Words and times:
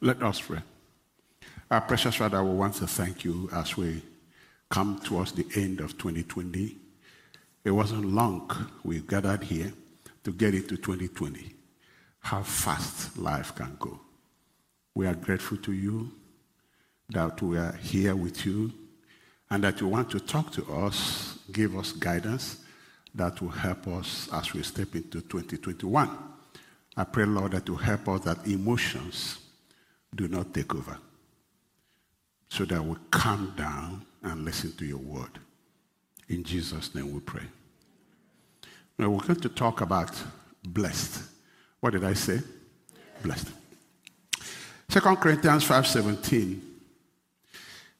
Let 0.00 0.22
us 0.22 0.40
pray. 0.40 0.60
Our 1.70 1.80
precious 1.80 2.16
Father, 2.16 2.42
we 2.42 2.54
want 2.54 2.74
to 2.74 2.86
thank 2.86 3.24
you 3.24 3.48
as 3.52 3.76
we 3.76 4.02
come 4.68 4.98
towards 5.00 5.32
the 5.32 5.46
end 5.56 5.80
of 5.80 5.96
2020. 5.98 6.76
It 7.64 7.70
wasn't 7.70 8.06
long 8.06 8.50
we 8.82 9.00
gathered 9.00 9.44
here 9.44 9.72
to 10.24 10.32
get 10.32 10.54
into 10.54 10.76
2020. 10.76 11.54
How 12.20 12.42
fast 12.42 13.16
life 13.18 13.54
can 13.54 13.76
go. 13.78 14.00
We 14.94 15.06
are 15.06 15.14
grateful 15.14 15.56
to 15.58 15.72
you 15.72 16.12
that 17.10 17.40
we 17.42 17.58
are 17.58 17.72
here 17.72 18.16
with 18.16 18.44
you 18.44 18.72
and 19.50 19.64
that 19.64 19.80
you 19.80 19.88
want 19.88 20.10
to 20.10 20.20
talk 20.20 20.50
to 20.52 20.64
us, 20.72 21.38
give 21.52 21.76
us 21.76 21.92
guidance 21.92 22.64
that 23.14 23.40
will 23.40 23.50
help 23.50 23.86
us 23.88 24.28
as 24.32 24.52
we 24.54 24.62
step 24.62 24.94
into 24.94 25.20
2021. 25.20 26.10
I 26.96 27.04
pray, 27.04 27.24
Lord, 27.24 27.52
that 27.52 27.68
you 27.68 27.76
help 27.76 28.08
us 28.08 28.20
that 28.22 28.46
emotions 28.46 29.38
do 30.14 30.28
not 30.28 30.52
take 30.52 30.74
over 30.74 30.98
so 32.48 32.64
that 32.64 32.84
we 32.84 32.96
calm 33.10 33.54
down 33.56 34.04
and 34.22 34.44
listen 34.44 34.72
to 34.72 34.84
your 34.84 34.98
word. 34.98 35.38
In 36.28 36.44
Jesus' 36.44 36.94
name 36.94 37.12
we 37.12 37.20
pray. 37.20 37.44
Now 38.98 39.10
we're 39.10 39.26
going 39.26 39.40
to 39.40 39.48
talk 39.48 39.80
about 39.80 40.10
blessed. 40.62 41.22
What 41.80 41.94
did 41.94 42.04
I 42.04 42.12
say? 42.12 42.40
Blessed. 43.22 43.48
Second 44.88 45.16
Corinthians 45.16 45.64
5:17 45.64 46.60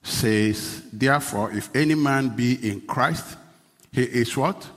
says, 0.03 0.83
Therefore, 0.93 1.51
if 1.53 1.75
any 1.75 1.95
man 1.95 2.29
be 2.29 2.69
in 2.69 2.83
Christ, 2.83 3.37
he 3.91 4.03
is 4.03 4.37
what? 4.37 4.69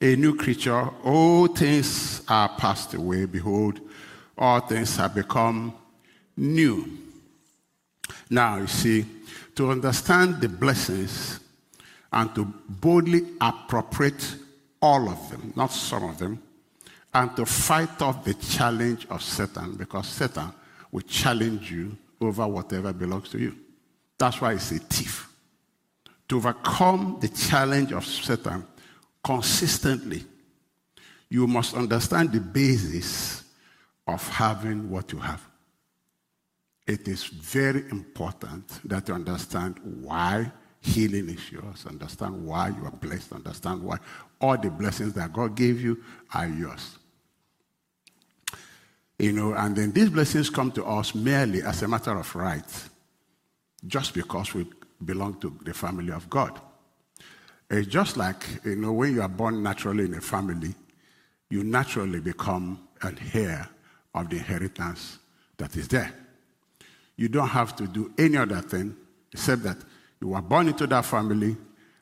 A 0.00 0.16
new 0.16 0.34
creature. 0.34 0.88
All 1.04 1.46
things 1.46 2.22
are 2.28 2.48
passed 2.48 2.94
away. 2.94 3.26
Behold, 3.26 3.80
all 4.36 4.60
things 4.60 4.96
have 4.96 5.14
become 5.14 5.74
new. 6.42 6.98
Now, 8.28 8.58
you 8.58 8.66
see, 8.66 9.06
to 9.54 9.70
understand 9.70 10.40
the 10.40 10.48
blessings 10.48 11.40
and 12.12 12.34
to 12.34 12.44
boldly 12.68 13.22
appropriate 13.40 14.36
all 14.80 15.08
of 15.08 15.30
them, 15.30 15.52
not 15.54 15.70
some 15.70 16.04
of 16.04 16.18
them, 16.18 16.42
and 17.14 17.34
to 17.36 17.46
fight 17.46 18.02
off 18.02 18.24
the 18.24 18.34
challenge 18.34 19.06
of 19.08 19.22
Satan, 19.22 19.76
because 19.76 20.08
Satan 20.08 20.52
will 20.90 21.02
challenge 21.02 21.70
you 21.70 21.96
over 22.20 22.46
whatever 22.46 22.92
belongs 22.92 23.28
to 23.30 23.38
you. 23.38 23.56
That's 24.18 24.40
why 24.40 24.54
it's 24.54 24.72
a 24.72 24.78
thief. 24.78 25.28
To 26.28 26.36
overcome 26.38 27.18
the 27.20 27.28
challenge 27.28 27.92
of 27.92 28.04
Satan 28.04 28.66
consistently, 29.22 30.24
you 31.28 31.46
must 31.46 31.74
understand 31.74 32.32
the 32.32 32.40
basis 32.40 33.44
of 34.06 34.26
having 34.28 34.90
what 34.90 35.12
you 35.12 35.18
have 35.18 35.51
it 36.86 37.06
is 37.08 37.24
very 37.24 37.88
important 37.90 38.80
that 38.88 39.08
you 39.08 39.14
understand 39.14 39.78
why 39.82 40.50
healing 40.80 41.28
is 41.28 41.52
yours, 41.52 41.86
understand 41.86 42.44
why 42.44 42.68
you 42.68 42.84
are 42.84 42.90
blessed, 42.90 43.32
understand 43.32 43.82
why 43.82 43.98
all 44.40 44.58
the 44.58 44.70
blessings 44.70 45.12
that 45.14 45.32
God 45.32 45.54
gave 45.54 45.80
you 45.80 46.02
are 46.34 46.48
yours. 46.48 46.98
You 49.18 49.32
know, 49.32 49.54
and 49.54 49.76
then 49.76 49.92
these 49.92 50.10
blessings 50.10 50.50
come 50.50 50.72
to 50.72 50.84
us 50.84 51.14
merely 51.14 51.62
as 51.62 51.82
a 51.82 51.88
matter 51.88 52.18
of 52.18 52.34
right, 52.34 52.88
just 53.86 54.14
because 54.14 54.52
we 54.52 54.66
belong 55.04 55.38
to 55.40 55.56
the 55.64 55.72
family 55.72 56.12
of 56.12 56.28
God. 56.28 56.60
It's 57.70 57.86
just 57.86 58.16
like, 58.16 58.44
you 58.64 58.76
know, 58.76 58.92
when 58.92 59.14
you 59.14 59.22
are 59.22 59.28
born 59.28 59.62
naturally 59.62 60.04
in 60.04 60.14
a 60.14 60.20
family, 60.20 60.74
you 61.48 61.62
naturally 61.62 62.20
become 62.20 62.88
an 63.02 63.18
heir 63.32 63.68
of 64.14 64.28
the 64.28 64.36
inheritance 64.36 65.18
that 65.56 65.76
is 65.76 65.86
there. 65.86 66.12
You 67.16 67.28
don't 67.28 67.48
have 67.48 67.76
to 67.76 67.86
do 67.86 68.12
any 68.18 68.36
other 68.36 68.60
thing 68.60 68.96
except 69.32 69.62
that 69.62 69.78
you 70.20 70.28
were 70.28 70.42
born 70.42 70.68
into 70.68 70.86
that 70.86 71.04
family. 71.04 71.56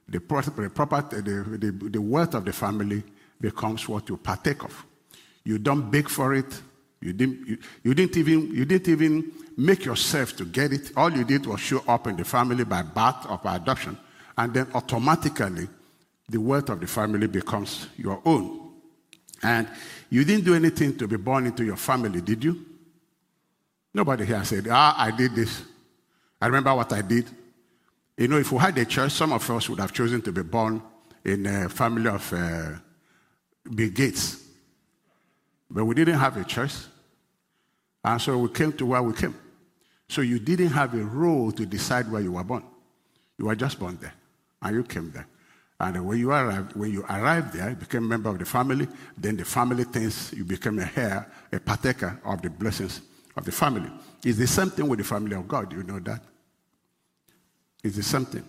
The, 0.08 0.20
property, 0.20 1.20
the, 1.20 1.58
the, 1.58 1.88
the 1.88 2.00
wealth 2.00 2.34
of 2.34 2.44
the 2.44 2.52
family 2.52 3.02
becomes 3.40 3.88
what 3.88 4.08
you 4.08 4.16
partake 4.16 4.64
of. 4.64 4.86
You 5.44 5.58
don't 5.58 5.90
beg 5.90 6.08
for 6.08 6.34
it. 6.34 6.60
You 7.00 7.12
didn't, 7.12 7.46
you, 7.46 7.58
you, 7.82 7.94
didn't 7.94 8.16
even, 8.16 8.54
you 8.54 8.64
didn't 8.64 8.88
even 8.88 9.32
make 9.56 9.84
yourself 9.84 10.36
to 10.36 10.44
get 10.44 10.72
it. 10.72 10.92
All 10.96 11.10
you 11.12 11.24
did 11.24 11.46
was 11.46 11.60
show 11.60 11.82
up 11.88 12.06
in 12.06 12.16
the 12.16 12.24
family 12.24 12.64
by 12.64 12.82
birth 12.82 13.26
or 13.28 13.38
by 13.38 13.56
adoption. 13.56 13.96
And 14.36 14.52
then 14.52 14.66
automatically, 14.74 15.68
the 16.28 16.40
wealth 16.40 16.68
of 16.68 16.80
the 16.80 16.86
family 16.86 17.26
becomes 17.26 17.88
your 17.96 18.20
own. 18.24 18.72
And 19.42 19.68
you 20.10 20.24
didn't 20.24 20.44
do 20.44 20.54
anything 20.54 20.96
to 20.98 21.08
be 21.08 21.16
born 21.16 21.46
into 21.46 21.64
your 21.64 21.76
family, 21.76 22.20
did 22.20 22.44
you? 22.44 22.66
Nobody 23.92 24.24
here 24.24 24.44
said, 24.44 24.68
ah, 24.70 24.94
I 24.96 25.10
did 25.10 25.34
this. 25.34 25.62
I 26.40 26.46
remember 26.46 26.74
what 26.74 26.92
I 26.92 27.02
did. 27.02 27.26
You 28.16 28.28
know, 28.28 28.38
if 28.38 28.52
we 28.52 28.58
had 28.58 28.78
a 28.78 28.84
choice, 28.84 29.12
some 29.12 29.32
of 29.32 29.48
us 29.50 29.68
would 29.68 29.80
have 29.80 29.92
chosen 29.92 30.22
to 30.22 30.32
be 30.32 30.42
born 30.42 30.80
in 31.24 31.46
a 31.46 31.68
family 31.68 32.08
of 32.08 32.32
uh, 32.32 32.70
Bill 33.74 33.90
Gates. 33.90 34.44
But 35.70 35.84
we 35.84 35.94
didn't 35.94 36.18
have 36.18 36.36
a 36.36 36.44
choice. 36.44 36.88
And 38.04 38.20
so 38.20 38.38
we 38.38 38.48
came 38.50 38.72
to 38.74 38.86
where 38.86 39.02
we 39.02 39.12
came. 39.12 39.34
So 40.08 40.22
you 40.22 40.38
didn't 40.38 40.68
have 40.68 40.94
a 40.94 41.04
role 41.04 41.52
to 41.52 41.66
decide 41.66 42.10
where 42.10 42.20
you 42.20 42.32
were 42.32 42.44
born. 42.44 42.64
You 43.38 43.46
were 43.46 43.56
just 43.56 43.78
born 43.78 43.98
there. 44.00 44.14
And 44.62 44.76
you 44.76 44.84
came 44.84 45.10
there. 45.10 45.26
And 45.78 46.06
when 46.06 46.18
you 46.18 46.30
arrived, 46.30 46.76
when 46.76 46.92
you 46.92 47.02
arrived 47.04 47.54
there, 47.54 47.70
you 47.70 47.76
became 47.76 48.04
a 48.04 48.08
member 48.08 48.28
of 48.28 48.38
the 48.38 48.44
family, 48.44 48.86
then 49.16 49.36
the 49.36 49.44
family 49.44 49.84
thinks 49.84 50.32
you 50.32 50.44
became 50.44 50.78
a 50.78 50.90
heir, 50.94 51.30
a 51.52 51.58
partaker 51.58 52.20
of 52.24 52.42
the 52.42 52.50
blessings 52.50 53.00
of 53.40 53.46
the 53.46 53.52
family. 53.52 53.90
It's 54.22 54.36
the 54.36 54.46
same 54.46 54.68
thing 54.70 54.86
with 54.86 54.98
the 54.98 55.04
family 55.04 55.34
of 55.34 55.48
God. 55.48 55.72
You 55.72 55.82
know 55.82 55.98
that? 56.00 56.20
It's 57.82 57.96
the 57.96 58.02
same 58.02 58.26
thing. 58.26 58.44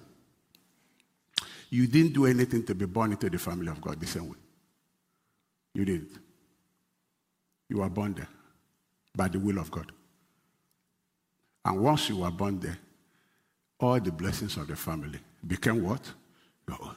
You 1.70 1.88
didn't 1.88 2.14
do 2.14 2.26
anything 2.26 2.66
to 2.66 2.76
be 2.76 2.86
born 2.86 3.14
into 3.14 3.30
the 3.30 3.40
family 3.40 3.70
of 3.70 3.80
God 3.80 4.00
the 4.00 4.06
same 4.06 4.28
way. 4.28 4.38
You 5.74 5.86
didn't. 5.86 6.20
You 7.70 7.78
were 7.78 7.90
born 7.90 8.14
there 8.14 8.28
by 9.16 9.30
the 9.30 9.40
will 9.40 9.58
of 9.60 9.72
God. 9.72 9.90
And 11.64 11.80
once 11.80 12.10
you 12.10 12.18
were 12.18 12.32
born 12.32 12.60
there, 12.60 12.78
all 13.80 14.00
the 14.00 14.12
blessings 14.12 14.58
of 14.58 14.68
the 14.68 14.76
family 14.76 15.20
became 15.48 15.82
what? 15.82 16.02
Your 16.68 16.78
own. 16.82 16.96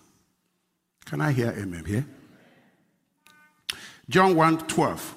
Can 1.04 1.20
I 1.20 1.30
hear 1.30 1.54
amen 1.56 1.84
here? 1.84 2.04
John 4.08 4.34
1 4.34 4.66
12. 4.66 5.16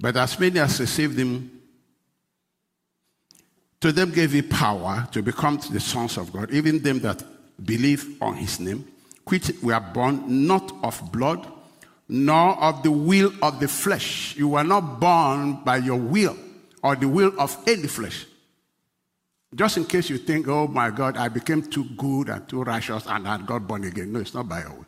But 0.00 0.16
as 0.16 0.38
many 0.40 0.58
as 0.58 0.80
received 0.80 1.16
him, 1.16 1.61
to 3.82 3.90
them 3.90 4.12
gave 4.12 4.30
he 4.30 4.42
power 4.42 5.08
to 5.10 5.22
become 5.22 5.58
the 5.72 5.80
sons 5.80 6.16
of 6.16 6.32
God, 6.32 6.52
even 6.52 6.80
them 6.82 7.00
that 7.00 7.22
believe 7.64 8.16
on 8.22 8.36
his 8.36 8.60
name, 8.60 8.86
which 9.24 9.50
were 9.60 9.80
born 9.80 10.46
not 10.46 10.72
of 10.84 11.10
blood, 11.10 11.46
nor 12.08 12.56
of 12.62 12.84
the 12.84 12.92
will 12.92 13.32
of 13.42 13.58
the 13.58 13.66
flesh. 13.66 14.36
You 14.36 14.50
were 14.50 14.62
not 14.62 15.00
born 15.00 15.64
by 15.64 15.78
your 15.78 15.96
will 15.98 16.36
or 16.82 16.94
the 16.94 17.08
will 17.08 17.32
of 17.40 17.56
any 17.66 17.88
flesh. 17.88 18.24
Just 19.52 19.76
in 19.76 19.84
case 19.84 20.08
you 20.08 20.16
think, 20.16 20.46
oh 20.46 20.68
my 20.68 20.90
God, 20.90 21.16
I 21.16 21.26
became 21.28 21.62
too 21.62 21.84
good 21.96 22.28
and 22.28 22.48
too 22.48 22.62
righteous 22.62 23.04
and 23.06 23.26
I 23.26 23.38
got 23.38 23.66
born 23.66 23.82
again. 23.82 24.12
No, 24.12 24.20
it's 24.20 24.32
not 24.32 24.48
by 24.48 24.60
your 24.60 24.70
will. 24.70 24.86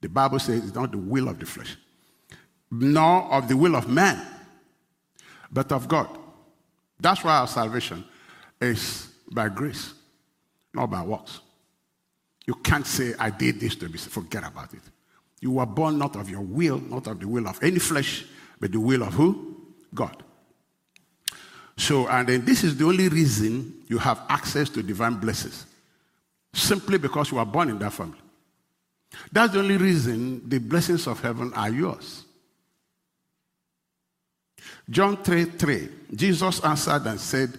The 0.00 0.08
Bible 0.08 0.38
says 0.38 0.64
it's 0.64 0.74
not 0.74 0.92
the 0.92 0.98
will 0.98 1.28
of 1.28 1.38
the 1.38 1.46
flesh, 1.46 1.76
nor 2.70 3.30
of 3.34 3.48
the 3.48 3.56
will 3.56 3.76
of 3.76 3.86
man, 3.86 4.26
but 5.52 5.70
of 5.72 5.88
God. 5.88 6.08
That's 6.98 7.22
why 7.22 7.36
our 7.36 7.46
salvation 7.46 8.04
is 8.60 9.08
by 9.30 9.48
grace, 9.48 9.94
not 10.74 10.90
by 10.90 11.02
works. 11.02 11.40
You 12.46 12.54
can't 12.54 12.86
say, 12.86 13.14
I 13.18 13.30
did 13.30 13.60
this 13.60 13.76
to 13.76 13.88
be, 13.88 13.98
forget 13.98 14.46
about 14.46 14.74
it. 14.74 14.82
You 15.40 15.52
were 15.52 15.66
born 15.66 15.98
not 15.98 16.16
of 16.16 16.28
your 16.28 16.40
will, 16.40 16.78
not 16.78 17.06
of 17.06 17.20
the 17.20 17.28
will 17.28 17.48
of 17.48 17.62
any 17.62 17.78
flesh, 17.78 18.26
but 18.58 18.72
the 18.72 18.80
will 18.80 19.02
of 19.02 19.14
who? 19.14 19.56
God. 19.94 20.22
So, 21.76 22.08
and 22.08 22.28
then 22.28 22.44
this 22.44 22.62
is 22.62 22.76
the 22.76 22.84
only 22.84 23.08
reason 23.08 23.84
you 23.88 23.98
have 23.98 24.20
access 24.28 24.68
to 24.70 24.82
divine 24.82 25.14
blessings. 25.14 25.66
Simply 26.52 26.98
because 26.98 27.30
you 27.30 27.38
were 27.38 27.44
born 27.44 27.70
in 27.70 27.78
that 27.78 27.92
family. 27.92 28.18
That's 29.32 29.54
the 29.54 29.60
only 29.60 29.76
reason 29.76 30.48
the 30.48 30.58
blessings 30.58 31.06
of 31.06 31.20
heaven 31.20 31.52
are 31.54 31.70
yours. 31.70 32.24
John 34.88 35.22
3 35.22 35.44
3, 35.44 35.88
Jesus 36.14 36.60
answered 36.60 37.06
and 37.06 37.18
said, 37.18 37.56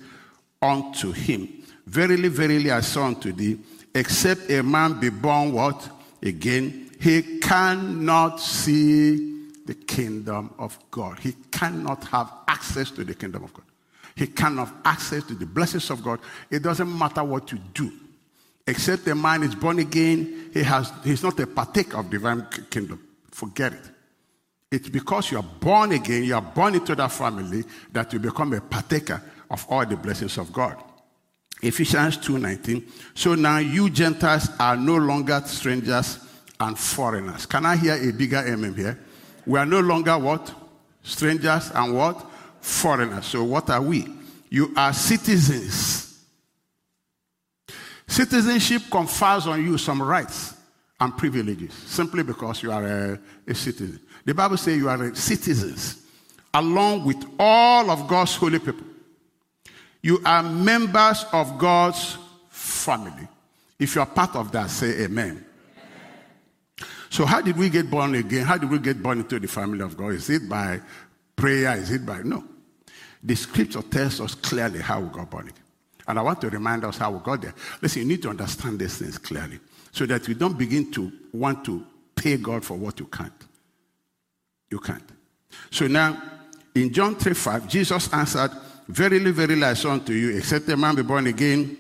unto 0.62 1.12
him. 1.12 1.48
Verily, 1.86 2.28
verily, 2.28 2.72
I 2.72 2.82
say 2.82 3.02
unto 3.02 3.32
thee, 3.32 3.60
except 3.94 4.50
a 4.52 4.62
man 4.62 5.00
be 5.00 5.10
born 5.10 5.54
what? 5.54 5.90
Again, 6.22 6.92
he 7.00 7.40
cannot 7.40 8.40
see 8.40 9.48
the 9.66 9.74
kingdom 9.74 10.54
of 10.60 10.78
God. 10.92 11.20
He 11.20 11.34
cannot 11.52 12.04
have 12.06 12.32
access 12.48 12.92
to 12.92 13.04
the 13.04 13.16
kingdom 13.16 13.44
of 13.44 13.54
God. 13.54 13.66
He 14.16 14.28
cannot 14.28 14.68
have 14.68 14.78
access 14.86 15.24
to 15.26 15.34
the 15.34 15.46
blessings 15.46 15.90
of 15.90 16.04
God. 16.04 16.20
It 16.50 16.62
doesn't 16.62 16.98
matter 16.98 17.24
what 17.24 17.52
you 17.52 17.58
do. 17.74 17.92
Except 18.68 19.08
a 19.08 19.16
man 19.16 19.42
is 19.42 19.56
born 19.56 19.80
again, 19.80 20.52
he 20.54 20.62
has, 20.62 20.94
he's 21.04 21.24
not 21.24 21.40
a 21.40 21.48
partaker 21.48 21.98
of 21.98 22.10
divine 22.10 22.46
kingdom. 22.70 23.02
Forget 23.32 23.74
it. 23.74 23.90
It's 24.70 24.90
because 24.90 25.32
you 25.32 25.38
are 25.38 25.44
born 25.44 25.92
again, 25.92 26.24
you 26.24 26.36
are 26.36 26.42
born 26.42 26.76
into 26.76 26.96
that 26.96 27.12
family, 27.12 27.64
that 27.92 28.14
you 28.14 28.20
become 28.20 28.54
a 28.54 28.62
partaker 28.62 29.22
of 29.52 29.68
all 29.70 29.86
the 29.86 29.98
blessings 29.98 30.38
of 30.38 30.52
God. 30.52 30.82
Ephesians 31.62 32.18
2:19. 32.18 32.84
So 33.14 33.36
now 33.36 33.58
you 33.58 33.90
Gentiles 33.90 34.50
are 34.60 34.76
no 34.76 34.96
longer 34.96 35.44
strangers 35.46 36.18
and 36.60 36.78
foreigners. 36.80 37.46
Can 37.46 37.66
I 37.66 37.76
hear 37.76 37.96
a 37.96 38.12
bigger 38.12 38.44
amen 38.48 38.74
here? 38.74 38.98
We 39.46 39.60
are 39.60 39.66
no 39.66 39.82
longer 39.82 40.18
what? 40.18 40.52
Strangers 41.04 41.70
and 41.76 41.94
what? 41.96 42.26
Foreigners. 42.62 43.26
So 43.26 43.44
what 43.44 43.70
are 43.70 43.82
we? 43.82 44.08
You 44.50 44.74
are 44.76 44.94
citizens. 44.94 46.20
Citizenship 48.08 48.84
confers 48.90 49.48
on 49.48 49.64
you 49.64 49.78
some 49.78 50.02
rights 50.02 50.56
and 51.00 51.18
privileges 51.18 51.74
simply 51.74 52.24
because 52.24 52.62
you 52.64 52.72
are 52.72 52.86
a, 52.86 53.20
a 53.48 53.56
citizen. 53.56 54.00
The 54.26 54.34
Bible 54.34 54.58
says 54.58 54.78
you 54.78 54.90
are 54.90 55.16
citizens 55.16 55.98
along 56.54 57.06
with 57.06 57.24
all 57.40 57.90
of 57.90 58.08
God's 58.08 58.36
holy 58.36 58.60
people. 58.60 58.91
You 60.02 60.22
are 60.26 60.42
members 60.42 61.26
of 61.32 61.58
God's 61.58 62.18
family. 62.50 63.28
If 63.80 63.96
you 63.96 64.02
are 64.02 64.08
part 64.08 64.36
of 64.36 64.52
that, 64.52 64.70
say 64.70 65.04
amen. 65.04 65.46
So, 67.10 67.26
how 67.26 67.42
did 67.42 67.58
we 67.58 67.70
get 67.70 67.90
born 67.90 68.16
again? 68.16 68.46
How 68.46 68.58
did 68.58 68.70
we 68.70 68.80
get 68.80 69.04
born 69.04 69.20
into 69.20 69.40
the 69.40 69.48
family 69.48 69.82
of 69.82 69.98
God? 69.98 70.14
Is 70.14 70.30
it 70.30 70.48
by 70.48 70.80
prayer? 71.36 71.76
Is 71.76 71.92
it 71.92 72.06
by. 72.06 72.22
No. 72.24 72.44
The 73.22 73.36
scripture 73.36 73.82
tells 73.82 74.22
us 74.22 74.34
clearly 74.34 74.80
how 74.80 75.02
we 75.02 75.10
got 75.10 75.30
born 75.30 75.50
again. 75.50 75.64
And 76.08 76.18
I 76.18 76.22
want 76.22 76.42
to 76.42 76.50
remind 76.50 76.84
us 76.86 76.98
how 76.98 77.12
we 77.12 77.20
got 77.20 77.42
there. 77.42 77.54
Listen, 77.82 78.04
you 78.04 78.08
need 78.08 78.22
to 78.24 78.30
understand 78.30 78.80
these 78.80 78.98
things 78.98 79.18
clearly 79.18 79.60
so 79.92 80.06
that 80.06 80.28
you 80.28 80.34
don't 80.34 80.58
begin 80.58 80.92
to 80.94 81.12
want 81.34 81.64
to 81.66 81.86
pay 82.16 82.38
God 82.38 82.64
for 82.64 82.76
what 82.76 83.00
you 83.00 83.06
can't. 83.06 83.34
You 84.70 84.80
can't. 84.80 85.04
So 85.70 85.88
now, 85.88 86.22
in 86.74 86.94
John 86.94 87.16
3 87.16 87.34
5, 87.34 87.68
Jesus 87.68 88.12
answered, 88.14 88.52
Verily, 88.92 89.32
verily, 89.32 89.64
I 89.64 89.74
say 89.74 89.90
unto 89.90 90.14
you, 90.14 90.38
except 90.38 90.68
a 90.70 90.78
man 90.78 90.96
be 90.96 91.02
born 91.02 91.28
again, 91.28 91.78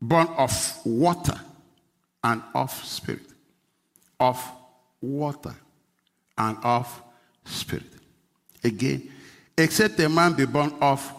born 0.00 0.26
of 0.36 0.52
water 0.84 1.40
and 2.22 2.42
of 2.54 2.72
spirit 2.84 3.34
of 4.20 4.42
water 5.00 5.54
and 6.38 6.56
of 6.62 7.02
spirit. 7.44 7.84
Again, 8.62 9.10
except 9.56 10.00
a 10.00 10.08
man 10.08 10.32
be 10.32 10.46
born 10.46 10.74
of 10.80 11.12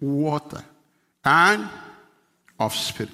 water 0.00 0.64
and 1.24 1.68
of 2.58 2.74
spirit, 2.74 3.12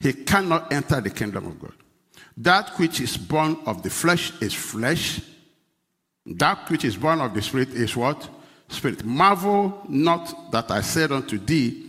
he 0.00 0.12
cannot 0.12 0.72
enter 0.72 1.00
the 1.00 1.10
kingdom 1.10 1.46
of 1.46 1.60
God. 1.60 1.74
That 2.36 2.70
which 2.78 3.00
is 3.00 3.16
born 3.16 3.58
of 3.66 3.82
the 3.82 3.90
flesh 3.90 4.32
is 4.40 4.54
flesh. 4.54 5.20
That 6.26 6.68
which 6.70 6.84
is 6.84 6.96
born 6.96 7.20
of 7.20 7.34
the 7.34 7.42
spirit 7.42 7.70
is 7.70 7.96
what? 7.96 8.28
Spirit. 8.68 9.04
Marvel 9.04 9.82
not 9.88 10.52
that 10.52 10.70
I 10.70 10.82
said 10.82 11.10
unto 11.12 11.38
thee, 11.38 11.86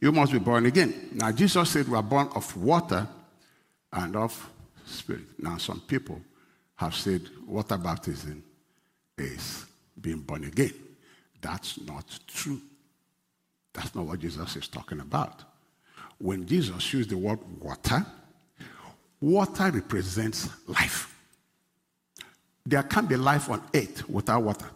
you 0.00 0.10
must 0.10 0.32
be 0.32 0.38
born 0.38 0.66
again. 0.66 1.10
Now, 1.12 1.30
Jesus 1.30 1.70
said 1.70 1.88
we 1.88 1.96
are 1.96 2.02
born 2.02 2.28
of 2.34 2.56
water 2.56 3.06
and 3.92 4.16
of 4.16 4.50
spirit. 4.84 5.24
Now, 5.38 5.58
some 5.58 5.80
people 5.80 6.20
have 6.74 6.94
said 6.94 7.22
water 7.46 7.76
baptism 7.76 8.42
is 9.16 9.66
being 10.00 10.20
born 10.20 10.44
again. 10.44 10.72
That's 11.40 11.80
not 11.82 12.18
true. 12.26 12.60
That's 13.72 13.94
not 13.94 14.06
what 14.06 14.20
Jesus 14.20 14.56
is 14.56 14.68
talking 14.68 15.00
about. 15.00 15.44
When 16.18 16.46
Jesus 16.46 16.92
used 16.92 17.10
the 17.10 17.16
word 17.16 17.38
water, 17.60 18.04
water 19.20 19.70
represents 19.70 20.48
life. 20.66 21.08
There 22.64 22.82
can't 22.82 23.08
be 23.08 23.16
life 23.16 23.50
on 23.50 23.62
earth 23.74 24.08
without 24.08 24.42
water. 24.42 24.70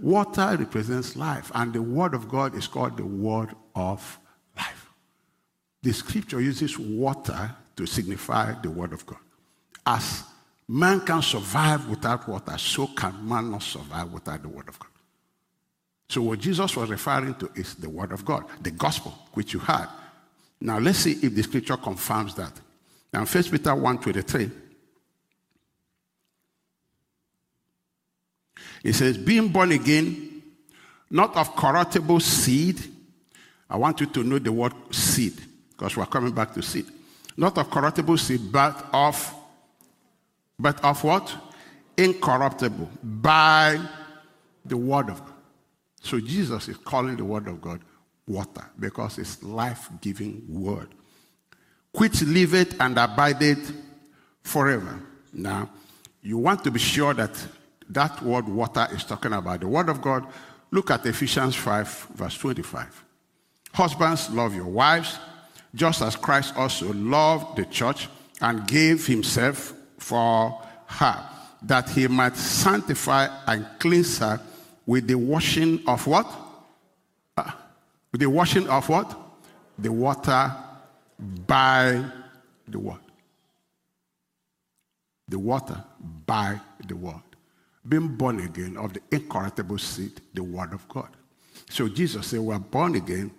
Water 0.00 0.56
represents 0.58 1.16
life, 1.16 1.50
and 1.54 1.72
the 1.72 1.82
Word 1.82 2.14
of 2.14 2.28
God 2.28 2.54
is 2.54 2.66
called 2.66 2.96
the 2.96 3.04
Word 3.04 3.54
of 3.74 4.18
life. 4.56 4.90
The 5.82 5.92
scripture 5.92 6.40
uses 6.40 6.78
water 6.78 7.54
to 7.76 7.86
signify 7.86 8.52
the 8.60 8.70
word 8.70 8.92
of 8.92 9.06
God. 9.06 9.18
As 9.86 10.24
man 10.68 11.00
can 11.00 11.22
survive 11.22 11.88
without 11.88 12.28
water, 12.28 12.58
so 12.58 12.86
can 12.88 13.26
man 13.26 13.50
not 13.50 13.62
survive 13.62 14.12
without 14.12 14.42
the 14.42 14.48
word 14.48 14.68
of 14.68 14.78
God. 14.78 14.90
So 16.08 16.22
what 16.22 16.40
Jesus 16.40 16.76
was 16.76 16.90
referring 16.90 17.34
to 17.36 17.50
is 17.54 17.74
the 17.74 17.88
word 17.88 18.12
of 18.12 18.24
God, 18.24 18.44
the 18.60 18.70
gospel 18.70 19.16
which 19.32 19.54
you 19.54 19.60
had. 19.60 19.86
Now 20.60 20.78
let's 20.78 20.98
see 20.98 21.12
if 21.12 21.34
the 21.34 21.42
scripture 21.42 21.76
confirms 21.78 22.34
that. 22.34 22.52
Now 23.12 23.24
1 23.24 23.44
Peter 23.50 23.74
1:23. 23.74 24.50
It 28.82 28.94
says, 28.94 29.18
being 29.18 29.48
born 29.48 29.72
again, 29.72 30.42
not 31.10 31.36
of 31.36 31.54
corruptible 31.56 32.20
seed. 32.20 32.80
I 33.68 33.76
want 33.76 34.00
you 34.00 34.06
to 34.06 34.22
know 34.24 34.38
the 34.38 34.52
word 34.52 34.74
seed, 34.90 35.40
because 35.70 35.96
we're 35.96 36.06
coming 36.06 36.32
back 36.32 36.54
to 36.54 36.62
seed 36.62 36.86
not 37.40 37.56
of 37.56 37.70
corruptible 37.70 38.18
seed, 38.18 38.52
but 38.52 38.86
of, 38.92 39.34
but 40.58 40.84
of 40.84 41.02
what? 41.02 41.34
Incorruptible, 41.96 42.90
by 43.02 43.80
the 44.64 44.76
word 44.76 45.08
of 45.08 45.20
God. 45.20 45.34
So 46.02 46.20
Jesus 46.20 46.68
is 46.68 46.76
calling 46.76 47.16
the 47.16 47.24
word 47.24 47.48
of 47.48 47.62
God 47.62 47.80
water 48.26 48.64
because 48.78 49.18
it's 49.18 49.42
life-giving 49.42 50.44
word, 50.48 50.88
which 51.92 52.22
liveth 52.22 52.78
and 52.78 52.98
abideth 52.98 53.72
forever. 54.42 55.00
Now, 55.32 55.70
you 56.22 56.36
want 56.36 56.62
to 56.64 56.70
be 56.70 56.78
sure 56.78 57.14
that 57.14 57.34
that 57.90 58.22
word 58.22 58.48
water 58.48 58.88
is 58.92 59.04
talking 59.04 59.32
about 59.32 59.60
the 59.60 59.68
word 59.68 59.88
of 59.88 60.00
God. 60.00 60.26
Look 60.70 60.90
at 60.90 61.04
Ephesians 61.04 61.56
5, 61.56 62.08
verse 62.14 62.38
25. 62.38 63.04
Husbands, 63.72 64.30
love 64.30 64.54
your 64.54 64.66
wives 64.66 65.18
just 65.74 66.02
as 66.02 66.16
Christ 66.16 66.54
also 66.56 66.92
loved 66.92 67.56
the 67.56 67.64
church 67.66 68.08
and 68.40 68.66
gave 68.66 69.06
himself 69.06 69.72
for 69.98 70.60
her, 70.86 71.28
that 71.62 71.88
he 71.90 72.08
might 72.08 72.36
sanctify 72.36 73.28
and 73.46 73.66
cleanse 73.78 74.18
her 74.18 74.40
with 74.86 75.06
the 75.06 75.14
washing 75.14 75.80
of 75.86 76.06
what? 76.06 76.26
Uh, 77.36 77.50
with 78.10 78.20
the 78.20 78.30
washing 78.30 78.68
of 78.68 78.88
what? 78.88 79.16
The 79.78 79.92
water 79.92 80.52
by 81.46 82.04
the 82.66 82.78
word. 82.78 83.00
The 85.28 85.38
water 85.38 85.84
by 86.26 86.60
the 86.86 86.96
word. 86.96 87.22
Being 87.88 88.08
born 88.08 88.40
again 88.40 88.76
of 88.76 88.92
the 88.92 89.00
incorruptible 89.10 89.78
seed, 89.78 90.20
the 90.34 90.42
word 90.42 90.72
of 90.72 90.86
God. 90.88 91.08
So 91.70 91.88
Jesus 91.88 92.26
said, 92.26 92.40
We 92.40 92.54
are 92.54 92.60
born 92.60 92.94
again 92.94 93.30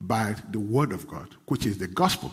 by 0.00 0.34
the 0.50 0.60
word 0.60 0.92
of 0.92 1.06
God, 1.06 1.28
which 1.46 1.66
is 1.66 1.76
the 1.78 1.86
gospel. 1.86 2.32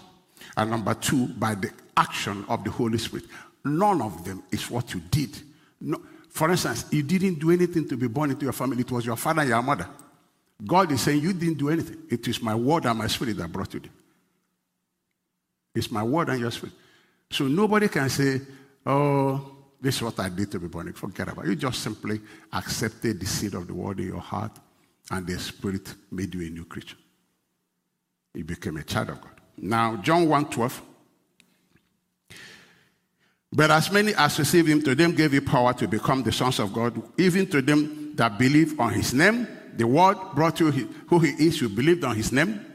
And 0.55 0.71
number 0.71 0.93
two, 0.93 1.27
by 1.27 1.55
the 1.55 1.71
action 1.97 2.45
of 2.47 2.63
the 2.63 2.71
Holy 2.71 2.97
Spirit. 2.97 3.25
None 3.65 4.01
of 4.01 4.23
them 4.23 4.43
is 4.51 4.69
what 4.69 4.93
you 4.93 5.01
did. 5.11 5.37
No, 5.81 6.01
for 6.29 6.49
instance, 6.51 6.85
you 6.91 7.03
didn't 7.03 7.39
do 7.39 7.51
anything 7.51 7.87
to 7.89 7.97
be 7.97 8.07
born 8.07 8.29
into 8.29 8.43
your 8.43 8.53
family. 8.53 8.81
It 8.81 8.91
was 8.91 9.05
your 9.05 9.15
father 9.15 9.41
and 9.41 9.49
your 9.49 9.61
mother. 9.61 9.87
God 10.65 10.91
is 10.91 11.01
saying 11.01 11.21
you 11.21 11.33
didn't 11.33 11.57
do 11.57 11.69
anything. 11.69 11.97
It 12.09 12.27
is 12.27 12.41
my 12.41 12.55
word 12.55 12.85
and 12.85 12.97
my 12.97 13.07
spirit 13.07 13.37
that 13.37 13.51
brought 13.51 13.73
you 13.73 13.81
there. 13.81 13.91
It's 15.75 15.91
my 15.91 16.03
word 16.03 16.29
and 16.29 16.39
your 16.39 16.51
spirit. 16.51 16.73
So 17.31 17.47
nobody 17.47 17.87
can 17.87 18.09
say, 18.09 18.41
oh, 18.85 19.56
this 19.79 19.97
is 19.97 20.01
what 20.01 20.19
I 20.19 20.29
did 20.29 20.51
to 20.51 20.59
be 20.59 20.67
born. 20.67 20.91
Forget 20.93 21.29
about 21.29 21.45
it. 21.45 21.49
You 21.49 21.55
just 21.55 21.81
simply 21.81 22.19
accepted 22.51 23.19
the 23.19 23.25
seed 23.25 23.53
of 23.53 23.67
the 23.67 23.73
word 23.73 23.99
in 23.99 24.07
your 24.07 24.19
heart, 24.19 24.57
and 25.11 25.25
the 25.25 25.37
spirit 25.39 25.93
made 26.11 26.33
you 26.33 26.47
a 26.47 26.49
new 26.49 26.65
creature 26.65 26.97
You 28.33 28.43
became 28.43 28.77
a 28.77 28.83
child 28.83 29.09
of 29.09 29.21
God. 29.21 29.31
Now, 29.57 29.97
John 29.97 30.27
1 30.27 30.49
12. 30.49 30.81
But 33.53 33.71
as 33.71 33.91
many 33.91 34.13
as 34.13 34.37
received 34.37 34.67
him, 34.67 34.81
to 34.81 34.93
them 34.93 35.15
gave 35.15 35.31
he 35.31 35.39
power 35.39 35.73
to 35.73 35.87
become 35.87 36.21
the 36.21 36.31
sons 36.31 36.59
of 36.59 36.73
God, 36.73 37.01
even 37.17 37.47
to 37.47 37.61
them 37.61 38.13
that 38.15 38.37
believe 38.37 38.79
on 38.79 38.93
his 38.93 39.13
name. 39.13 39.47
The 39.75 39.87
word 39.87 40.17
brought 40.33 40.59
you 40.59 40.71
who 41.07 41.19
he 41.19 41.29
is, 41.47 41.61
you 41.61 41.69
believed 41.69 42.03
on 42.03 42.15
his 42.15 42.31
name, 42.31 42.65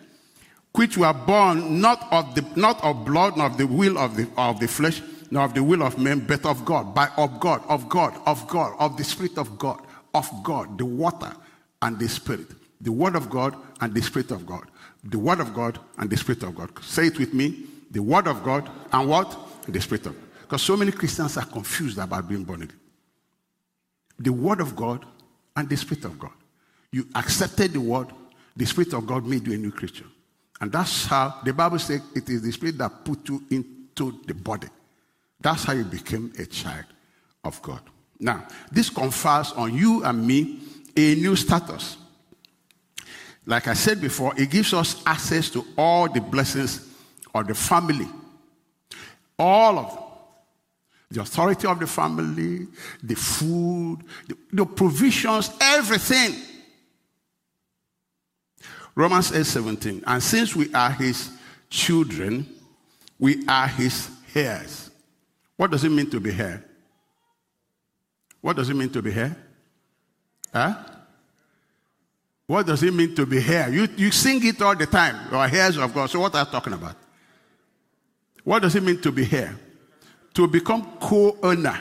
which 0.75 0.97
were 0.97 1.13
born 1.13 1.81
not 1.81 2.11
of 2.13 2.35
the 2.35 2.43
not 2.57 2.83
of 2.83 3.05
blood, 3.05 3.37
nor 3.37 3.47
of 3.47 3.59
the 3.59 3.67
will 3.67 3.99
of 3.99 4.17
the 4.17 4.29
of 4.37 4.61
the 4.61 4.69
flesh, 4.69 5.03
nor 5.33 5.45
of 5.45 5.55
the 5.55 5.63
will 5.63 5.83
of 5.83 5.99
men, 5.99 6.21
but 6.21 6.45
of 6.45 6.65
God, 6.65 6.95
by 6.95 7.09
of 7.17 7.41
God, 7.41 7.63
of 7.69 7.89
God, 7.89 8.15
of 8.27 8.47
God, 8.47 8.77
of 8.79 8.97
the 8.97 9.05
Spirit 9.05 9.39
of 9.39 9.59
God, 9.59 9.81
of 10.15 10.29
God, 10.43 10.79
the 10.79 10.85
water 10.85 11.33
and 11.81 11.99
the 11.99 12.09
Spirit, 12.09 12.47
the 12.81 12.93
Word 12.93 13.17
of 13.17 13.31
God 13.31 13.57
and 13.81 13.95
the 13.95 14.03
Spirit 14.03 14.31
of 14.31 14.47
God 14.47 14.67
the 15.05 15.19
Word 15.19 15.41
of 15.41 15.53
God 15.53 15.79
and 15.99 16.09
the 16.09 16.17
Spirit 16.17 16.43
of 16.43 16.55
God. 16.55 16.71
Say 16.83 17.09
it 17.09 17.19
with 17.19 17.35
me 17.35 17.65
the 17.91 18.03
Word 18.03 18.27
of 18.27 18.43
God 18.43 18.71
and 18.93 19.09
what? 19.09 19.37
The 19.69 19.81
Spirit 19.81 20.07
of 20.07 20.15
God. 20.15 20.29
Because 20.43 20.63
so 20.63 20.77
many 20.77 20.93
Christians 20.93 21.37
are 21.37 21.45
confused 21.45 21.99
about 21.99 22.29
being 22.29 22.45
born 22.45 22.63
again. 22.63 22.79
The 24.19 24.33
Word 24.33 24.61
of 24.61 24.77
God 24.77 25.05
and 25.57 25.69
the 25.69 25.77
Spirit 25.77 26.05
of 26.05 26.19
God. 26.19 26.33
You 26.91 27.07
accepted 27.15 27.73
the 27.73 27.81
Word, 27.81 28.09
the 28.57 28.67
Spirit 28.67 28.93
of 28.93 29.07
God 29.07 29.27
made 29.27 29.47
you 29.47 29.55
a 29.55 29.57
new 29.57 29.73
creature. 29.73 30.07
And 30.61 30.71
that's 30.71 31.07
how 31.07 31.41
the 31.45 31.53
Bible 31.53 31.79
says 31.79 32.01
it 32.15 32.29
is 32.29 32.43
the 32.43 32.53
Spirit 32.53 32.79
that 32.79 33.05
put 33.05 33.29
you 33.29 33.43
into 33.51 34.21
the 34.27 34.35
body. 34.35 34.69
That's 35.43 35.65
how 35.65 35.73
you 35.73 35.85
became 35.85 36.33
a 36.39 36.47
child 36.47 36.85
of 37.45 37.61
God. 37.63 37.81
Now, 38.19 38.47
this 38.71 38.89
confers 38.89 39.53
on 39.53 39.75
you 39.75 40.05
and 40.05 40.25
me 40.25 40.61
a 40.97 41.17
new 41.17 41.35
status. 41.35 41.97
Like 43.45 43.67
I 43.67 43.75
said 43.75 44.01
before, 44.01 44.33
it 44.39 44.51
gives 44.51 44.73
us 44.73 45.03
access 45.05 45.51
to 45.51 45.67
all 45.77 46.09
the 46.09 46.21
blessings 46.21 46.89
of 47.35 47.49
the 47.49 47.55
family. 47.55 48.07
All 49.37 49.79
of 49.79 49.95
them. 49.95 50.05
The 51.11 51.21
authority 51.23 51.67
of 51.67 51.79
the 51.79 51.87
family, 51.87 52.69
the 53.03 53.17
food, 53.17 53.99
the, 54.29 54.37
the 54.53 54.65
provisions, 54.65 55.51
everything. 55.61 56.37
Romans 58.95 59.33
8 59.33 59.45
17. 59.45 60.05
And 60.07 60.23
since 60.23 60.55
we 60.55 60.73
are 60.73 60.91
his 60.91 61.31
children, 61.69 62.47
we 63.19 63.47
are 63.47 63.67
his 63.67 64.09
heirs. 64.35 64.92
What 65.63 65.71
does 65.71 65.85
it 65.85 65.91
mean 65.91 66.11
to 66.11 66.19
be 66.19 66.33
here? 66.33 66.65
What 68.41 68.57
does 68.57 68.69
it 68.69 68.75
mean 68.75 68.91
to 68.91 69.01
be 69.01 69.13
here? 69.13 69.37
Huh? 70.53 70.75
What 72.49 72.67
does 72.67 72.83
it 72.83 72.93
mean 72.93 73.15
to 73.15 73.25
be 73.25 73.41
here? 73.41 73.69
You, 73.69 73.87
you 73.97 74.11
sing 74.11 74.45
it 74.45 74.61
all 74.61 74.75
the 74.75 74.87
time. 74.87 75.29
You 75.31 75.37
are 75.37 75.47
heirs 75.47 75.77
of 75.77 75.95
God. 75.95 76.11
So 76.11 76.19
what 76.19 76.35
are 76.35 76.41
you 76.41 76.51
talking 76.51 76.73
about? 76.73 76.97
What 78.43 78.63
does 78.63 78.75
it 78.75 78.83
mean 78.83 79.01
to 79.03 79.13
be 79.13 79.23
here? 79.23 79.57
To 80.35 80.49
become 80.49 80.99
co-owner. 80.99 81.81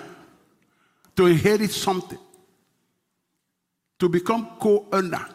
To 1.15 1.25
inherit 1.25 1.71
something. 1.71 2.19
To 3.97 4.09
become 4.09 4.47
co-owner. 4.59 5.25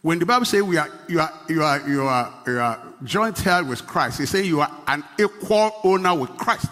When 0.00 0.18
the 0.18 0.24
Bible 0.24 0.46
says 0.46 0.62
we 0.62 0.78
are, 0.78 0.88
you, 1.08 1.20
are, 1.20 1.32
you, 1.46 1.62
are, 1.62 1.86
you, 1.86 2.02
are, 2.04 2.34
you 2.46 2.58
are 2.58 2.94
joint 3.04 3.46
heir 3.46 3.62
with 3.62 3.86
Christ, 3.86 4.20
it's 4.20 4.30
saying 4.30 4.46
you 4.46 4.62
are 4.62 4.70
an 4.86 5.04
equal 5.20 5.72
owner 5.84 6.14
with 6.14 6.30
Christ. 6.38 6.68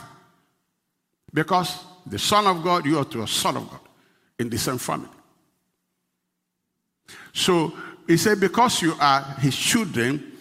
Because 1.35 1.85
the 2.07 2.19
Son 2.19 2.47
of 2.47 2.63
God, 2.63 2.87
you 2.87 2.99
are 2.99 3.05
to 3.05 3.23
a 3.23 3.29
Son 3.29 3.57
of 3.57 3.69
God 3.69 3.81
in 4.39 4.49
the 4.49 4.57
same 4.57 4.79
family. 4.79 5.09
So 7.33 7.75
he 8.07 8.17
said, 8.17 8.39
because 8.39 8.81
you 8.81 8.95
are 9.01 9.23
his 9.41 9.57
children, 9.57 10.33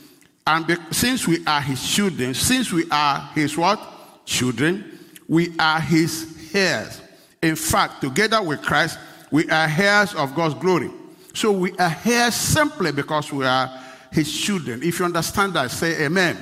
and 0.45 0.67
be, 0.67 0.75
since 0.91 1.27
we 1.27 1.43
are 1.47 1.61
his 1.61 1.85
children, 1.85 2.33
since 2.33 2.71
we 2.71 2.85
are 2.91 3.31
his 3.33 3.57
what? 3.57 4.25
Children, 4.25 4.99
we 5.27 5.57
are 5.57 5.79
his 5.79 6.51
heirs. 6.53 7.01
In 7.41 7.55
fact, 7.55 8.01
together 8.01 8.41
with 8.43 8.61
Christ, 8.61 8.99
we 9.31 9.49
are 9.49 9.67
heirs 9.67 10.13
of 10.13 10.35
God's 10.35 10.53
glory. 10.55 10.91
So 11.33 11.51
we 11.51 11.75
are 11.77 11.97
heirs 12.05 12.35
simply 12.35 12.91
because 12.91 13.33
we 13.33 13.45
are 13.45 13.71
his 14.11 14.31
children. 14.31 14.83
If 14.83 14.99
you 14.99 15.05
understand 15.05 15.53
that, 15.53 15.71
say 15.71 16.05
amen. 16.05 16.37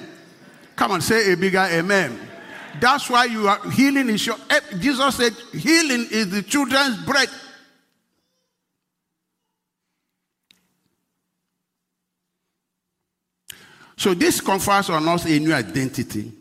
Come 0.75 0.91
on, 0.91 1.01
say 1.01 1.31
a 1.31 1.37
bigger 1.37 1.65
amen. 1.71 2.19
That's 2.79 3.09
why 3.09 3.25
you 3.25 3.47
are 3.47 3.69
healing 3.71 4.09
is 4.09 4.25
your 4.25 4.37
eh, 4.49 4.59
Jesus 4.79 5.15
said 5.15 5.33
healing 5.51 6.07
is 6.09 6.29
the 6.29 6.41
children's 6.41 7.03
bread. 7.05 7.29
So 13.97 14.15
this 14.15 14.41
confers 14.41 14.89
on 14.89 15.07
us 15.07 15.25
a 15.25 15.39
new 15.39 15.53
identity, 15.53 16.31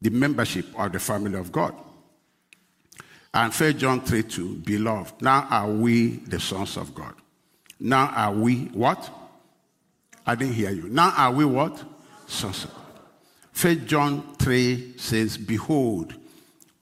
the 0.00 0.10
membership 0.10 0.66
of 0.76 0.90
the 0.92 0.98
family 0.98 1.38
of 1.38 1.52
God. 1.52 1.72
And 3.32 3.52
1 3.52 3.78
John 3.78 4.00
3 4.00 4.22
2, 4.22 4.54
beloved, 4.64 5.22
now 5.22 5.46
are 5.50 5.70
we 5.70 6.16
the 6.16 6.40
sons 6.40 6.76
of 6.76 6.94
God. 6.94 7.14
Now 7.78 8.06
are 8.06 8.32
we 8.32 8.64
what? 8.72 9.10
I 10.26 10.34
didn't 10.34 10.54
hear 10.54 10.70
you. 10.70 10.88
Now 10.88 11.12
are 11.16 11.30
we 11.30 11.44
what? 11.44 11.84
Sons 12.26 12.64
of 12.64 12.74
God. 12.74 12.85
1 13.60 13.86
John 13.86 14.36
3 14.36 14.98
says, 14.98 15.38
Behold, 15.38 16.14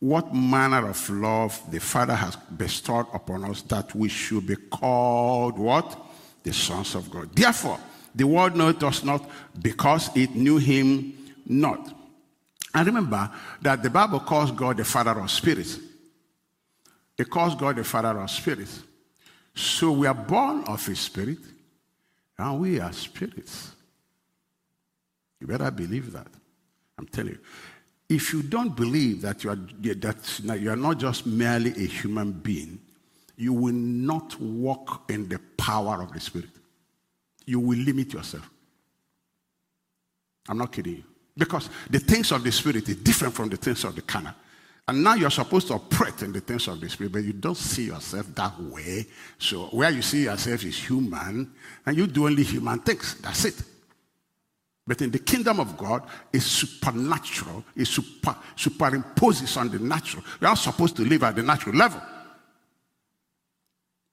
what 0.00 0.34
manner 0.34 0.88
of 0.88 1.08
love 1.08 1.60
the 1.70 1.78
Father 1.78 2.16
has 2.16 2.34
bestowed 2.36 3.06
upon 3.14 3.44
us 3.44 3.62
that 3.62 3.94
we 3.94 4.08
should 4.08 4.46
be 4.46 4.56
called 4.56 5.56
what? 5.56 5.96
The 6.42 6.52
sons 6.52 6.96
of 6.96 7.08
God. 7.10 7.34
Therefore, 7.34 7.78
the 8.12 8.26
world 8.26 8.56
knows 8.56 8.82
us 8.82 9.04
not 9.04 9.28
because 9.62 10.14
it 10.16 10.34
knew 10.34 10.58
him 10.58 11.14
not. 11.46 11.94
And 12.74 12.86
remember 12.86 13.30
that 13.62 13.82
the 13.82 13.90
Bible 13.90 14.18
calls 14.18 14.50
God 14.50 14.76
the 14.76 14.84
Father 14.84 15.12
of 15.12 15.30
spirits. 15.30 15.78
It 17.16 17.30
calls 17.30 17.54
God 17.54 17.76
the 17.76 17.84
Father 17.84 18.20
of 18.20 18.28
spirits. 18.28 18.82
So 19.54 19.92
we 19.92 20.08
are 20.08 20.14
born 20.14 20.64
of 20.64 20.84
His 20.84 20.98
Spirit, 20.98 21.38
and 22.36 22.58
we 22.58 22.80
are 22.80 22.92
spirits. 22.92 23.70
You 25.40 25.46
better 25.46 25.70
believe 25.70 26.10
that. 26.12 26.26
I'm 26.98 27.06
telling 27.06 27.32
you. 27.32 27.38
If 28.08 28.32
you 28.32 28.42
don't 28.42 28.76
believe 28.76 29.22
that 29.22 29.44
you 29.44 29.50
are, 29.50 29.56
that 29.56 30.58
you 30.60 30.70
are 30.70 30.76
not 30.76 30.98
just 30.98 31.26
merely 31.26 31.70
a 31.70 31.86
human 31.86 32.32
being, 32.32 32.80
you 33.36 33.52
will 33.52 33.72
not 33.74 34.38
walk 34.40 35.10
in 35.10 35.28
the 35.28 35.40
power 35.56 36.02
of 36.02 36.12
the 36.12 36.20
Spirit 36.20 36.50
you 37.46 37.60
will 37.60 37.78
limit 37.78 38.12
yourself. 38.12 38.48
I'm 40.48 40.58
not 40.58 40.72
kidding 40.72 40.96
you. 40.96 41.04
Because 41.36 41.68
the 41.90 41.98
things 41.98 42.30
of 42.32 42.44
the 42.44 42.52
spirit 42.52 42.88
is 42.88 42.96
different 42.96 43.34
from 43.34 43.48
the 43.48 43.56
things 43.56 43.84
of 43.84 43.94
the 43.94 44.02
carnal. 44.02 44.32
And 44.86 45.02
now 45.02 45.14
you're 45.14 45.30
supposed 45.30 45.68
to 45.68 45.74
operate 45.74 46.22
in 46.22 46.32
the 46.32 46.40
things 46.40 46.68
of 46.68 46.80
the 46.80 46.88
spirit, 46.88 47.12
but 47.12 47.24
you 47.24 47.32
don't 47.32 47.56
see 47.56 47.86
yourself 47.86 48.26
that 48.34 48.60
way. 48.60 49.06
So 49.38 49.64
where 49.66 49.90
you 49.90 50.02
see 50.02 50.24
yourself 50.24 50.64
is 50.64 50.76
human, 50.86 51.52
and 51.86 51.96
you 51.96 52.06
do 52.06 52.26
only 52.26 52.42
human 52.42 52.80
things. 52.80 53.16
That's 53.22 53.46
it. 53.46 53.62
But 54.86 55.00
in 55.00 55.10
the 55.10 55.18
kingdom 55.18 55.60
of 55.60 55.76
God, 55.78 56.02
it's 56.32 56.44
supernatural. 56.44 57.64
It 57.74 57.86
super, 57.86 58.36
superimposes 58.56 59.56
on 59.56 59.70
the 59.70 59.78
natural. 59.78 60.22
You're 60.40 60.50
not 60.50 60.58
supposed 60.58 60.96
to 60.96 61.02
live 61.02 61.22
at 61.22 61.36
the 61.36 61.42
natural 61.42 61.74
level. 61.74 62.00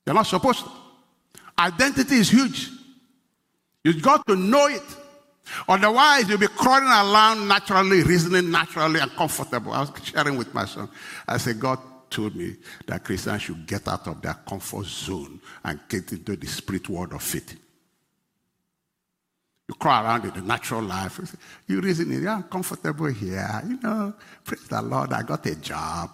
You're 0.05 0.15
not 0.15 0.27
supposed 0.27 0.63
to. 0.63 0.71
Identity 1.59 2.15
is 2.15 2.29
huge. 2.29 2.69
You've 3.83 4.01
got 4.01 4.25
to 4.27 4.35
know 4.35 4.67
it. 4.67 4.83
Otherwise, 5.67 6.29
you'll 6.29 6.37
be 6.37 6.47
crawling 6.47 6.87
around 6.87 7.47
naturally, 7.47 8.03
reasoning 8.03 8.49
naturally 8.49 8.99
and 8.99 9.11
comfortable. 9.11 9.73
I 9.73 9.81
was 9.81 9.91
sharing 10.03 10.37
with 10.37 10.53
my 10.53 10.65
son. 10.65 10.89
I 11.27 11.37
said, 11.37 11.59
God 11.59 11.79
told 12.09 12.35
me 12.35 12.55
that 12.87 13.03
Christians 13.03 13.41
should 13.41 13.65
get 13.65 13.87
out 13.87 14.07
of 14.07 14.21
their 14.21 14.35
comfort 14.47 14.85
zone 14.85 15.41
and 15.63 15.79
get 15.89 16.11
into 16.11 16.35
the 16.35 16.47
spirit 16.47 16.87
world 16.87 17.13
of 17.13 17.21
faith. 17.21 17.57
You 19.71 19.75
crawl 19.75 20.03
around 20.03 20.25
in 20.25 20.31
the 20.31 20.41
natural 20.41 20.81
life. 20.81 21.33
You 21.65 21.79
reason, 21.79 22.21
yeah, 22.21 22.35
I'm 22.35 22.43
comfortable 22.43 23.05
here. 23.05 23.61
You 23.65 23.79
know, 23.81 24.13
praise 24.43 24.67
the 24.67 24.81
Lord, 24.81 25.13
I 25.13 25.23
got 25.23 25.45
a 25.45 25.55
job. 25.55 26.09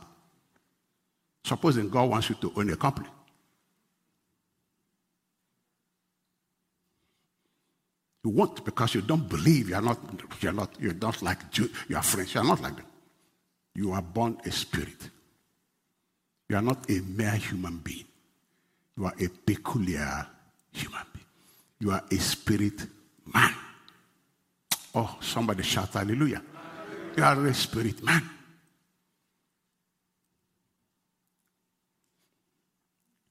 Supposing 1.44 1.90
God 1.90 2.08
wants 2.08 2.30
you 2.30 2.36
to 2.36 2.54
own 2.56 2.70
a 2.70 2.76
company. 2.76 3.08
You 8.24 8.30
want 8.30 8.64
because 8.64 8.94
you 8.94 9.02
don't 9.02 9.28
believe 9.28 9.70
you're 9.70 9.82
not, 9.82 9.98
you're 10.40 10.54
not, 10.54 10.76
you're 10.80 10.94
not 10.94 11.20
like 11.24 11.40
you 11.58 11.68
are 11.96 12.04
French. 12.04 12.36
You're 12.36 12.44
not 12.44 12.62
like 12.62 12.76
them. 12.76 12.86
You 13.74 13.92
are 13.92 14.04
born 14.04 14.38
a 14.46 14.52
spirit. 14.52 15.10
You 16.48 16.58
are 16.58 16.62
not 16.62 16.88
a 16.92 17.02
mere 17.02 17.32
human 17.32 17.78
being. 17.78 18.06
You 18.96 19.06
are 19.06 19.16
a 19.20 19.28
peculiar 19.30 20.28
human 20.72 21.02
being. 21.12 21.26
You 21.80 21.90
are 21.90 22.04
a 22.12 22.18
spirit 22.18 22.86
man. 23.34 23.54
Oh, 24.96 25.18
somebody 25.22 25.64
shout 25.64 25.94
hallelujah. 25.94 26.42
You 27.16 27.24
are 27.24 27.46
a 27.46 27.54
spirit 27.54 28.04
man. 28.04 28.30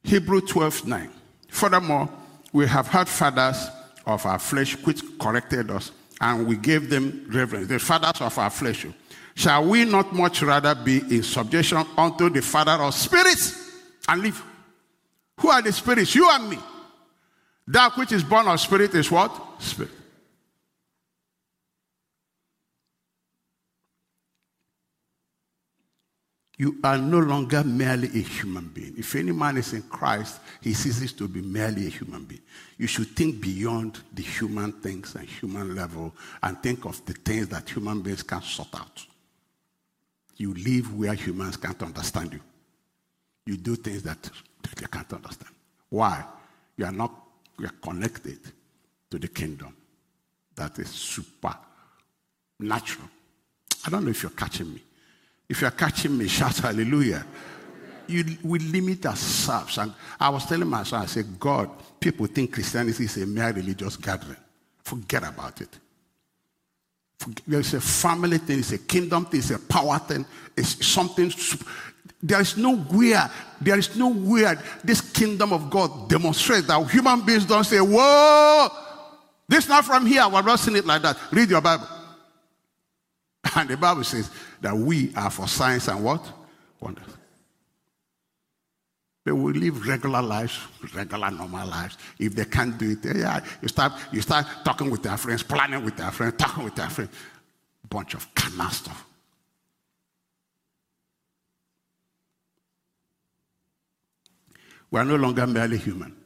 Hebrew 0.04 0.40
12 0.40 0.86
9. 0.86 1.10
Furthermore, 1.48 2.08
we 2.52 2.66
have 2.66 2.86
had 2.86 3.08
fathers 3.08 3.68
of 4.06 4.24
our 4.24 4.38
flesh 4.38 4.76
which 4.84 5.02
corrected 5.18 5.70
us, 5.70 5.90
and 6.20 6.46
we 6.46 6.56
gave 6.56 6.88
them 6.88 7.26
reverence, 7.28 7.68
the 7.68 7.78
fathers 7.78 8.20
of 8.20 8.38
our 8.38 8.50
flesh. 8.50 8.86
Shall 9.34 9.66
we 9.66 9.84
not 9.84 10.12
much 10.14 10.42
rather 10.42 10.74
be 10.74 10.98
in 10.98 11.22
subjection 11.22 11.84
unto 11.98 12.30
the 12.30 12.40
Father 12.40 12.82
of 12.82 12.94
spirits 12.94 13.72
and 14.08 14.22
live? 14.22 14.42
Who 15.40 15.48
are 15.48 15.60
the 15.60 15.72
spirits? 15.72 16.14
You 16.14 16.30
and 16.30 16.48
me. 16.50 16.58
That 17.68 17.96
which 17.96 18.12
is 18.12 18.22
born 18.22 18.46
of 18.46 18.60
spirit 18.60 18.94
is 18.94 19.10
what? 19.10 19.32
Spirit. 19.58 19.90
You 26.58 26.76
are 26.82 26.96
no 26.96 27.18
longer 27.18 27.62
merely 27.64 28.08
a 28.08 28.22
human 28.22 28.68
being. 28.68 28.94
If 28.96 29.14
any 29.14 29.32
man 29.32 29.58
is 29.58 29.74
in 29.74 29.82
Christ, 29.82 30.40
he 30.62 30.72
ceases 30.72 31.12
to 31.14 31.28
be 31.28 31.42
merely 31.42 31.86
a 31.86 31.90
human 31.90 32.24
being. 32.24 32.40
You 32.78 32.86
should 32.86 33.08
think 33.08 33.42
beyond 33.42 34.00
the 34.14 34.22
human 34.22 34.72
things 34.72 35.14
and 35.16 35.28
human 35.28 35.74
level 35.74 36.14
and 36.42 36.62
think 36.62 36.86
of 36.86 37.04
the 37.04 37.12
things 37.12 37.48
that 37.48 37.68
human 37.68 38.00
beings 38.00 38.22
can 38.22 38.40
sort 38.40 38.74
out. 38.74 39.04
You 40.36 40.54
live 40.54 40.96
where 40.96 41.12
humans 41.12 41.58
can't 41.58 41.82
understand 41.82 42.32
you. 42.32 42.40
You 43.44 43.58
do 43.58 43.76
things 43.76 44.02
that 44.04 44.30
they 44.62 44.86
can't 44.86 45.12
understand. 45.12 45.54
Why? 45.90 46.24
You 46.78 46.86
are 46.86 46.92
not 46.92 47.25
you 47.58 47.66
are 47.66 47.74
connected 47.82 48.38
to 49.10 49.18
the 49.18 49.28
kingdom 49.28 49.74
that 50.54 50.78
is 50.78 50.88
super 50.88 51.56
natural. 52.60 53.08
I 53.86 53.90
don't 53.90 54.04
know 54.04 54.10
if 54.10 54.22
you're 54.22 54.30
catching 54.30 54.72
me. 54.72 54.82
If 55.48 55.60
you're 55.60 55.70
catching 55.70 56.16
me, 56.16 56.28
shout 56.28 56.58
hallelujah. 56.58 57.24
you, 58.08 58.24
we 58.42 58.58
limit 58.58 59.06
ourselves. 59.06 59.78
And 59.78 59.92
I 60.18 60.28
was 60.28 60.46
telling 60.46 60.68
my 60.68 60.82
son, 60.82 61.02
I 61.02 61.06
said, 61.06 61.38
God, 61.38 61.70
people 62.00 62.26
think 62.26 62.52
Christianity 62.52 63.04
is 63.04 63.16
a 63.18 63.26
mere 63.26 63.52
religious 63.52 63.96
gathering. 63.96 64.36
Forget 64.82 65.24
about 65.24 65.60
it. 65.60 65.78
It's 67.48 67.72
a 67.72 67.80
family 67.80 68.38
thing, 68.38 68.58
it's 68.58 68.72
a 68.72 68.78
kingdom 68.78 69.24
thing, 69.24 69.40
it's 69.40 69.50
a 69.50 69.58
power 69.58 69.98
thing, 69.98 70.26
it's 70.56 70.86
something. 70.86 71.32
There 72.26 72.40
is 72.40 72.56
no 72.56 72.74
nowhere, 72.74 73.30
there 73.60 73.78
is 73.78 73.94
no 73.94 74.08
nowhere 74.08 74.60
this 74.82 75.00
kingdom 75.00 75.52
of 75.52 75.70
God 75.70 76.08
demonstrates 76.08 76.66
that 76.66 76.90
human 76.90 77.24
beings 77.24 77.46
don't 77.46 77.62
say, 77.62 77.78
Whoa, 77.78 78.68
this 79.48 79.68
not 79.68 79.84
from 79.84 80.06
here. 80.06 80.28
We're 80.28 80.42
not 80.42 80.58
seeing 80.58 80.76
it 80.76 80.86
like 80.86 81.02
that. 81.02 81.16
Read 81.30 81.50
your 81.50 81.60
Bible. 81.60 81.86
And 83.54 83.68
the 83.68 83.76
Bible 83.76 84.02
says 84.02 84.28
that 84.60 84.76
we 84.76 85.14
are 85.14 85.30
for 85.30 85.46
signs 85.46 85.86
and 85.86 86.02
what? 86.02 86.20
Wonders. 86.80 87.04
They 89.24 89.30
will 89.30 89.52
live 89.52 89.86
regular 89.86 90.22
lives, 90.22 90.58
regular 90.94 91.30
normal 91.30 91.68
lives. 91.68 91.96
If 92.18 92.34
they 92.34 92.44
can't 92.44 92.76
do 92.76 92.90
it, 92.90 93.16
yeah, 93.16 93.40
you 93.62 93.68
start, 93.68 93.92
you 94.12 94.20
start 94.20 94.46
talking 94.64 94.90
with 94.90 95.04
their 95.04 95.16
friends, 95.16 95.44
planning 95.44 95.84
with 95.84 95.96
their 95.96 96.10
friends, 96.10 96.34
talking 96.36 96.64
with 96.64 96.74
their 96.74 96.90
friends. 96.90 97.10
Bunch 97.88 98.14
of 98.14 98.34
carnal 98.34 98.70
stuff. 98.70 99.05
We 104.96 105.02
are 105.02 105.04
no 105.04 105.16
longer 105.16 105.46
merely 105.46 105.76
human. 105.76 106.16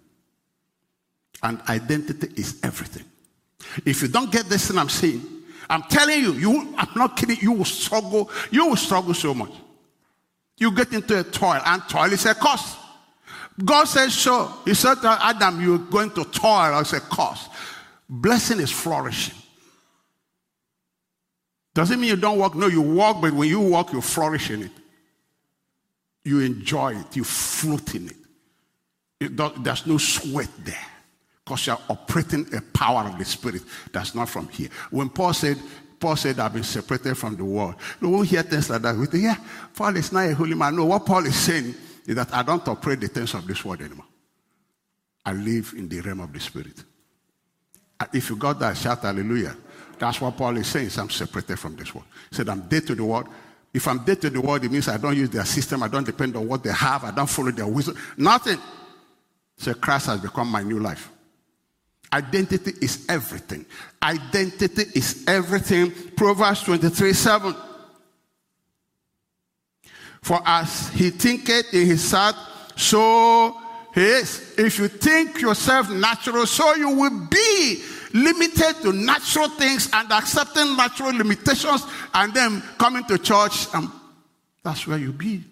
And 1.42 1.60
identity 1.68 2.28
is 2.40 2.60
everything. 2.62 3.04
If 3.84 4.00
you 4.00 4.06
don't 4.06 4.30
get 4.30 4.46
this 4.46 4.68
thing 4.68 4.78
I'm 4.78 4.88
saying, 4.88 5.22
I'm 5.68 5.82
telling 5.82 6.20
you, 6.20 6.34
you 6.34 6.74
I'm 6.78 6.88
not 6.94 7.16
kidding, 7.16 7.38
you 7.40 7.50
will 7.50 7.64
struggle, 7.64 8.30
you 8.52 8.66
will 8.66 8.76
struggle 8.76 9.12
so 9.12 9.34
much. 9.34 9.50
You 10.56 10.70
get 10.70 10.92
into 10.92 11.18
a 11.18 11.24
toil, 11.24 11.60
and 11.66 11.82
toil 11.88 12.12
is 12.12 12.24
a 12.26 12.34
cost. 12.36 12.78
God 13.64 13.86
says, 13.86 14.14
sure. 14.14 14.54
He 14.64 14.74
said 14.74 14.94
to 15.00 15.18
Adam, 15.20 15.60
you're 15.60 15.78
going 15.78 16.10
to 16.10 16.22
toil 16.26 16.76
as 16.76 16.92
a 16.92 17.00
cost. 17.00 17.50
Blessing 18.08 18.60
is 18.60 18.70
flourishing. 18.70 19.34
Doesn't 21.74 21.98
mean 21.98 22.10
you 22.10 22.16
don't 22.16 22.38
walk. 22.38 22.54
No, 22.54 22.68
you 22.68 22.82
walk, 22.82 23.20
but 23.20 23.32
when 23.32 23.48
you 23.48 23.58
walk, 23.58 23.92
you 23.92 24.00
flourish 24.00 24.48
in 24.48 24.62
it. 24.62 24.72
You 26.22 26.38
enjoy 26.38 26.94
it. 26.94 27.16
You 27.16 27.24
float 27.24 27.96
in 27.96 28.06
it. 28.06 28.16
It 29.20 29.62
there's 29.62 29.86
no 29.86 29.98
sweat 29.98 30.48
there 30.60 30.86
because 31.44 31.66
you're 31.66 31.78
operating 31.88 32.46
a 32.54 32.60
power 32.60 33.08
of 33.08 33.18
the 33.18 33.24
Spirit 33.24 33.62
that's 33.92 34.14
not 34.14 34.28
from 34.28 34.48
here. 34.48 34.68
When 34.90 35.08
Paul 35.08 35.34
said, 35.34 35.58
Paul 35.98 36.16
said, 36.16 36.38
I've 36.38 36.54
been 36.54 36.62
separated 36.62 37.16
from 37.16 37.36
the 37.36 37.44
world. 37.44 37.74
You 38.00 38.08
won't 38.08 38.28
hear 38.28 38.42
things 38.42 38.70
like 38.70 38.80
that. 38.82 38.96
We 38.96 39.06
think, 39.06 39.24
yeah, 39.24 39.36
Paul 39.74 39.96
is 39.96 40.12
not 40.12 40.30
a 40.30 40.34
holy 40.34 40.54
man. 40.54 40.76
No, 40.76 40.86
what 40.86 41.04
Paul 41.04 41.26
is 41.26 41.36
saying 41.36 41.74
is 42.06 42.14
that 42.14 42.32
I 42.32 42.42
don't 42.42 42.66
operate 42.66 43.00
the 43.00 43.08
things 43.08 43.34
of 43.34 43.46
this 43.46 43.62
world 43.64 43.82
anymore. 43.82 44.06
I 45.24 45.32
live 45.32 45.74
in 45.76 45.88
the 45.88 46.00
realm 46.00 46.20
of 46.20 46.32
the 46.32 46.40
Spirit. 46.40 46.82
Uh, 47.98 48.06
if 48.14 48.30
you 48.30 48.36
got 48.36 48.58
that, 48.60 48.76
shout 48.78 49.02
hallelujah. 49.02 49.54
That's 49.98 50.20
what 50.20 50.36
Paul 50.38 50.56
is 50.56 50.66
saying. 50.66 50.90
I'm 50.96 51.10
separated 51.10 51.58
from 51.58 51.76
this 51.76 51.94
world. 51.94 52.06
He 52.30 52.36
said, 52.36 52.48
I'm 52.48 52.62
dead 52.62 52.86
to 52.86 52.94
the 52.94 53.04
world. 53.04 53.28
If 53.74 53.86
I'm 53.86 53.98
dead 53.98 54.22
to 54.22 54.30
the 54.30 54.40
world, 54.40 54.64
it 54.64 54.72
means 54.72 54.88
I 54.88 54.96
don't 54.96 55.16
use 55.16 55.28
their 55.28 55.44
system. 55.44 55.82
I 55.82 55.88
don't 55.88 56.06
depend 56.06 56.34
on 56.36 56.48
what 56.48 56.64
they 56.64 56.72
have. 56.72 57.04
I 57.04 57.10
don't 57.10 57.28
follow 57.28 57.50
their 57.50 57.66
wisdom. 57.66 57.96
Nothing. 58.16 58.58
So 59.60 59.74
Christ 59.74 60.06
has 60.06 60.20
become 60.20 60.48
my 60.48 60.62
new 60.62 60.80
life. 60.80 61.10
Identity 62.10 62.72
is 62.80 63.04
everything. 63.10 63.66
Identity 64.02 64.84
is 64.94 65.22
everything. 65.28 65.92
Proverbs 66.16 66.62
23 66.62 67.12
7. 67.12 67.54
For 70.22 70.40
as 70.46 70.88
he 70.88 71.10
thinketh 71.10 71.74
in 71.74 71.86
his 71.86 72.10
heart, 72.10 72.36
so 72.74 73.54
he 73.94 74.00
is. 74.00 74.54
If 74.56 74.78
you 74.78 74.88
think 74.88 75.42
yourself 75.42 75.90
natural, 75.90 76.46
so 76.46 76.74
you 76.76 76.96
will 76.96 77.28
be 77.28 77.82
limited 78.14 78.76
to 78.80 78.94
natural 78.94 79.50
things 79.50 79.90
and 79.92 80.10
accepting 80.10 80.74
natural 80.74 81.12
limitations 81.12 81.84
and 82.14 82.32
then 82.32 82.62
coming 82.78 83.04
to 83.04 83.18
church 83.18 83.66
and 83.74 83.90
that's 84.64 84.86
where 84.86 84.98
you 84.98 85.12
be. 85.12 85.44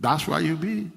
That's 0.00 0.26
where 0.26 0.40
you 0.40 0.56
be. 0.56 0.90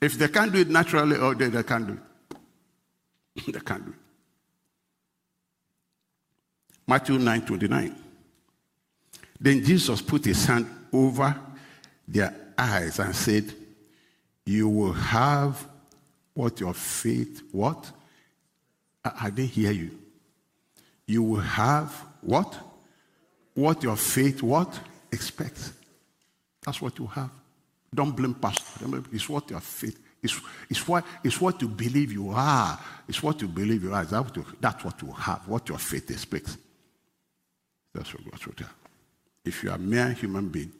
If 0.00 0.18
they 0.18 0.28
can't 0.28 0.52
do 0.52 0.60
it 0.60 0.68
naturally, 0.68 1.16
oh, 1.16 1.34
they, 1.34 1.48
they 1.48 1.62
can't 1.62 1.86
do 1.86 1.92
it. 1.94 3.46
they 3.52 3.60
can't 3.60 3.84
do 3.84 3.90
it. 3.90 3.96
Matthew 6.86 7.18
9 7.18 7.46
29. 7.46 7.96
Then 9.40 9.64
Jesus 9.64 10.00
put 10.00 10.24
his 10.24 10.44
hand 10.44 10.66
over 10.92 11.36
their 12.06 12.34
eyes 12.56 12.98
and 12.98 13.14
said, 13.14 13.52
You 14.44 14.68
will 14.68 14.92
have 14.92 15.66
what 16.34 16.60
your 16.60 16.74
faith, 16.74 17.42
what? 17.52 17.90
I, 19.04 19.12
I 19.22 19.30
didn't 19.30 19.50
hear 19.50 19.72
you. 19.72 19.90
You 21.06 21.22
will 21.22 21.40
have 21.40 21.90
what? 22.20 22.56
What 23.54 23.82
your 23.82 23.96
faith, 23.96 24.42
what? 24.42 24.78
Expects. 25.10 25.72
That's 26.64 26.80
what 26.82 26.98
you 26.98 27.06
have. 27.06 27.30
Don't 27.94 28.14
blame 28.14 28.34
pastor. 28.34 29.02
It's 29.12 29.28
what 29.28 29.50
your 29.50 29.60
faith. 29.60 29.98
It's, 30.22 30.40
it's, 30.68 30.88
what, 30.88 31.04
it's 31.22 31.40
what 31.40 31.60
you 31.62 31.68
believe 31.68 32.12
you 32.12 32.30
are. 32.30 32.78
It's 33.08 33.22
what 33.22 33.40
you 33.40 33.48
believe 33.48 33.84
you 33.84 33.94
are. 33.94 34.04
That's 34.04 34.24
what 34.24 34.36
you, 34.36 34.46
that's 34.60 34.84
what 34.84 35.02
you 35.02 35.12
have, 35.12 35.46
what 35.46 35.68
your 35.68 35.78
faith 35.78 36.10
expects. 36.10 36.58
That's 37.94 38.12
what 38.12 38.30
God's 38.30 38.46
will 38.46 38.54
If 39.44 39.62
you 39.62 39.70
are 39.70 39.76
a 39.76 39.78
mere 39.78 40.12
human 40.12 40.48
being, 40.48 40.72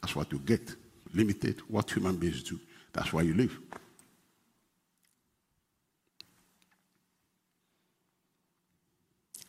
that's 0.00 0.14
what 0.14 0.30
you 0.32 0.38
get. 0.38 0.74
Limited, 1.14 1.60
what 1.68 1.90
human 1.90 2.16
beings 2.16 2.42
do. 2.42 2.60
That's 2.92 3.12
why 3.12 3.22
you 3.22 3.34
live. 3.34 3.58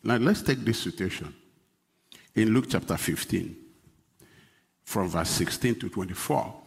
Now 0.04 0.16
let's 0.16 0.42
take 0.42 0.60
this 0.60 0.80
situation 0.80 1.34
in 2.36 2.54
Luke 2.54 2.68
chapter 2.70 2.96
15, 2.96 3.56
from 4.86 5.10
verse 5.10 5.30
16 5.30 5.80
to 5.80 5.90
24. 5.90 6.59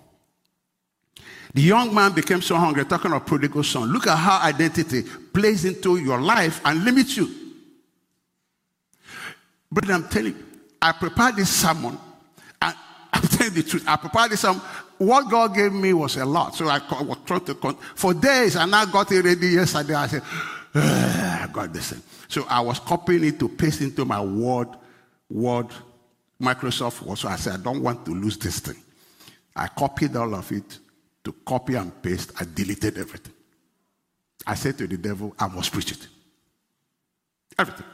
The 1.55 1.63
young 1.63 1.95
man 1.95 2.13
became 2.13 2.41
so 2.41 2.57
hungry, 2.57 2.85
talking 2.85 3.13
of 3.13 3.27
prodigal 3.27 3.63
son. 3.63 3.93
Look 3.93 4.07
at 4.07 4.17
how 4.17 4.41
identity 4.41 5.03
plays 5.33 5.65
into 5.65 5.97
your 5.97 6.21
life 6.21 6.61
and 6.65 6.83
limits 6.85 7.17
you. 7.17 7.31
But 9.71 9.91
I'm 9.91 10.09
telling 10.09 10.35
you, 10.35 10.45
I 10.81 10.93
prepared 10.93 11.37
this 11.37 11.51
sermon 11.51 11.99
and 12.61 12.75
I'm 13.13 13.23
telling 13.23 13.55
the 13.55 13.63
truth. 13.63 13.85
I 13.87 13.97
prepared 13.97 14.31
this. 14.31 14.45
Um, 14.45 14.61
what 14.99 15.29
God 15.31 15.55
gave 15.55 15.73
me 15.73 15.93
was 15.93 16.17
a 16.17 16.25
lot. 16.25 16.55
So 16.55 16.69
I 16.69 16.79
was 17.03 17.19
trying 17.27 17.45
to, 17.47 17.55
for 17.95 18.15
days, 18.15 18.57
and 18.57 18.75
I 18.75 18.91
got 18.91 19.11
it 19.13 19.25
ready 19.25 19.49
yesterday. 19.49 19.95
I 19.95 20.07
said, 20.07 20.23
I 20.75 21.49
got 21.53 21.73
this. 21.73 21.95
So 22.29 22.47
I 22.49 22.61
was 22.61 22.79
copying 22.79 23.25
it 23.25 23.39
to 23.41 23.49
paste 23.49 23.83
into 23.83 24.05
my 24.05 24.23
Word, 24.23 24.69
Word, 25.29 25.67
Microsoft 26.41 27.03
Word. 27.03 27.19
So 27.19 27.29
I 27.29 27.37
said, 27.37 27.55
I 27.55 27.63
don't 27.63 27.83
want 27.83 28.07
to 28.07 28.13
lose 28.13 28.39
this 28.39 28.61
thing. 28.61 28.81
I 29.55 29.67
copied 29.69 30.17
all 30.17 30.35
of 30.35 30.51
it 30.51 30.79
to 31.25 31.33
copy 31.45 31.75
and 31.75 32.03
paste. 32.03 32.33
I 32.41 32.45
deleted 32.45 32.99
everything. 32.99 33.33
I 34.47 34.55
said 34.55 34.77
to 34.79 34.87
the 34.87 34.97
devil, 34.97 35.35
I 35.39 35.47
must 35.49 35.73
preach 35.73 35.93
it. 35.93 36.09
Everything. 37.59 37.87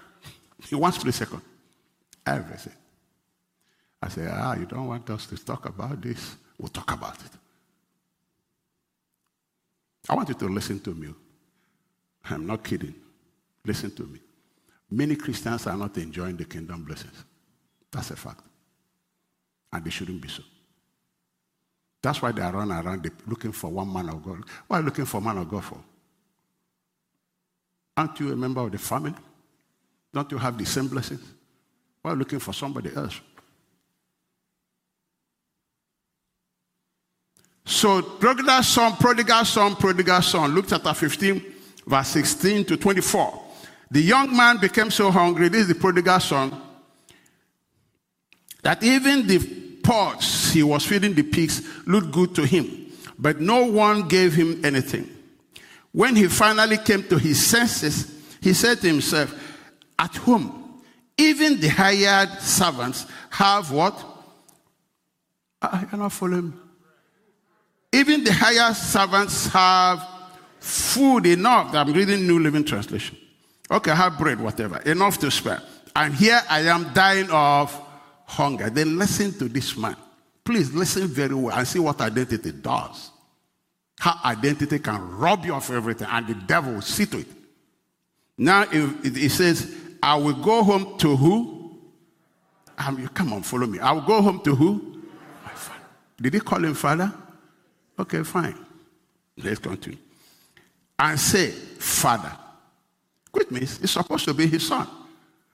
He 0.67 0.75
wants 0.75 0.99
split 0.99 1.15
second. 1.15 1.43
Everything. 2.27 2.73
I 4.01 4.09
said, 4.09 4.31
ah, 4.33 4.55
you 4.55 4.67
don't 4.67 4.87
want 4.87 5.09
us 5.11 5.27
to 5.27 5.37
talk 5.37 5.67
about 5.67 6.01
this? 6.01 6.37
We'll 6.59 6.69
talk 6.69 6.93
about 6.93 7.17
it. 7.17 7.31
I 10.09 10.15
want 10.15 10.29
you 10.29 10.35
to 10.35 10.49
listen 10.49 10.81
to 10.81 10.95
me. 10.95 11.13
I'm 12.31 12.47
not 12.47 12.65
kidding. 12.65 12.95
Listen 13.65 13.91
to 13.97 14.05
me. 14.05 14.21
Many 14.91 15.17
Christians 15.17 15.67
are 15.67 15.77
not 15.77 15.97
enjoying 15.99 16.37
the 16.37 16.45
kingdom 16.45 16.85
blessings. 16.85 17.25
That's 17.91 18.11
a 18.11 18.17
fact. 18.17 18.41
And 19.73 19.85
they 19.85 19.91
shouldn't 19.91 20.21
be 20.21 20.29
so. 20.29 20.43
That's 22.03 22.23
why 22.23 22.33
they 22.33 22.43
are 22.43 22.53
running 22.53 22.77
around 22.77 23.11
looking 23.27 23.53
for 23.53 23.71
one 23.71 23.93
man 23.93 24.09
of 24.09 24.23
God. 24.23 24.45
You 24.71 24.79
looking 24.79 25.05
for 25.05 25.21
man 25.21 25.39
of 25.39 25.49
God 25.49 25.65
for? 25.65 25.79
Aren't 27.97 28.21
you 28.21 28.33
a 28.33 28.37
member 28.37 28.61
of 28.61 28.71
the 28.71 28.79
family? 28.79 29.15
Don't 30.15 30.31
you 30.31 30.39
have 30.39 30.57
the 30.57 30.65
same 30.65 30.87
blessings? 30.87 31.23
Why 32.01 32.13
are 32.13 32.15
you 32.15 32.21
looking 32.21 32.39
for 32.39 32.53
somebody 32.53 32.91
else? 32.95 33.21
So, 37.65 38.01
prodigal 38.01 38.63
son, 38.63 38.97
prodigal 38.97 39.45
son, 39.45 39.77
prodigal 39.77 40.23
son. 40.23 40.55
Luke 40.55 40.67
chapter 40.69 40.95
15, 40.95 41.43
verse 41.87 42.09
16 42.09 42.65
to 42.65 42.77
24. 42.77 43.43
The 43.91 44.01
young 44.01 44.35
man 44.35 44.59
became 44.59 44.91
so 44.91 45.11
hungry, 45.11 45.49
this 45.49 45.63
is 45.63 45.69
the 45.69 45.75
prodigal 45.75 46.21
son, 46.21 46.63
that 48.63 48.83
even 48.83 49.27
the 49.27 49.68
pots 49.89 50.53
he 50.53 50.63
was 50.63 50.85
feeding 50.85 51.15
the 51.15 51.23
pigs 51.23 51.63
looked 51.87 52.11
good 52.13 52.35
to 52.35 52.45
him, 52.45 52.93
but 53.19 53.41
no 53.41 53.65
one 53.65 54.07
gave 54.07 54.35
him 54.35 54.63
anything. 54.63 55.09
When 55.93 56.15
he 56.15 56.29
finally 56.29 56.77
came 56.77 57.05
to 57.05 57.17
his 57.17 57.45
senses, 57.47 58.15
he 58.43 58.53
said 58.53 58.83
to 58.83 58.87
himself, 58.87 59.35
At 59.99 60.15
whom 60.17 60.83
even 61.17 61.59
the 61.59 61.69
hired 61.69 62.29
servants 62.41 63.07
have 63.31 63.73
what? 63.73 64.05
I 65.63 65.85
cannot 65.85 66.13
follow 66.13 66.37
him. 66.37 66.61
Even 67.91 68.25
the 68.25 68.33
hired 68.33 68.77
servants 68.77 69.47
have 69.49 70.07
food 70.61 71.25
enough. 71.25 71.75
I'm 71.75 71.95
reading 71.95 72.27
New 72.27 72.39
Living 72.39 72.65
Translation. 72.65 73.17
Okay, 73.71 73.91
I 73.91 73.95
have 73.95 74.19
bread, 74.19 74.39
whatever, 74.39 74.79
enough 74.83 75.19
to 75.21 75.31
spare. 75.31 75.63
And 75.97 76.15
here 76.15 76.41
I 76.51 76.61
am 76.61 76.93
dying 76.93 77.31
of 77.31 77.88
hunger. 78.29 78.71
Then 78.71 78.99
listen 78.99 79.33
to 79.39 79.49
this 79.49 79.77
man. 79.77 79.97
Please 80.45 80.73
listen 80.73 81.09
very 81.09 81.35
well 81.35 81.57
and 81.57 81.67
see 81.67 81.79
what 81.79 82.01
identity 82.01 82.53
does. 82.53 83.11
How 83.99 84.21
identity 84.25 84.79
can 84.79 85.19
rob 85.19 85.45
you 85.45 85.55
of 85.55 85.69
everything, 85.71 86.07
and 86.11 86.27
the 86.27 86.35
devil 86.35 86.75
will 86.75 86.81
see 86.83 87.07
to 87.07 87.19
it. 87.19 87.27
Now 88.37 88.65
it 88.71 89.31
says, 89.31 89.75
I 90.01 90.15
will 90.17 90.35
go 90.35 90.63
home 90.63 90.97
to 90.99 91.17
who? 91.17 91.79
Um, 92.79 93.09
come 93.09 93.33
on, 93.33 93.43
follow 93.43 93.67
me. 93.67 93.81
I 93.81 93.91
will 93.91 94.03
go 94.03 94.23
home 94.23 94.41
to 94.45 94.55
who? 94.55 95.03
My 95.45 95.51
father. 95.51 95.85
Did 96.21 96.35
he 96.35 96.41
call 96.41 96.65
him 96.65 96.75
father? 96.75 97.13
Okay, 97.99 98.23
fine. 98.23 98.57
Let's 99.37 99.59
continue. 99.59 99.99
And 100.99 101.19
say, 101.19 101.51
Father. 101.51 102.33
Which 103.33 103.51
means 103.51 103.79
he's 103.79 103.91
supposed 103.91 104.25
to 104.25 104.35
be 104.35 104.47
his 104.47 104.67
son. 104.67 104.87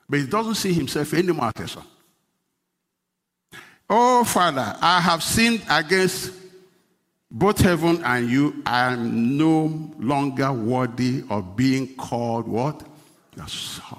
But 0.09 0.21
he 0.21 0.27
doesn't 0.27 0.55
see 0.55 0.73
himself 0.73 1.13
anymore 1.15 1.51
as 1.57 1.65
a 1.65 1.69
son. 1.69 1.85
Oh, 3.89 4.25
Father, 4.25 4.77
I 4.81 5.01
have 5.01 5.23
sinned 5.23 5.63
against 5.69 6.33
both 7.31 7.59
heaven 7.59 8.03
and 8.05 8.29
you. 8.31 8.63
I 8.65 8.93
am 8.93 9.37
no 9.37 9.93
longer 9.99 10.53
worthy 10.53 11.25
of 11.29 11.57
being 11.57 11.95
called 11.97 12.49
what? 12.49 12.83
Your 13.37 13.49
son. 13.49 13.99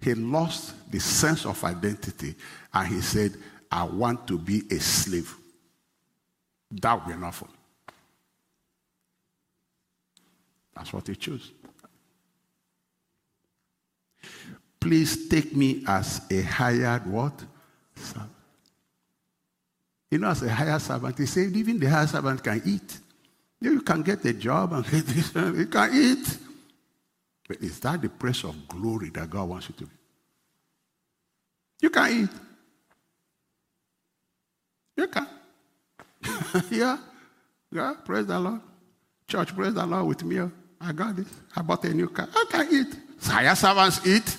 He 0.00 0.14
lost 0.14 0.90
the 0.90 1.00
sense 1.00 1.46
of 1.46 1.62
identity 1.64 2.34
and 2.72 2.88
he 2.88 3.00
said, 3.00 3.32
I 3.70 3.84
want 3.84 4.28
to 4.28 4.38
be 4.38 4.62
a 4.70 4.78
slave. 4.78 5.34
That 6.70 7.06
will 7.06 7.16
be 7.16 7.30
for 7.32 7.46
me. 7.46 7.50
That's 10.74 10.92
what 10.92 11.06
he 11.06 11.16
chose. 11.16 11.50
Please 14.78 15.28
take 15.28 15.56
me 15.56 15.82
as 15.86 16.20
a 16.30 16.42
hired 16.42 17.06
what? 17.06 17.42
Servant. 17.96 18.35
You 20.16 20.22
know, 20.22 20.30
as 20.30 20.42
a 20.42 20.50
higher 20.50 20.78
servant, 20.78 21.18
he 21.18 21.26
said, 21.26 21.54
even 21.54 21.78
the 21.78 21.90
higher 21.90 22.06
servant 22.06 22.42
can 22.42 22.62
eat. 22.64 23.00
You 23.60 23.82
can 23.82 24.00
get 24.00 24.24
a 24.24 24.32
job 24.32 24.72
and 24.72 24.82
get 24.90 25.04
this, 25.04 25.34
you 25.34 25.66
can 25.66 25.90
eat. 25.92 26.38
But 27.46 27.58
is 27.60 27.78
that 27.80 28.00
the 28.00 28.08
place 28.08 28.42
of 28.44 28.66
glory 28.66 29.10
that 29.10 29.28
God 29.28 29.46
wants 29.46 29.68
you 29.68 29.74
to 29.74 29.84
be? 29.84 29.92
You 31.82 31.90
can 31.90 32.22
eat. 32.22 32.30
You 34.96 35.06
can. 35.06 35.26
yeah. 36.70 36.96
Yeah, 37.70 37.94
praise 38.02 38.26
the 38.26 38.40
Lord. 38.40 38.62
Church, 39.28 39.54
praise 39.54 39.74
the 39.74 39.84
Lord 39.84 40.06
with 40.06 40.24
me. 40.24 40.40
Oh. 40.40 40.50
I 40.80 40.92
got 40.92 41.14
this. 41.14 41.28
I 41.54 41.60
bought 41.60 41.84
a 41.84 41.92
new 41.92 42.08
car. 42.08 42.26
I 42.34 42.44
can 42.50 42.68
eat. 42.72 42.96
Higher 43.22 43.54
servants 43.54 44.00
eat. 44.06 44.34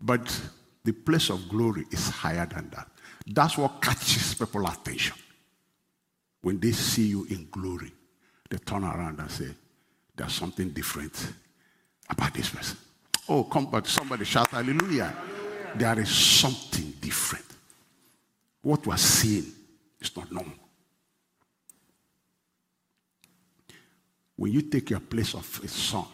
But 0.00 0.40
the 0.84 0.92
place 0.92 1.28
of 1.28 1.48
glory 1.48 1.86
is 1.90 2.08
higher 2.08 2.46
than 2.46 2.70
that. 2.70 2.86
That's 3.32 3.56
what 3.56 3.80
catches 3.80 4.34
people's 4.34 4.72
attention. 4.72 5.16
When 6.42 6.58
they 6.58 6.72
see 6.72 7.06
you 7.06 7.24
in 7.30 7.48
glory, 7.48 7.92
they 8.48 8.58
turn 8.58 8.82
around 8.82 9.20
and 9.20 9.30
say, 9.30 9.50
There's 10.16 10.32
something 10.32 10.70
different 10.70 11.32
about 12.08 12.34
this 12.34 12.48
person. 12.50 12.76
Oh, 13.28 13.44
come 13.44 13.70
back. 13.70 13.86
Somebody 13.86 14.24
shout 14.24 14.48
hallelujah. 14.48 15.04
hallelujah. 15.04 15.16
There 15.76 16.00
is 16.00 16.08
something 16.10 16.92
different. 17.00 17.44
What 18.62 18.84
we 18.84 18.92
are 18.92 18.98
seeing 18.98 19.52
is 20.00 20.16
not 20.16 20.32
normal. 20.32 20.54
When 24.34 24.50
you 24.50 24.62
take 24.62 24.90
your 24.90 25.00
place 25.00 25.34
of 25.34 25.60
a 25.62 25.68
son, 25.68 26.06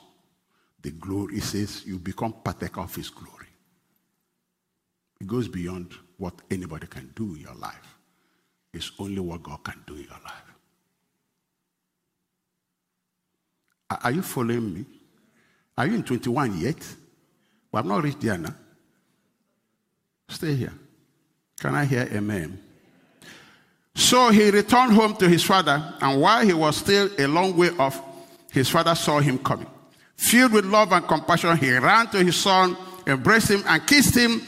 the 0.83 0.91
glory 0.91 1.41
says 1.41 1.87
you 1.87 1.99
become 1.99 2.35
partaker 2.45 2.83
of 2.83 2.95
his 2.95 3.09
glory. 3.09 3.47
It 5.19 5.27
goes 5.27 5.49
beyond 5.49 5.95
what 6.19 6.35
anybody 6.51 6.87
can 6.87 7.11
do 7.15 7.35
in 7.35 7.43
your 7.43 7.55
life. 7.55 7.97
It's 8.73 8.93
only 8.99 9.21
what 9.21 9.43
God 9.43 9.63
can 9.65 9.83
do 9.87 9.95
in 9.95 10.03
your 10.03 10.21
life. 10.25 10.43
Are 14.03 14.11
you 14.11 14.23
following 14.23 14.75
me? 14.75 14.85
Are 15.79 15.87
you 15.87 15.95
in 15.95 16.03
21 16.03 16.59
yet? 16.61 16.77
Well, 17.71 17.83
I'm 17.83 17.89
not 17.89 18.03
reached 18.03 18.21
there 18.21 18.39
now. 18.39 18.55
Stay 20.29 20.55
here. 20.55 20.73
Can 21.61 21.75
I 21.75 21.85
hear 21.85 22.09
amen? 22.13 22.59
So 23.95 24.31
he 24.31 24.51
returned 24.51 24.93
home 24.93 25.17
to 25.17 25.29
his 25.29 25.43
father, 25.43 25.95
and 26.01 26.21
while 26.21 26.45
he 26.45 26.53
was 26.53 26.77
still 26.77 27.09
a 27.19 27.27
long 27.27 27.57
way 27.57 27.71
off, 27.79 28.03
his 28.53 28.69
father 28.69 28.95
saw 28.95 29.21
him 29.21 29.39
coming. 29.39 29.67
Filled 30.17 30.53
with 30.53 30.65
love 30.65 30.93
and 30.93 31.07
compassion, 31.07 31.57
he 31.57 31.73
ran 31.77 32.07
to 32.09 32.23
his 32.23 32.37
son, 32.37 32.77
embraced 33.07 33.51
him, 33.51 33.63
and 33.67 33.87
kissed 33.87 34.17
him. 34.17 34.43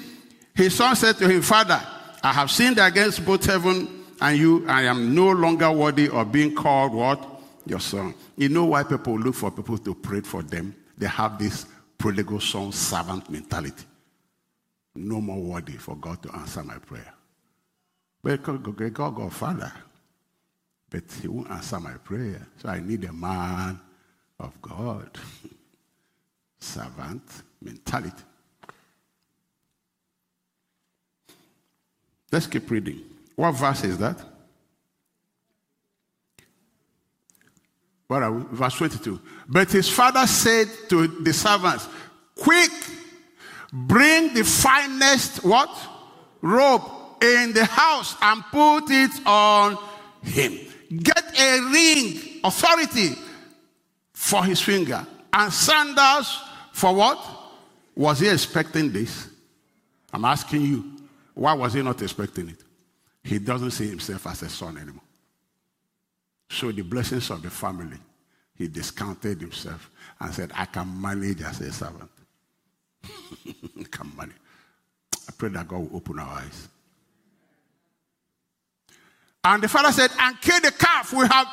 His 0.58 0.74
son 0.74 0.96
said 0.96 1.16
to 1.18 1.28
him, 1.28 1.40
Father, 1.40 1.80
I 2.20 2.32
have 2.32 2.50
sinned 2.50 2.80
against 2.80 3.24
both 3.24 3.46
heaven 3.46 4.04
and 4.20 4.36
you. 4.36 4.68
I 4.68 4.82
am 4.82 5.14
no 5.14 5.30
longer 5.30 5.70
worthy 5.70 6.08
of 6.08 6.32
being 6.32 6.52
called 6.52 6.92
what? 6.92 7.24
Your 7.64 7.78
son. 7.78 8.12
You 8.36 8.48
know 8.48 8.64
why 8.64 8.82
people 8.82 9.16
look 9.16 9.36
for 9.36 9.52
people 9.52 9.78
to 9.78 9.94
pray 9.94 10.20
for 10.22 10.42
them? 10.42 10.74
They 10.96 11.06
have 11.06 11.38
this 11.38 11.64
prodigal 11.96 12.40
son 12.40 12.72
servant 12.72 13.30
mentality. 13.30 13.84
No 14.96 15.20
more 15.20 15.38
worthy 15.38 15.74
for 15.74 15.94
God 15.94 16.20
to 16.24 16.34
answer 16.34 16.64
my 16.64 16.78
prayer. 16.78 17.14
But 18.20 18.42
God, 18.42 18.94
God, 18.94 19.32
Father, 19.32 19.72
but 20.90 21.04
He 21.22 21.28
won't 21.28 21.52
answer 21.52 21.78
my 21.78 21.92
prayer. 21.92 22.44
So 22.60 22.68
I 22.68 22.80
need 22.80 23.04
a 23.04 23.12
man 23.12 23.78
of 24.40 24.60
God. 24.60 25.16
servant 26.58 27.22
mentality. 27.62 28.24
Let's 32.30 32.46
keep 32.46 32.70
reading. 32.70 33.02
What 33.36 33.52
verse 33.52 33.84
is 33.84 33.98
that? 33.98 34.16
What 38.08 38.22
are 38.22 38.32
we? 38.32 38.56
Verse 38.56 38.74
22. 38.74 39.20
But 39.48 39.70
his 39.70 39.88
father 39.88 40.26
said 40.26 40.68
to 40.88 41.06
the 41.06 41.32
servants, 41.32 41.86
Quick, 42.34 42.70
bring 43.72 44.34
the 44.34 44.44
finest 44.44 45.44
what? 45.44 45.70
Robe 46.40 46.82
in 47.20 47.52
the 47.52 47.64
house 47.64 48.14
and 48.22 48.42
put 48.50 48.90
it 48.90 49.26
on 49.26 49.76
him. 50.22 50.58
Get 51.02 51.38
a 51.38 51.60
ring, 51.70 52.40
authority 52.44 53.14
for 54.12 54.44
his 54.44 54.60
finger, 54.60 55.06
and 55.32 55.52
sandals 55.52 56.42
for 56.72 56.94
what? 56.94 57.18
Was 57.94 58.20
he 58.20 58.28
expecting 58.28 58.92
this? 58.92 59.28
I'm 60.12 60.24
asking 60.24 60.62
you. 60.62 60.97
Why 61.38 61.52
was 61.52 61.72
he 61.72 61.82
not 61.82 62.02
expecting 62.02 62.48
it? 62.48 62.64
He 63.22 63.38
doesn't 63.38 63.70
see 63.70 63.88
himself 63.88 64.26
as 64.26 64.42
a 64.42 64.48
son 64.48 64.76
anymore. 64.76 65.04
So 66.50 66.72
the 66.72 66.82
blessings 66.82 67.30
of 67.30 67.42
the 67.42 67.50
family, 67.50 67.96
he 68.56 68.66
discounted 68.66 69.40
himself 69.40 69.88
and 70.18 70.34
said, 70.34 70.50
I 70.52 70.64
can 70.64 71.00
manage 71.00 71.40
as 71.42 71.60
a 71.60 71.72
servant. 71.72 72.10
Can 73.92 74.10
manage. 74.16 74.34
I 75.14 75.32
pray 75.38 75.50
that 75.50 75.68
God 75.68 75.78
will 75.88 75.98
open 75.98 76.18
our 76.18 76.38
eyes. 76.38 76.66
And 79.44 79.62
the 79.62 79.68
father 79.68 79.92
said, 79.92 80.10
And 80.18 80.40
kill 80.40 80.60
the 80.60 80.72
calf. 80.72 81.12
We 81.12 81.24
have, 81.28 81.46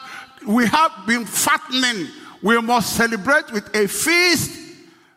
we 0.47 0.65
have 0.65 1.05
been 1.05 1.25
fattening. 1.25 2.07
We 2.41 2.59
must 2.59 2.95
celebrate 2.95 3.51
with 3.51 3.73
a 3.75 3.87
feast 3.87 4.59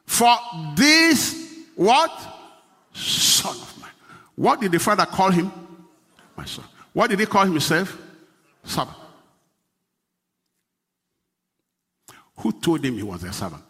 for 0.05 0.37
this 0.77 1.65
what? 1.75 2.13
Son 2.93 3.57
what 4.39 4.61
did 4.61 4.71
the 4.71 4.79
father 4.79 5.05
call 5.05 5.33
him? 5.33 5.51
My 6.37 6.45
son. 6.45 6.65
What 6.93 7.11
did 7.11 7.19
he 7.19 7.27
call 7.27 7.45
himself? 7.45 8.01
Servant. 8.63 8.97
Who 12.37 12.53
told 12.53 12.85
him 12.85 12.95
he 12.95 13.03
was 13.03 13.25
a 13.25 13.33
servant? 13.33 13.65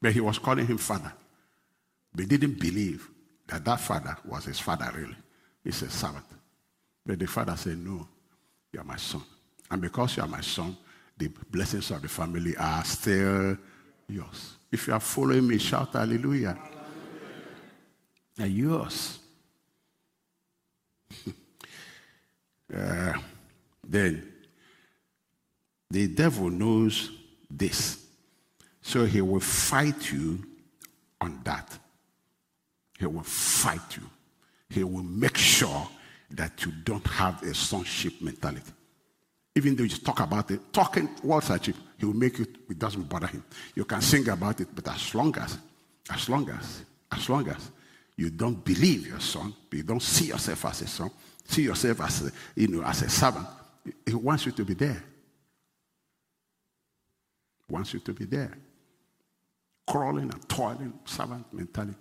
But 0.00 0.12
he 0.12 0.20
was 0.20 0.38
calling 0.38 0.66
him 0.66 0.78
father. 0.78 1.12
They 2.14 2.24
didn't 2.24 2.58
believe 2.58 3.10
that 3.46 3.62
that 3.66 3.78
father 3.78 4.16
was 4.24 4.46
his 4.46 4.58
father, 4.58 4.90
really. 4.96 5.16
He's 5.62 5.82
a 5.82 5.90
servant. 5.90 6.24
But 7.04 7.18
the 7.18 7.26
father 7.26 7.56
said, 7.58 7.76
No, 7.76 8.08
you 8.72 8.80
are 8.80 8.84
my 8.84 8.96
son. 8.96 9.22
And 9.70 9.82
because 9.82 10.16
you 10.16 10.22
are 10.22 10.28
my 10.28 10.40
son, 10.40 10.78
the 11.18 11.28
blessings 11.50 11.90
of 11.90 12.00
the 12.00 12.08
family 12.08 12.56
are 12.56 12.82
still 12.86 13.58
yours. 14.08 14.56
If 14.72 14.86
you 14.86 14.94
are 14.94 15.00
following 15.00 15.46
me, 15.46 15.58
shout 15.58 15.92
hallelujah 15.92 16.56
are 18.40 18.46
yours. 18.46 19.18
uh, 22.76 23.12
then 23.86 24.32
the 25.90 26.08
devil 26.08 26.50
knows 26.50 27.10
this. 27.50 28.06
So 28.82 29.04
he 29.04 29.20
will 29.20 29.40
fight 29.40 30.12
you 30.12 30.38
on 31.20 31.40
that. 31.44 31.78
He 32.98 33.06
will 33.06 33.22
fight 33.22 33.96
you. 33.96 34.02
He 34.68 34.84
will 34.84 35.02
make 35.02 35.36
sure 35.36 35.88
that 36.30 36.64
you 36.64 36.72
don't 36.84 37.06
have 37.06 37.42
a 37.42 37.54
sonship 37.54 38.20
mentality. 38.20 38.72
Even 39.56 39.74
though 39.74 39.82
you 39.82 39.96
talk 39.96 40.20
about 40.20 40.50
it, 40.52 40.72
talking 40.72 41.08
words 41.24 41.50
at 41.50 41.66
you, 41.66 41.74
he 41.98 42.06
will 42.06 42.14
make 42.14 42.38
it, 42.38 42.48
it 42.68 42.78
doesn't 42.78 43.08
bother 43.08 43.26
him. 43.26 43.42
You 43.74 43.84
can 43.84 44.00
sing 44.00 44.28
about 44.28 44.60
it, 44.60 44.68
but 44.72 44.86
as 44.88 45.14
long 45.14 45.36
as, 45.38 45.58
as 46.08 46.28
long 46.28 46.48
as, 46.50 46.84
as 47.10 47.28
long 47.28 47.48
as 47.48 47.70
you 48.20 48.28
don't 48.28 48.62
believe 48.62 49.06
your 49.06 49.18
son, 49.18 49.54
you 49.72 49.82
don't 49.82 50.02
see 50.02 50.26
yourself 50.26 50.66
as 50.66 50.82
a 50.82 50.86
son, 50.86 51.10
see 51.42 51.62
yourself 51.62 52.02
as 52.02 52.26
a, 52.26 52.32
you 52.54 52.68
know, 52.68 52.82
as 52.84 53.00
a 53.00 53.08
servant, 53.08 53.46
he 54.04 54.12
wants 54.12 54.44
you 54.44 54.52
to 54.52 54.62
be 54.62 54.74
there. 54.74 55.02
He 57.66 57.72
wants 57.72 57.94
you 57.94 58.00
to 58.00 58.12
be 58.12 58.26
there. 58.26 58.52
Crawling 59.86 60.24
and 60.24 60.48
toiling, 60.50 60.92
servant 61.06 61.50
mentality. 61.50 61.96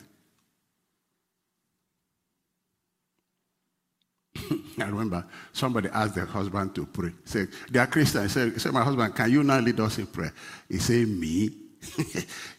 I 4.77 4.88
remember 4.88 5.25
somebody 5.53 5.88
asked 5.88 6.15
their 6.15 6.25
husband 6.25 6.75
to 6.75 6.86
pray. 6.86 7.13
Said, 7.23 7.47
They 7.71 7.79
are 7.79 7.88
Christians. 7.88 8.34
He 8.36 8.60
said, 8.60 8.73
My 8.73 8.84
husband, 8.84 9.15
can 9.15 9.32
you 9.32 9.41
now 9.41 9.60
lead 9.62 9.79
us 9.79 9.97
in 9.97 10.08
prayer? 10.08 10.34
He 10.67 10.79
said, 10.79 11.08
Me? 11.08 11.49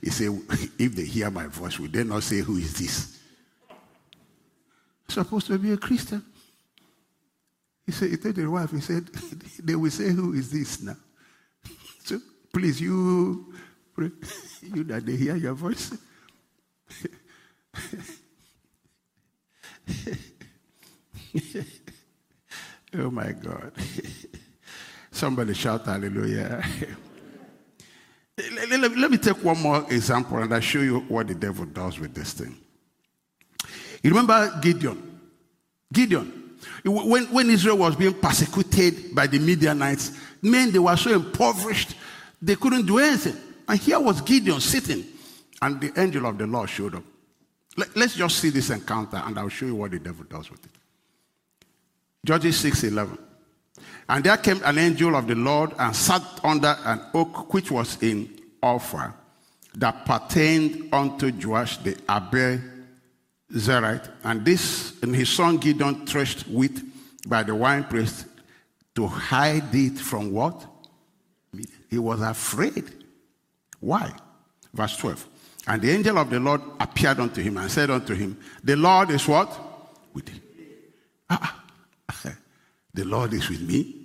he 0.00 0.08
said, 0.08 0.30
If 0.78 0.96
they 0.96 1.04
hear 1.04 1.30
my 1.30 1.46
voice, 1.46 1.78
will 1.78 1.88
they 1.88 2.04
not 2.04 2.22
say, 2.22 2.38
Who 2.38 2.56
is 2.56 2.72
this? 2.72 3.19
Supposed 5.10 5.48
to 5.48 5.58
be 5.58 5.72
a 5.72 5.76
Christian. 5.76 6.24
He 7.84 7.92
said, 7.92 8.10
He 8.10 8.16
told 8.16 8.36
the 8.36 8.46
wife, 8.46 8.70
He 8.70 8.80
said, 8.80 9.06
They 9.62 9.74
will 9.74 9.90
say, 9.90 10.10
Who 10.10 10.32
is 10.34 10.50
this 10.50 10.82
now? 10.82 10.96
So 12.04 12.18
please, 12.52 12.80
you 12.80 13.52
you 14.62 14.84
that 14.84 15.04
they 15.04 15.16
hear 15.16 15.36
your 15.36 15.54
voice. 15.54 15.92
oh 22.94 23.10
my 23.10 23.32
God. 23.32 23.72
Somebody 25.10 25.54
shout 25.54 25.84
hallelujah. 25.84 26.62
let, 28.38 28.70
let, 28.70 28.96
let, 28.96 29.10
me 29.10 29.18
take 29.18 29.44
one 29.44 29.60
more 29.60 29.84
example 29.90 30.38
and 30.38 30.54
I'll 30.54 30.60
show 30.60 30.80
you 30.80 31.00
what 31.00 31.26
the 31.28 31.34
devil 31.34 31.66
does 31.66 31.98
with 31.98 32.14
this 32.14 32.32
thing. 32.32 32.56
You 34.02 34.10
remember 34.10 34.58
Gideon? 34.60 35.20
Gideon. 35.92 36.58
When, 36.84 37.24
when 37.26 37.50
Israel 37.50 37.78
was 37.78 37.96
being 37.96 38.14
persecuted 38.14 39.14
by 39.14 39.26
the 39.26 39.38
Midianites, 39.38 40.12
men, 40.42 40.70
they 40.70 40.78
were 40.78 40.96
so 40.96 41.12
impoverished, 41.12 41.94
they 42.40 42.56
couldn't 42.56 42.86
do 42.86 42.98
anything. 42.98 43.36
And 43.68 43.78
here 43.78 44.00
was 44.00 44.20
Gideon 44.20 44.60
sitting, 44.60 45.04
and 45.62 45.80
the 45.80 45.92
angel 46.00 46.26
of 46.26 46.38
the 46.38 46.46
Lord 46.46 46.68
showed 46.68 46.94
up. 46.94 47.04
Let, 47.76 47.96
let's 47.96 48.14
just 48.14 48.38
see 48.38 48.50
this 48.50 48.70
encounter, 48.70 49.22
and 49.24 49.38
I'll 49.38 49.48
show 49.48 49.66
you 49.66 49.74
what 49.74 49.90
the 49.90 49.98
devil 49.98 50.24
does 50.28 50.50
with 50.50 50.64
it. 50.64 50.72
Judges 52.24 52.58
6 52.58 52.84
11. 52.84 53.18
And 54.08 54.24
there 54.24 54.36
came 54.38 54.60
an 54.64 54.76
angel 54.78 55.14
of 55.14 55.26
the 55.26 55.36
Lord 55.36 55.72
and 55.78 55.94
sat 55.94 56.22
under 56.42 56.76
an 56.84 57.00
oak 57.14 57.54
which 57.54 57.70
was 57.70 58.02
in 58.02 58.28
Ophrah 58.62 59.14
that 59.76 60.04
pertained 60.04 60.92
unto 60.92 61.30
Joash 61.30 61.76
the 61.78 61.96
Abiezrite. 63.52 64.10
And 64.24 64.44
this 64.44 65.00
and 65.02 65.14
his 65.14 65.28
son 65.28 65.58
Gideon 65.58 66.06
threshed 66.06 66.46
wheat 66.48 66.80
by 67.26 67.42
the 67.42 67.54
winepress 67.54 68.24
to 68.94 69.06
hide 69.06 69.74
it 69.74 69.98
from 69.98 70.32
what? 70.32 70.66
He 71.88 71.98
was 71.98 72.20
afraid. 72.20 72.84
Why? 73.80 74.12
Verse 74.72 74.96
12. 74.96 75.28
And 75.66 75.82
the 75.82 75.90
angel 75.90 76.18
of 76.18 76.30
the 76.30 76.40
Lord 76.40 76.62
appeared 76.78 77.20
unto 77.20 77.42
him 77.42 77.58
and 77.58 77.70
said 77.70 77.90
unto 77.90 78.14
him, 78.14 78.38
The 78.62 78.76
Lord 78.76 79.10
is 79.10 79.26
what? 79.26 79.58
With 80.14 80.26
thee. 80.26 80.40
Ah, 81.28 81.60
the 82.92 83.04
Lord 83.04 83.32
is 83.32 83.48
with 83.48 83.60
me. 83.60 83.96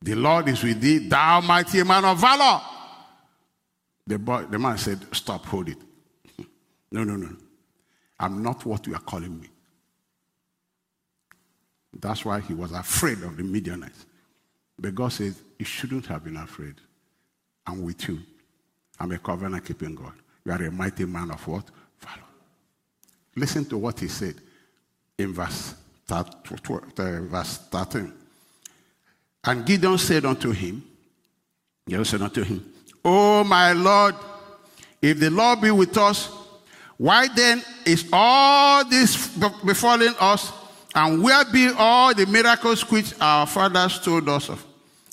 The 0.00 0.14
Lord 0.14 0.48
is 0.48 0.62
with 0.62 0.80
thee, 0.80 1.08
thou 1.08 1.40
mighty 1.40 1.82
man 1.84 2.04
of 2.04 2.18
valor. 2.18 2.60
The, 4.06 4.18
boy, 4.18 4.46
the 4.50 4.58
man 4.58 4.76
said, 4.78 4.98
Stop, 5.14 5.46
hold 5.46 5.68
it. 5.68 5.78
no, 6.90 7.04
no, 7.04 7.16
no. 7.16 7.36
I'm 8.22 8.40
not 8.40 8.64
what 8.64 8.86
you 8.86 8.94
are 8.94 9.00
calling 9.00 9.40
me. 9.40 9.48
That's 11.92 12.24
why 12.24 12.40
he 12.40 12.54
was 12.54 12.70
afraid 12.70 13.20
of 13.22 13.36
the 13.36 13.42
Midianites. 13.42 14.06
But 14.78 14.94
God 14.94 15.12
says, 15.12 15.42
You 15.58 15.66
shouldn't 15.66 16.06
have 16.06 16.24
been 16.24 16.36
afraid. 16.36 16.76
I'm 17.66 17.82
with 17.82 18.08
you. 18.08 18.20
I'm 18.98 19.10
a 19.10 19.18
covenant 19.18 19.64
keeping 19.64 19.96
God. 19.96 20.12
You 20.44 20.52
are 20.52 20.64
a 20.64 20.70
mighty 20.70 21.04
man 21.04 21.32
of 21.32 21.46
what? 21.48 21.64
Valor. 22.00 22.22
Listen 23.34 23.64
to 23.66 23.76
what 23.76 23.98
he 23.98 24.08
said 24.08 24.36
in 25.18 25.34
verse 25.34 25.74
uh, 26.08 26.24
verse 26.48 27.58
13. 27.70 28.12
And 29.44 29.66
Gideon 29.66 29.98
said 29.98 30.24
unto 30.24 30.52
him, 30.52 30.84
Gideon 31.86 32.04
said 32.04 32.22
unto 32.22 32.42
him, 32.42 32.72
O 33.04 33.42
my 33.42 33.72
Lord, 33.72 34.14
if 35.00 35.18
the 35.18 35.30
Lord 35.30 35.60
be 35.60 35.70
with 35.70 35.96
us, 35.96 36.30
why 37.02 37.28
then 37.28 37.62
is 37.84 38.08
all 38.12 38.84
this 38.84 39.36
befalling 39.64 40.14
us? 40.20 40.52
And 40.94 41.22
where 41.22 41.44
be 41.44 41.70
all 41.76 42.14
the 42.14 42.26
miracles 42.26 42.88
which 42.90 43.14
our 43.20 43.46
fathers 43.46 43.98
told 43.98 44.28
us 44.28 44.50
of? 44.50 44.64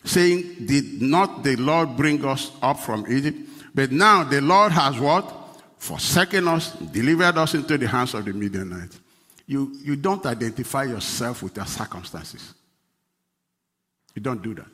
Saying, 0.04 0.66
Did 0.66 1.02
not 1.02 1.44
the 1.44 1.56
Lord 1.56 1.96
bring 1.96 2.24
us 2.26 2.52
up 2.62 2.80
from 2.80 3.06
Egypt? 3.10 3.38
But 3.74 3.92
now 3.92 4.24
the 4.24 4.42
Lord 4.42 4.72
has 4.72 5.00
what? 5.00 5.26
Forsaken 5.78 6.48
us, 6.48 6.74
delivered 6.74 7.38
us 7.38 7.54
into 7.54 7.78
the 7.78 7.88
hands 7.88 8.14
of 8.14 8.26
the 8.26 8.34
Midianites 8.34 9.00
you, 9.50 9.76
you 9.84 9.96
don't 9.96 10.24
identify 10.28 10.84
yourself 10.84 11.42
with 11.42 11.58
your 11.58 11.66
circumstances. 11.66 12.54
You 14.14 14.22
don't 14.22 14.44
do 14.44 14.54
that. 14.54 14.68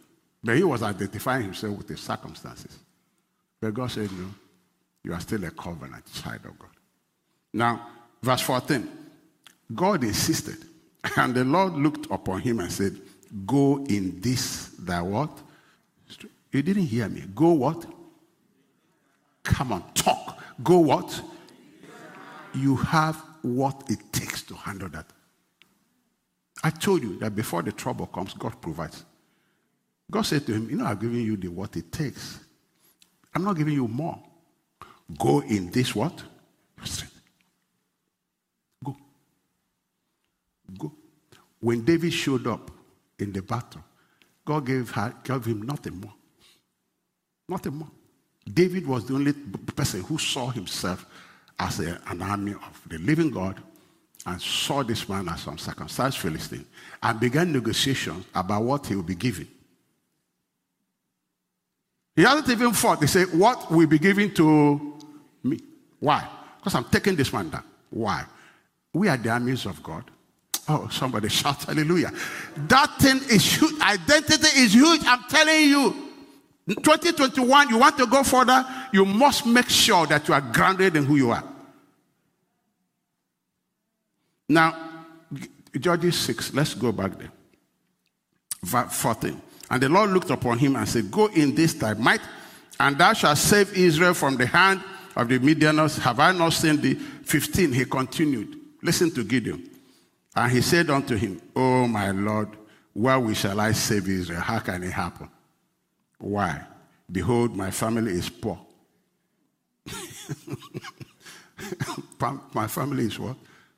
But 0.44 0.58
he 0.58 0.66
was 0.66 0.84
identifying 0.84 1.44
himself 1.44 1.78
with 1.78 1.88
the 1.88 1.96
circumstances. 1.96 2.78
But 3.62 3.74
God 3.74 3.90
said, 3.90 4.12
No, 4.12 4.28
you 5.02 5.14
are 5.14 5.20
still 5.22 5.46
a 5.46 5.52
covenant 5.52 6.04
child 6.14 6.42
of 6.44 6.60
God. 6.60 6.75
Now, 7.56 7.88
verse 8.22 8.42
14 8.42 8.86
God 9.74 10.04
insisted, 10.04 10.58
and 11.16 11.34
the 11.34 11.46
Lord 11.46 11.74
looked 11.74 12.12
upon 12.12 12.42
him 12.42 12.60
and 12.60 12.72
said, 12.72 13.00
Go 13.46 13.84
in 13.86 14.20
this 14.20 14.68
thy 14.78 15.02
what? 15.02 15.42
You 16.52 16.62
didn't 16.62 16.86
hear 16.86 17.08
me. 17.10 17.24
Go 17.34 17.52
what? 17.52 17.86
Come 19.44 19.72
on, 19.72 19.84
talk. 19.94 20.38
Go 20.64 20.80
what? 20.80 21.22
You 22.54 22.76
have 22.76 23.16
what 23.42 23.84
it 23.90 24.00
takes 24.12 24.44
to 24.44 24.56
handle 24.56 24.90
that. 24.90 25.06
I 26.64 26.70
told 26.72 27.04
you 27.04 27.18
that 27.20 27.36
before 27.36 27.62
the 27.62 27.72
trouble 27.72 28.08
comes, 28.08 28.34
God 28.34 28.62
provides. 28.62 29.06
God 30.12 30.24
said 30.24 30.46
to 30.46 30.54
him, 30.54 30.70
You 30.70 30.78
know, 30.78 30.86
I've 30.86 31.00
given 31.00 31.22
you 31.22 31.38
the 31.38 31.48
what 31.48 31.76
it 31.78 31.92
takes. 31.92 32.40
I'm 33.34 33.44
not 33.44 33.56
giving 33.56 33.74
you 33.74 33.88
more. 33.88 34.22
Go 35.18 35.42
in 35.42 35.72
this 35.72 35.96
what? 35.96 36.22
Strength. 36.84 37.15
Go. 40.78 40.92
When 41.60 41.84
David 41.84 42.14
showed 42.14 42.48
up 42.48 42.72
in 43.20 43.32
the 43.32 43.42
battle, 43.42 43.84
God 44.44 44.66
gave, 44.66 44.92
her, 44.92 45.14
gave 45.24 45.46
him 45.46 45.64
nothing 45.64 46.00
more. 46.00 46.14
Nothing 47.50 47.76
more. 47.76 47.92
David 48.52 48.86
was 48.86 49.06
the 49.06 49.16
only 49.16 49.34
person 49.34 50.02
who 50.02 50.18
saw 50.18 50.50
himself 50.50 51.06
as 51.60 51.80
a, 51.80 52.00
an 52.08 52.22
army 52.22 52.54
of 52.54 52.82
the 52.88 52.98
living 53.00 53.32
God 53.32 53.62
and 54.26 54.42
saw 54.42 54.84
this 54.84 55.08
man 55.08 55.30
as 55.30 55.42
some 55.42 55.58
circumcised 55.58 56.18
Philistine 56.18 56.66
and 57.02 57.20
began 57.20 57.52
negotiations 57.52 58.26
about 58.34 58.64
what 58.64 58.86
he 58.86 58.96
will 58.96 59.04
be 59.04 59.16
given. 59.16 59.48
He 62.16 62.24
hasn't 62.24 62.50
even 62.50 62.74
fought. 62.74 63.02
He 63.02 63.08
said, 63.08 63.28
What 63.34 63.70
will 63.72 63.88
be 63.88 64.00
given 64.00 64.34
to 64.36 64.98
me? 65.44 65.60
Why? 66.00 66.28
Because 66.58 66.76
I'm 66.76 66.86
taking 66.86 67.16
this 67.16 67.32
man 67.34 67.50
down. 67.50 67.64
Why? 67.90 68.26
We 68.94 69.10
are 69.10 69.18
the 69.18 69.30
armies 69.30 69.66
of 69.66 69.82
God. 69.84 70.10
Oh, 70.68 70.88
somebody 70.92 71.30
shout 71.30 71.64
hallelujah. 71.64 72.12
That 72.56 72.98
thing 73.00 73.18
is 73.30 73.58
huge. 73.58 73.80
Identity 73.82 74.60
is 74.60 74.74
huge. 74.74 75.02
I'm 75.06 75.24
telling 75.30 75.70
you. 75.70 76.06
2021, 76.68 77.70
you 77.70 77.78
want 77.78 77.96
to 77.98 78.08
go 78.08 78.24
further, 78.24 78.66
you 78.92 79.06
must 79.06 79.46
make 79.46 79.70
sure 79.70 80.08
that 80.08 80.28
you 80.28 80.34
are 80.34 80.42
grounded 80.42 80.96
in 80.96 81.06
who 81.06 81.16
you 81.16 81.30
are. 81.30 81.44
Now, 84.50 84.76
Judges 85.80 86.18
6, 86.18 86.54
let's 86.56 86.74
go 86.74 86.92
back 86.92 87.18
there. 87.20 87.32
Verse 88.64 88.94
14. 89.00 89.40
And 89.70 89.84
the 89.84 89.90
Lord 89.90 90.10
looked 90.10 90.32
upon 90.32 90.58
him 90.58 90.76
and 90.76 90.88
said, 90.90 91.12
Go 91.12 91.28
in 91.28 91.54
this 91.54 91.74
thy 91.74 91.94
might, 91.94 92.22
and 92.80 92.98
thou 92.98 93.14
shalt 93.14 93.38
save 93.38 93.78
Israel 93.78 94.16
from 94.16 94.36
the 94.38 94.48
hand 94.48 94.82
of 95.16 95.28
the 95.28 95.38
Midianites. 95.40 95.98
Have 96.00 96.20
I 96.20 96.32
not 96.32 96.54
seen 96.54 96.82
thee? 96.82 96.96
15, 96.96 97.74
he 97.74 97.86
continued. 97.86 98.60
Listen 98.82 99.12
to 99.12 99.24
Gideon. 99.24 99.75
And 100.36 100.52
he 100.52 100.62
said 100.62 100.90
unto 100.90 101.16
him, 101.16 101.42
Oh, 101.56 101.88
my 101.88 102.12
Lord, 102.12 102.50
where 102.94 103.34
shall 103.34 103.60
I 103.60 103.72
save 103.72 104.08
Israel? 104.10 104.42
How 104.42 104.60
can 104.60 104.84
it 104.84 104.92
happen? 104.92 105.30
Why? 106.18 106.62
Behold, 107.10 107.56
my 107.56 107.72
family 107.72 108.12
is 108.14 108.30
poor. 108.30 108.60
my 112.54 112.68
family 112.68 113.06
is 113.06 113.18
what? 113.20 113.38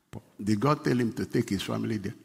Poor. 0.10 0.22
Did 0.42 0.60
God 0.60 0.84
tell 0.84 0.98
him 0.98 1.14
to 1.14 1.26
take 1.26 1.50
his 1.50 1.62
family 1.62 1.98
there? 1.98 2.16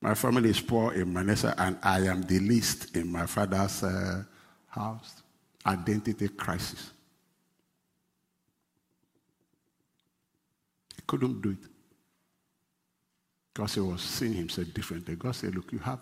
My 0.00 0.14
family 0.14 0.50
is 0.50 0.60
poor 0.60 0.94
in 0.94 1.12
Manasseh, 1.12 1.54
and 1.58 1.76
I 1.82 2.00
am 2.06 2.22
the 2.22 2.38
least 2.38 2.96
in 2.96 3.10
my 3.10 3.26
father's 3.26 3.82
uh, 3.82 4.22
house. 4.68 5.22
Identity 5.66 6.28
crisis. 6.28 6.92
He 10.94 11.02
couldn't 11.06 11.42
do 11.42 11.50
it. 11.50 11.77
Because 13.58 13.74
he 13.74 13.80
was 13.80 14.00
seeing 14.02 14.34
himself 14.34 14.72
differently. 14.72 15.16
God 15.16 15.34
said, 15.34 15.52
Look, 15.52 15.72
you 15.72 15.80
have, 15.80 15.98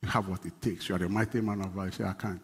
you 0.00 0.08
have 0.08 0.28
what 0.28 0.46
it 0.46 0.62
takes. 0.62 0.88
You 0.88 0.94
are 0.94 1.02
a 1.02 1.08
mighty 1.08 1.40
man 1.40 1.62
of 1.62 1.72
valor. 1.72 1.86
He 1.86 1.96
said, 1.96 2.06
I 2.06 2.12
can't. 2.12 2.40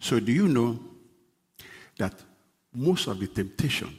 So, 0.00 0.18
do 0.18 0.32
you 0.32 0.48
know 0.48 0.80
that 1.98 2.14
most 2.72 3.08
of 3.08 3.20
the 3.20 3.26
temptation 3.26 3.98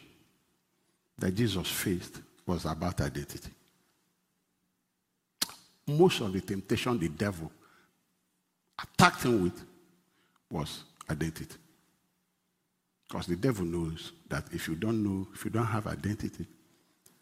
that 1.20 1.36
Jesus 1.36 1.68
faced 1.68 2.20
was 2.48 2.66
about 2.66 3.00
identity? 3.00 3.52
Most 5.86 6.22
of 6.22 6.34
the 6.34 6.42
temptation 6.42 6.98
the 6.98 7.10
devil 7.10 7.52
attacked 8.82 9.22
him 9.22 9.44
with 9.44 9.64
was 10.50 10.84
identity. 11.12 11.58
Because 13.10 13.26
the 13.26 13.36
devil 13.36 13.66
knows 13.66 14.12
that 14.30 14.46
if 14.54 14.68
you 14.68 14.76
don't 14.76 15.04
know, 15.04 15.28
if 15.34 15.44
you 15.44 15.50
don't 15.50 15.66
have 15.66 15.88
identity, 15.88 16.46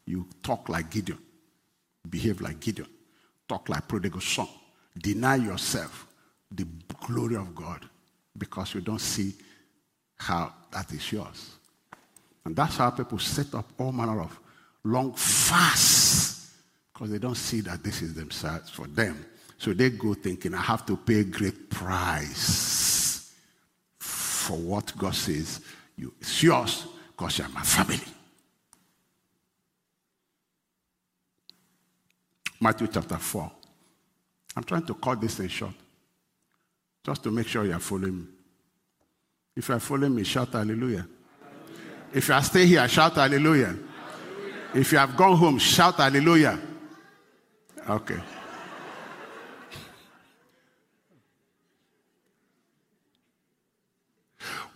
you 0.05 0.27
talk 0.43 0.67
like 0.67 0.91
Gideon, 0.91 1.17
behave 2.09 2.41
like 2.41 2.59
Gideon, 2.59 2.89
talk 3.47 3.69
like 3.69 3.87
prodigal 3.87 4.19
son, 4.19 4.49
deny 4.97 5.37
yourself 5.37 6.07
the 6.51 6.67
glory 7.05 7.35
of 7.35 7.55
God 7.55 7.87
because 8.37 8.73
you 8.73 8.81
don't 8.81 8.99
see 8.99 9.33
how 10.17 10.53
that 10.71 10.91
is 10.91 11.09
yours. 11.11 11.55
And 12.43 12.55
that's 12.55 12.77
how 12.77 12.89
people 12.89 13.19
set 13.19 13.55
up 13.55 13.65
all 13.77 13.91
manner 13.93 14.21
of 14.21 14.37
long 14.83 15.13
fasts 15.13 16.53
because 16.93 17.11
they 17.11 17.19
don't 17.19 17.35
see 17.35 17.61
that 17.61 17.81
this 17.83 18.01
is 18.01 18.13
themselves 18.13 18.69
for 18.69 18.87
them. 18.87 19.25
So 19.57 19.73
they 19.73 19.89
go 19.89 20.13
thinking, 20.13 20.53
I 20.53 20.61
have 20.61 20.85
to 20.87 20.97
pay 20.97 21.21
a 21.21 21.23
great 21.23 21.69
price 21.69 23.33
for 23.99 24.57
what 24.57 24.97
God 24.97 25.15
says 25.15 25.61
you, 25.97 26.13
it's 26.19 26.41
yours 26.43 26.85
because 27.11 27.39
you're 27.39 27.49
my 27.49 27.61
family. 27.61 27.99
Matthew 32.59 32.87
chapter 32.87 33.17
4. 33.17 33.51
I'm 34.55 34.63
trying 34.63 34.85
to 34.85 34.93
cut 34.95 35.21
this 35.21 35.39
in 35.39 35.47
short 35.47 35.73
just 37.05 37.23
to 37.23 37.31
make 37.31 37.47
sure 37.47 37.65
you 37.65 37.73
are 37.73 37.79
following 37.79 38.17
me. 38.17 38.25
If 39.55 39.69
you 39.69 39.75
are 39.75 39.79
following 39.79 40.15
me, 40.15 40.23
shout 40.23 40.49
hallelujah. 40.49 40.77
hallelujah. 40.77 41.07
If 42.13 42.27
you 42.27 42.33
are 42.33 42.43
staying 42.43 42.67
here, 42.67 42.87
shout 42.87 43.13
hallelujah. 43.15 43.65
hallelujah. 43.65 43.79
If 44.73 44.91
you 44.91 44.97
have 44.97 45.15
gone 45.15 45.37
home, 45.37 45.59
shout 45.59 45.95
hallelujah. 45.95 46.59
Okay. 47.89 48.19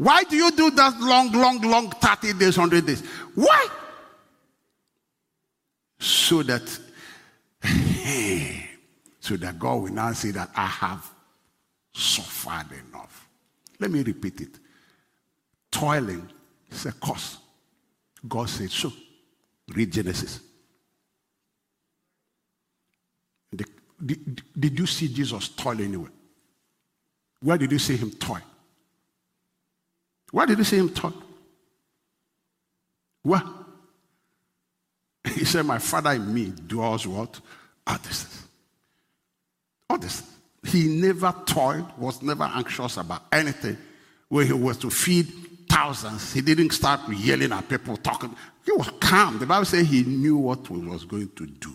Why 0.01 0.23
do 0.23 0.35
you 0.35 0.49
do 0.49 0.71
that 0.71 0.99
long, 0.99 1.31
long, 1.31 1.61
long 1.61 1.91
30 1.91 2.33
days, 2.33 2.57
100 2.57 2.87
days? 2.87 3.03
Why? 3.35 3.67
So 5.99 6.41
that, 6.41 6.79
hey, 7.61 8.67
so 9.19 9.37
that 9.37 9.59
God 9.59 9.83
will 9.83 9.93
now 9.93 10.11
say 10.13 10.31
that 10.31 10.49
I 10.55 10.65
have 10.65 11.07
suffered 11.93 12.65
enough. 12.89 13.29
Let 13.79 13.91
me 13.91 14.01
repeat 14.01 14.41
it. 14.41 14.57
Toiling 15.69 16.27
is 16.71 16.87
a 16.87 16.93
cost. 16.93 17.37
God 18.27 18.49
said 18.49 18.71
so. 18.71 18.91
Read 19.67 19.93
Genesis. 19.93 20.39
Did, 24.03 24.41
did 24.59 24.79
you 24.79 24.87
see 24.87 25.09
Jesus 25.09 25.49
toil 25.49 25.79
anywhere? 25.79 26.09
Where 27.39 27.59
did 27.59 27.71
you 27.71 27.77
see 27.77 27.97
him 27.97 28.09
toil? 28.09 28.41
Why 30.31 30.45
did 30.45 30.57
he 30.57 30.63
say 30.63 30.77
him 30.77 30.89
toil? 30.89 31.13
What? 33.23 33.45
He 35.23 35.45
said, 35.45 35.65
My 35.65 35.77
father 35.77 36.11
in 36.11 36.33
me 36.33 36.53
does 36.67 37.05
what? 37.05 37.39
All 37.85 37.97
this. 39.97 40.23
He 40.63 40.87
never 40.87 41.33
toiled, 41.45 41.97
was 41.97 42.21
never 42.21 42.43
anxious 42.43 42.97
about 42.97 43.23
anything. 43.31 43.77
When 44.29 44.47
he 44.47 44.53
was 44.53 44.77
to 44.77 44.89
feed 44.89 45.27
thousands, 45.69 46.33
he 46.33 46.41
didn't 46.41 46.71
start 46.71 47.01
yelling 47.09 47.51
at 47.51 47.67
people, 47.67 47.97
talking. 47.97 48.33
He 48.65 48.71
was 48.71 48.89
calm. 48.99 49.39
The 49.39 49.45
Bible 49.45 49.65
says 49.65 49.87
he 49.87 50.03
knew 50.03 50.37
what 50.37 50.65
he 50.67 50.77
was 50.77 51.03
going 51.03 51.29
to 51.35 51.45
do. 51.45 51.73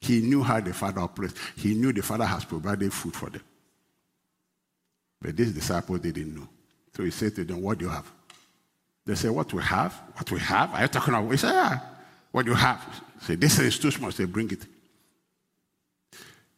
He 0.00 0.20
knew 0.20 0.42
how 0.42 0.60
the 0.60 0.74
Father 0.74 1.00
operates. 1.00 1.34
He 1.56 1.74
knew 1.74 1.92
the 1.92 2.02
Father 2.02 2.26
has 2.26 2.44
provided 2.44 2.92
food 2.92 3.14
for 3.14 3.30
them. 3.30 3.42
But 5.20 5.36
these 5.36 5.52
disciples 5.52 6.00
didn't 6.00 6.34
know. 6.34 6.48
So 6.98 7.04
he 7.04 7.12
said 7.12 7.36
to 7.36 7.44
them, 7.44 7.62
What 7.62 7.78
do 7.78 7.84
you 7.84 7.90
have? 7.92 8.10
They 9.06 9.14
said, 9.14 9.30
What 9.30 9.52
we 9.52 9.62
have? 9.62 9.94
What 10.14 10.28
we 10.32 10.40
have? 10.40 10.74
Are 10.74 10.82
you 10.82 10.88
talking 10.88 11.14
about? 11.14 11.30
He 11.30 11.36
said, 11.36 11.52
Yeah. 11.52 11.78
What 12.32 12.44
do 12.44 12.50
you 12.50 12.56
have? 12.56 12.84
He 13.20 13.24
said, 13.24 13.40
This 13.40 13.60
is 13.60 13.78
too 13.78 13.92
small. 13.92 14.10
He 14.10 14.16
said, 14.16 14.32
Bring 14.32 14.50
it. 14.50 14.66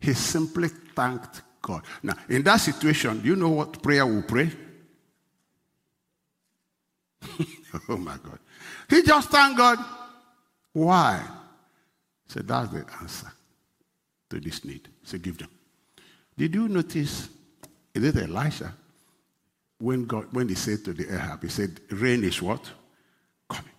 He 0.01 0.15
simply 0.15 0.69
thanked 0.69 1.43
God. 1.61 1.83
Now, 2.03 2.15
in 2.31 2.43
that 2.45 2.57
situation, 2.57 3.21
do 3.21 3.29
you 3.29 3.37
know 3.37 3.51
what 3.51 3.83
prayer 3.83 4.07
will 4.07 4.23
pray? 4.23 4.51
oh 7.91 7.99
my 7.99 8.17
God. 8.17 8.39
He 8.89 9.03
just 9.03 9.29
thanked 9.29 9.59
God. 9.59 9.79
Why? 10.73 11.23
He 12.27 12.33
said, 12.33 12.49
That's 12.49 12.71
the 12.73 12.87
answer 13.03 13.31
to 14.31 14.41
this 14.41 14.65
need. 14.65 14.89
So 15.03 15.19
give 15.19 15.37
them. 15.37 15.51
Did 16.35 16.55
you 16.55 16.67
notice? 16.67 17.29
Is 17.93 18.05
it 18.05 18.17
Elisha? 18.17 18.75
When 19.81 20.05
God, 20.05 20.27
when 20.31 20.49
he 20.49 20.55
said 20.55 20.85
to 20.85 20.93
the 20.93 21.15
Ahab, 21.15 21.43
he 21.43 21.49
said, 21.49 21.81
rain 21.91 22.23
is 22.23 22.41
what? 22.41 22.71
Coming. 23.49 23.73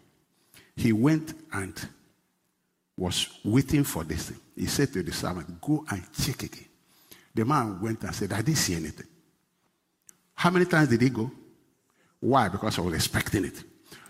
He 0.76 0.92
went 0.92 1.34
and 1.54 1.74
was 2.98 3.28
waiting 3.46 3.84
for 3.84 4.04
this 4.04 4.30
thing. 4.30 4.40
He 4.56 4.66
said 4.66 4.92
to 4.94 5.04
the 5.04 5.12
servant, 5.12 5.62
go 5.62 5.86
and 5.90 6.04
check 6.14 6.44
again. 6.44 6.66
The 7.34 7.46
man 7.46 7.80
went 7.80 8.02
and 8.02 8.14
said, 8.14 8.34
I 8.34 8.42
didn't 8.42 8.58
see 8.58 8.76
anything. 8.76 9.08
How 10.36 10.50
many 10.50 10.66
times 10.66 10.90
did 10.90 11.02
he 11.02 11.10
go? 11.10 11.32
Why? 12.20 12.50
Because 12.50 12.80
I 12.80 12.82
was 12.82 12.96
expecting 12.96 13.46
it. 13.46 13.64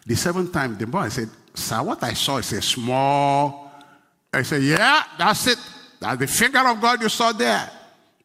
The 0.06 0.16
seventh 0.16 0.52
time, 0.54 0.78
the 0.78 0.88
boy 0.88 1.10
said, 1.10 1.30
Sir, 1.54 1.84
what 1.84 2.02
I 2.04 2.14
saw 2.14 2.38
is 2.38 2.52
a 2.54 2.62
small. 2.62 3.72
I 4.34 4.42
said, 4.44 4.64
Yeah, 4.64 5.04
that's 5.18 5.48
it. 5.48 5.60
That's 6.00 6.20
the 6.20 6.28
finger 6.28 6.60
of 6.60 6.80
God 6.82 7.02
you 7.02 7.10
saw 7.10 7.32
there. 7.34 7.70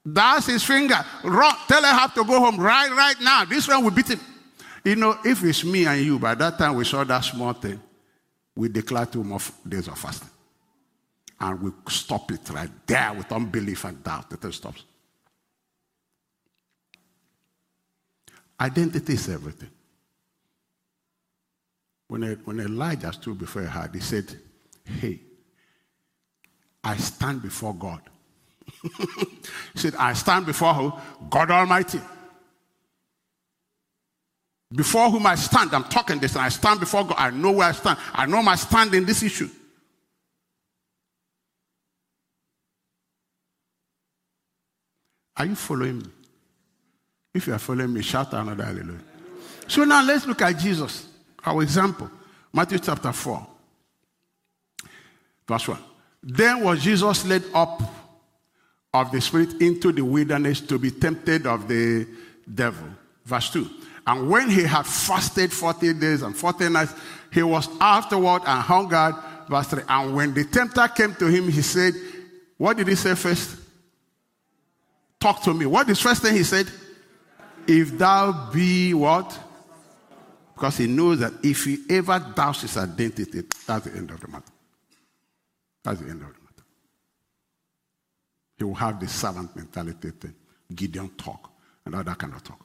That's 0.09 0.47
his 0.47 0.63
finger. 0.63 1.05
Run, 1.25 1.57
tell 1.67 1.83
her 1.83 1.89
I 1.89 1.99
have 1.99 2.15
to 2.15 2.23
go 2.23 2.39
home 2.39 2.59
right, 2.61 2.91
right 2.93 3.21
now. 3.21 3.45
This 3.45 3.67
one 3.67 3.83
will 3.83 3.91
beat 3.91 4.07
him. 4.07 4.21
You 4.85 4.95
know, 4.95 5.19
if 5.25 5.43
it's 5.43 5.65
me 5.65 5.85
and 5.85 6.01
you, 6.01 6.17
by 6.21 6.37
that 6.37 6.57
time 6.59 6.77
we 6.77 6.85
saw 6.85 7.03
that 7.03 7.23
small 7.23 7.53
thing, 7.53 7.81
we 8.55 8.69
declare 8.69 9.07
two 9.07 9.25
more 9.25 9.41
days 9.69 9.89
of 9.89 9.99
fasting. 9.99 10.31
And 11.41 11.61
we 11.61 11.73
stop 11.89 12.31
it 12.31 12.49
right 12.51 12.71
there 12.87 13.15
with 13.15 13.33
unbelief 13.33 13.85
and 13.85 14.03
doubt. 14.05 14.31
Thing 14.31 14.53
stops. 14.53 14.85
Identity 18.61 19.13
is 19.13 19.29
everything. 19.29 19.71
When, 22.07 22.23
when 22.45 22.61
Elijah 22.61 23.13
stood 23.13 23.39
before 23.39 23.63
Ahab, 23.63 23.93
he 23.93 24.01
said, 24.01 24.39
Hey, 24.85 25.19
I 26.85 26.97
stand 26.97 27.43
before 27.43 27.75
God 27.75 28.03
he 28.83 29.79
said, 29.79 29.95
I 29.97 30.13
stand 30.13 30.47
before 30.47 30.75
who? 30.75 30.93
God 31.29 31.51
Almighty. 31.51 32.01
Before 34.75 35.11
whom 35.11 35.27
I 35.27 35.37
stand, 35.37 35.75
I'm 35.75 35.85
talking 35.85 36.19
this, 36.19 36.35
and 36.35 36.43
I 36.43 36.49
stand 36.49 36.81
before 36.81 37.05
God. 37.05 37.15
I 37.19 37.31
know 37.31 37.53
where 37.53 37.69
I 37.69 37.73
stand. 37.73 37.99
I 38.13 38.27
know 38.27 38.43
my 38.43 38.57
stand 38.57 38.95
in 38.95 39.05
this 39.05 39.23
issue. 39.23 39.49
Are 45.37 45.47
you 45.47 45.55
following 45.55 45.99
me? 45.99 46.07
If 47.35 47.47
you 47.47 47.53
are 47.53 47.59
following 47.59 47.93
me, 47.93 48.03
shout 48.03 48.33
another 48.33 48.65
hallelujah. 48.65 49.01
So 49.69 49.85
now 49.85 50.03
let's 50.03 50.27
look 50.27 50.41
at 50.43 50.59
Jesus, 50.59 51.07
our 51.45 51.63
example. 51.63 52.11
Matthew 52.53 52.79
chapter 52.79 53.13
4, 53.13 53.47
verse 55.47 55.69
1. 55.69 55.79
Then 56.23 56.65
was 56.65 56.83
Jesus 56.83 57.25
led 57.27 57.45
up 57.53 57.83
of 59.01 59.13
the 59.13 59.21
Spirit 59.21 59.61
into 59.61 59.93
the 59.93 60.05
wilderness 60.05 60.61
to 60.63 60.79
be 60.79 60.91
tempted 60.91 61.47
of 61.47 61.69
the 61.69 62.07
devil. 62.53 62.89
Verse 63.25 63.51
2. 63.51 63.69
And 64.07 64.31
when 64.31 64.49
he 64.49 64.63
had 64.63 64.87
fasted 64.87 65.53
40 65.53 65.95
days 65.95 66.23
and 66.23 66.37
40 66.37 66.69
nights, 66.69 66.95
he 67.33 67.43
was 67.43 67.69
afterward 67.81 68.43
and 68.47 68.63
hungered. 68.63 69.15
Verse 69.49 69.69
3. 69.69 69.83
And 69.89 70.15
when 70.15 70.35
the 70.35 70.45
tempter 70.45 70.87
came 70.89 71.15
to 71.17 71.27
him, 71.27 71.49
he 71.49 71.63
said, 71.63 71.93
What 72.57 72.77
did 72.77 72.89
he 72.89 72.95
say 72.95 73.15
first? 73.15 73.59
Talk 75.21 75.43
to 75.43 75.53
me. 75.53 75.67
What 75.67 75.89
is 75.91 76.01
first 76.01 76.23
thing 76.23 76.35
he 76.35 76.45
said? 76.45 76.71
If 77.67 77.99
thou 77.99 78.51
be 78.53 78.95
what? 78.95 79.39
Because 80.55 80.79
he 80.79 80.87
knows 80.87 81.19
that 81.19 81.33
if 81.43 81.65
he 81.65 81.79
ever 81.91 82.19
doubts 82.35 82.63
his 82.63 82.77
identity, 82.77 83.43
that's 83.67 83.85
the 83.87 83.97
end 83.97 84.11
of 84.11 84.21
the 84.21 84.29
matter. 84.29 84.45
That's 85.83 86.01
the 86.01 86.09
end 86.09 86.23
of 86.23 86.29
matter. 86.29 86.36
He 88.57 88.65
will 88.65 88.75
have 88.75 88.99
the 88.99 89.09
servant 89.09 89.55
mentality 89.55 90.11
thing. 90.11 90.35
Gideon 90.75 91.11
talk 91.11 91.51
and 91.85 91.95
that 91.95 92.19
kind 92.19 92.35
of 92.35 92.43
talk. 92.43 92.61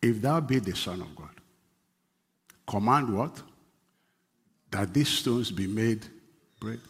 If 0.00 0.20
thou 0.20 0.40
be 0.40 0.58
the 0.58 0.76
Son 0.76 1.00
of 1.00 1.16
God, 1.16 1.30
command 2.66 3.16
what? 3.16 3.42
That 4.70 4.92
these 4.92 5.08
stones 5.08 5.50
be 5.50 5.66
made 5.66 6.04
bread. 6.60 6.80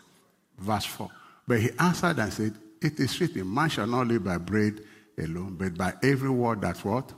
Verse 0.59 0.85
4. 0.85 1.11
But 1.47 1.61
he 1.61 1.71
answered 1.79 2.19
and 2.19 2.33
said, 2.33 2.55
It 2.81 2.99
is 2.99 3.21
written, 3.21 3.53
Man 3.53 3.69
shall 3.69 3.87
not 3.87 4.09
live 4.09 4.25
by 4.25 4.39
bread 4.39 4.81
alone, 5.19 5.55
but 5.57 5.77
by 5.77 5.95
every 6.03 6.31
word 6.31 6.61
that 6.63 6.85
what? 6.85 7.13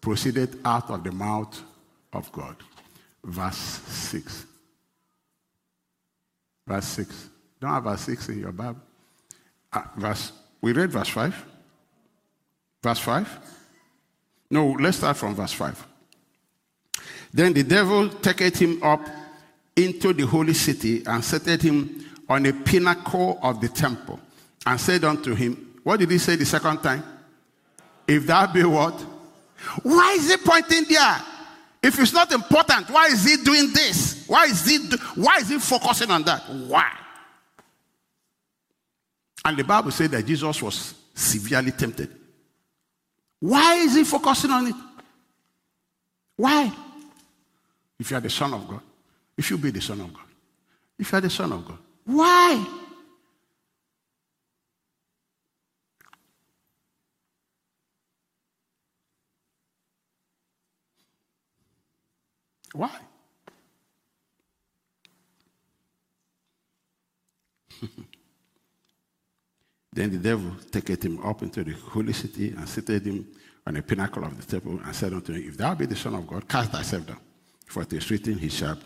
Proceeded 0.00 0.58
out 0.64 0.90
of 0.90 1.02
the 1.04 1.12
mouth 1.12 1.62
of 2.12 2.30
God. 2.32 2.56
Verse 3.24 3.56
6. 3.56 4.46
Verse 6.66 6.84
6. 6.86 7.28
Don't 7.60 7.70
have 7.70 7.84
verse 7.84 8.00
6 8.02 8.28
in 8.30 8.40
your 8.40 8.52
Bible. 8.52 8.80
Uh, 9.72 9.82
verse, 9.96 10.32
we 10.60 10.72
read 10.72 10.90
verse 10.90 11.08
5. 11.08 11.46
Verse 12.82 12.98
5. 12.98 13.38
No, 14.50 14.72
let's 14.72 14.98
start 14.98 15.16
from 15.16 15.34
verse 15.34 15.52
5. 15.52 15.86
Then 17.32 17.52
the 17.52 17.62
devil 17.62 18.08
taketh 18.08 18.58
him 18.58 18.82
up 18.82 19.00
into 19.76 20.12
the 20.12 20.26
holy 20.26 20.52
city 20.52 21.02
and 21.06 21.24
seated 21.24 21.62
him 21.62 22.04
on 22.28 22.44
a 22.46 22.52
pinnacle 22.52 23.38
of 23.42 23.60
the 23.60 23.68
temple 23.68 24.20
and 24.66 24.80
said 24.80 25.04
unto 25.04 25.34
him, 25.34 25.80
What 25.82 26.00
did 26.00 26.10
he 26.10 26.18
say 26.18 26.36
the 26.36 26.44
second 26.44 26.82
time? 26.82 27.02
If 28.06 28.26
that 28.26 28.52
be 28.52 28.64
what? 28.64 29.00
Why 29.82 30.16
is 30.18 30.30
he 30.30 30.36
pointing 30.36 30.84
there? 30.88 31.22
If 31.82 31.98
it's 31.98 32.12
not 32.12 32.30
important, 32.30 32.88
why 32.90 33.06
is 33.06 33.24
he 33.24 33.42
doing 33.42 33.72
this? 33.72 34.24
Why 34.28 34.44
is 34.44 34.64
he 34.64 34.78
do, 34.88 34.96
why 35.16 35.38
is 35.38 35.48
he 35.48 35.58
focusing 35.58 36.10
on 36.10 36.22
that? 36.22 36.42
Why? 36.48 36.92
And 39.44 39.56
the 39.56 39.64
Bible 39.64 39.90
said 39.90 40.12
that 40.12 40.24
Jesus 40.24 40.62
was 40.62 40.94
severely 41.14 41.72
tempted. 41.72 42.08
Why 43.40 43.74
is 43.74 43.96
he 43.96 44.04
focusing 44.04 44.50
on 44.52 44.68
it? 44.68 44.76
Why? 46.36 46.72
If 47.98 48.10
you 48.10 48.16
are 48.16 48.20
the 48.20 48.30
Son 48.30 48.54
of 48.54 48.68
God, 48.68 48.80
if 49.36 49.50
you 49.50 49.58
be 49.58 49.70
the 49.70 49.80
Son 49.80 50.00
of 50.00 50.14
God, 50.14 50.22
if 50.98 51.10
you 51.10 51.18
are 51.18 51.20
the 51.20 51.30
Son 51.30 51.52
of 51.52 51.66
God, 51.66 51.78
why? 52.04 52.81
Why? 62.74 62.98
then 69.92 70.10
the 70.10 70.18
devil 70.18 70.52
taketh 70.70 71.04
him 71.04 71.18
up 71.24 71.42
into 71.42 71.64
the 71.64 71.72
holy 71.72 72.12
city 72.12 72.48
and 72.50 72.68
seated 72.68 73.04
him 73.04 73.26
on 73.66 73.74
the 73.74 73.82
pinnacle 73.82 74.24
of 74.24 74.36
the 74.36 74.46
temple 74.46 74.80
and 74.84 74.94
said 74.94 75.12
unto 75.12 75.32
him, 75.32 75.48
If 75.48 75.56
thou 75.56 75.74
be 75.74 75.86
the 75.86 75.96
Son 75.96 76.14
of 76.14 76.26
God, 76.26 76.48
cast 76.48 76.72
thyself 76.72 77.06
down. 77.06 77.20
For 77.66 77.82
it 77.82 77.92
is 77.92 78.10
written, 78.10 78.38
He 78.38 78.48
shall 78.48 78.78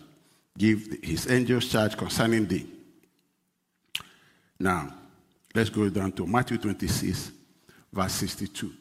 give 0.57 0.97
his 1.03 1.29
angels 1.29 1.69
charge 1.69 1.95
concerning 1.95 2.45
thee. 2.47 2.67
Now, 4.59 4.93
let's 5.53 5.69
go 5.69 5.87
down 5.89 6.11
to 6.13 6.25
Matthew 6.25 6.57
26, 6.57 7.31
verse 7.93 8.13
62. 8.13 8.73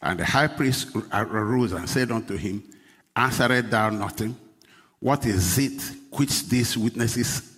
And 0.00 0.20
the 0.20 0.24
high 0.24 0.48
priest 0.48 0.88
arose 1.12 1.72
and 1.72 1.88
said 1.88 2.10
unto 2.10 2.36
him, 2.36 2.62
Answered 3.14 3.70
thou 3.70 3.90
nothing? 3.90 4.36
What 4.98 5.26
is 5.26 5.58
it 5.58 5.82
which 6.10 6.48
these 6.48 6.78
witnesses 6.78 7.50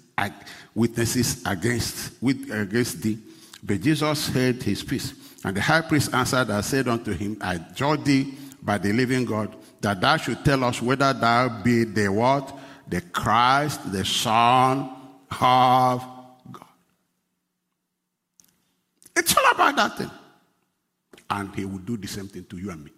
witnesses 0.74 1.42
against 1.46 2.22
with, 2.22 2.50
against 2.50 3.02
thee? 3.02 3.18
But 3.62 3.80
Jesus 3.80 4.28
heard 4.28 4.62
his 4.62 4.82
peace. 4.82 5.14
And 5.44 5.56
the 5.56 5.60
high 5.60 5.82
priest 5.82 6.12
answered 6.14 6.48
and 6.50 6.64
said 6.64 6.88
unto 6.88 7.12
him, 7.12 7.36
I 7.40 7.58
judge 7.58 8.04
thee 8.04 8.34
by 8.62 8.78
the 8.78 8.92
living 8.92 9.24
God, 9.26 9.54
that 9.80 10.00
thou 10.00 10.16
should 10.16 10.44
tell 10.44 10.64
us 10.64 10.80
whether 10.80 11.12
thou 11.12 11.62
be 11.62 11.84
the 11.84 12.08
what? 12.08 12.58
The 12.88 13.02
Christ, 13.02 13.92
the 13.92 14.04
Son 14.04 14.90
of 15.30 16.06
God. 16.50 16.66
It's 19.14 19.36
all 19.36 19.50
about 19.52 19.76
that 19.76 19.98
thing. 19.98 20.10
And 21.30 21.54
he 21.54 21.64
will 21.64 21.78
do 21.78 21.96
the 21.96 22.08
same 22.08 22.28
thing 22.28 22.44
to 22.44 22.56
you 22.56 22.70
and 22.70 22.84
me. 22.84 22.90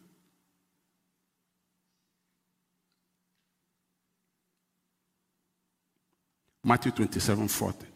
Matthew 6.66 6.90
27 6.90 7.46
40. 7.46 7.86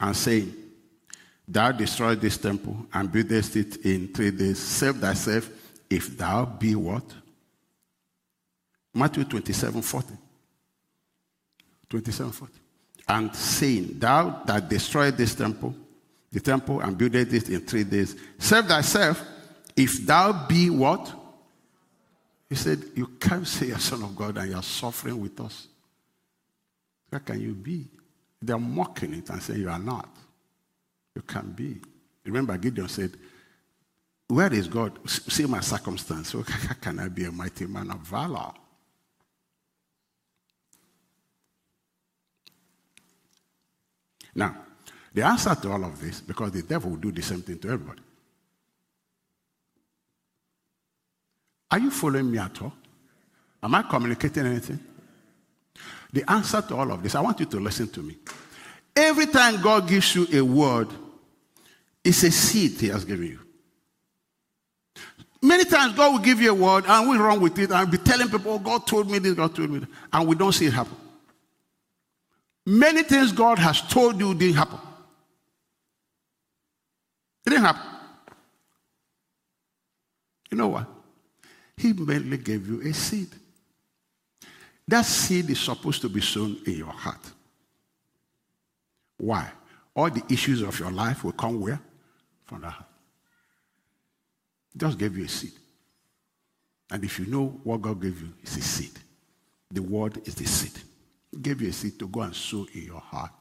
And 0.00 0.16
saying, 0.16 0.52
Thou 1.46 1.70
destroy 1.70 2.16
this 2.16 2.36
temple 2.36 2.86
and 2.92 3.10
buildest 3.10 3.54
it 3.54 3.76
in 3.84 4.08
three 4.08 4.32
days. 4.32 4.58
Save 4.58 4.96
thyself 4.96 5.48
if 5.88 6.18
thou 6.18 6.44
be 6.44 6.74
what? 6.74 7.04
Matthew 8.92 9.22
27 9.24 9.80
40. 9.80 10.14
27 11.88 12.32
40. 12.32 12.52
And 13.08 13.36
saying, 13.36 13.98
Thou 14.00 14.42
that 14.44 14.68
destroy 14.68 15.12
this 15.12 15.36
temple, 15.36 15.72
the 16.32 16.40
temple, 16.40 16.80
and 16.80 16.98
buildest 16.98 17.32
it 17.32 17.48
in 17.48 17.60
three 17.60 17.84
days, 17.84 18.16
save 18.38 18.66
thyself 18.66 19.22
if 19.76 20.04
thou 20.04 20.48
be 20.48 20.68
what? 20.68 21.21
He 22.52 22.56
said, 22.56 22.84
You 22.94 23.06
can't 23.18 23.48
say 23.48 23.68
you're 23.68 23.78
son 23.78 24.02
of 24.02 24.14
God 24.14 24.36
and 24.36 24.50
you're 24.50 24.62
suffering 24.62 25.18
with 25.18 25.40
us. 25.40 25.68
Where 27.08 27.20
can 27.20 27.40
you 27.40 27.54
be? 27.54 27.88
They're 28.42 28.58
mocking 28.58 29.14
it 29.14 29.30
and 29.30 29.42
saying 29.42 29.60
you 29.60 29.70
are 29.70 29.78
not. 29.78 30.14
You 31.14 31.22
can't 31.22 31.56
be. 31.56 31.80
Remember, 32.26 32.58
Gideon 32.58 32.88
said, 32.88 33.12
Where 34.28 34.52
is 34.52 34.68
God? 34.68 34.98
See 35.08 35.46
my 35.46 35.60
circumstance. 35.60 36.32
How 36.46 36.74
can 36.74 36.98
I 36.98 37.08
be 37.08 37.24
a 37.24 37.32
mighty 37.32 37.64
man 37.64 37.90
of 37.90 38.00
valor? 38.00 38.52
Now, 44.34 44.58
the 45.14 45.22
answer 45.22 45.54
to 45.54 45.72
all 45.72 45.84
of 45.86 45.98
this, 45.98 46.20
because 46.20 46.52
the 46.52 46.64
devil 46.64 46.90
will 46.90 46.98
do 46.98 47.12
the 47.12 47.22
same 47.22 47.40
thing 47.40 47.58
to 47.60 47.70
everybody. 47.70 48.02
Are 51.72 51.78
you 51.78 51.90
following 51.90 52.30
me 52.30 52.36
at 52.36 52.60
all? 52.60 52.74
Am 53.62 53.74
I 53.74 53.82
communicating 53.82 54.44
anything? 54.44 54.78
The 56.12 56.30
answer 56.30 56.60
to 56.60 56.76
all 56.76 56.92
of 56.92 57.02
this, 57.02 57.14
I 57.14 57.20
want 57.22 57.40
you 57.40 57.46
to 57.46 57.58
listen 57.58 57.88
to 57.88 58.02
me. 58.02 58.18
Every 58.94 59.24
time 59.24 59.62
God 59.62 59.88
gives 59.88 60.14
you 60.14 60.26
a 60.34 60.42
word, 60.42 60.88
it's 62.04 62.22
a 62.24 62.30
seed 62.30 62.72
He 62.72 62.88
has 62.88 63.06
given 63.06 63.26
you. 63.26 63.38
Many 65.40 65.64
times 65.64 65.94
God 65.94 66.12
will 66.12 66.18
give 66.18 66.42
you 66.42 66.50
a 66.50 66.54
word 66.54 66.84
and 66.86 67.08
we 67.08 67.16
run 67.16 67.40
with 67.40 67.58
it 67.58 67.70
and 67.70 67.90
be 67.90 67.96
telling 67.96 68.28
people, 68.28 68.52
oh, 68.52 68.58
God 68.58 68.86
told 68.86 69.10
me 69.10 69.18
this, 69.18 69.32
God 69.32 69.54
told 69.54 69.70
me 69.70 69.78
that, 69.78 69.88
and 70.12 70.28
we 70.28 70.36
don't 70.36 70.52
see 70.52 70.66
it 70.66 70.74
happen. 70.74 70.96
Many 72.66 73.02
things 73.02 73.32
God 73.32 73.58
has 73.58 73.80
told 73.80 74.20
you 74.20 74.34
didn't 74.34 74.56
happen. 74.56 74.78
It 77.46 77.50
didn't 77.50 77.64
happen. 77.64 77.82
You 80.50 80.58
know 80.58 80.68
what? 80.68 81.01
He 81.82 81.92
merely 81.92 82.38
gave 82.38 82.68
you 82.68 82.80
a 82.80 82.94
seed. 82.94 83.26
That 84.86 85.04
seed 85.04 85.50
is 85.50 85.58
supposed 85.58 86.00
to 86.02 86.08
be 86.08 86.20
sown 86.20 86.56
in 86.64 86.74
your 86.74 86.92
heart. 86.92 87.32
Why? 89.16 89.50
All 89.92 90.08
the 90.08 90.22
issues 90.32 90.62
of 90.62 90.78
your 90.78 90.92
life 90.92 91.24
will 91.24 91.32
come 91.32 91.60
where? 91.60 91.80
From 92.44 92.60
the 92.60 92.70
heart. 92.70 92.88
Just 94.76 94.96
gave 94.96 95.16
you 95.18 95.24
a 95.24 95.28
seed. 95.28 95.54
And 96.88 97.02
if 97.02 97.18
you 97.18 97.26
know 97.26 97.58
what 97.64 97.82
God 97.82 98.00
gave 98.00 98.20
you, 98.20 98.32
it's 98.40 98.56
a 98.56 98.62
seed. 98.62 98.96
The 99.68 99.82
word 99.82 100.20
is 100.24 100.36
the 100.36 100.46
seed. 100.46 100.80
He 101.32 101.38
gave 101.38 101.60
you 101.62 101.70
a 101.70 101.72
seed 101.72 101.98
to 101.98 102.06
go 102.06 102.20
and 102.20 102.34
sow 102.34 102.64
in 102.74 102.84
your 102.84 103.00
heart 103.00 103.32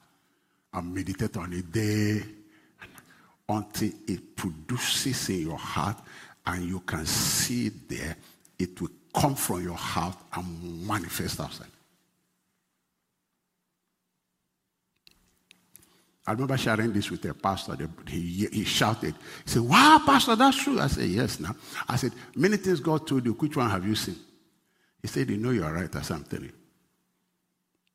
and 0.73 0.95
meditate 0.95 1.37
on 1.37 1.53
it 1.53 1.71
day 1.71 2.23
until 3.47 3.91
it 4.07 4.35
produces 4.35 5.29
in 5.29 5.41
your 5.41 5.59
heart 5.59 5.97
and 6.45 6.63
you 6.63 6.79
can 6.81 7.05
see 7.05 7.67
it 7.67 7.87
there, 7.87 8.15
it 8.61 8.79
will 8.79 8.89
come 9.13 9.35
from 9.35 9.63
your 9.63 9.75
heart 9.75 10.17
and 10.33 10.87
manifest 10.87 11.39
outside. 11.39 11.67
I 16.25 16.33
remember 16.33 16.55
sharing 16.55 16.93
this 16.93 17.09
with 17.09 17.25
a 17.25 17.33
pastor. 17.33 17.75
He, 18.07 18.47
he 18.51 18.63
shouted, 18.63 19.15
He 19.43 19.49
said, 19.49 19.63
Wow, 19.63 20.01
Pastor, 20.05 20.35
that's 20.35 20.63
true. 20.63 20.79
I 20.79 20.87
said, 20.87 21.05
Yes, 21.05 21.39
now. 21.39 21.55
I 21.89 21.95
said, 21.95 22.11
Many 22.35 22.57
things 22.57 22.79
God 22.79 23.07
told 23.07 23.25
you. 23.25 23.33
Which 23.33 23.57
one 23.57 23.69
have 23.69 23.85
you 23.85 23.95
seen? 23.95 24.17
He 25.01 25.07
said, 25.07 25.29
You 25.29 25.37
know 25.37 25.49
you're 25.49 25.73
right. 25.73 25.91
That's 25.91 26.11
what 26.11 26.19
I'm 26.19 26.25
telling 26.25 26.45
you. 26.45 26.53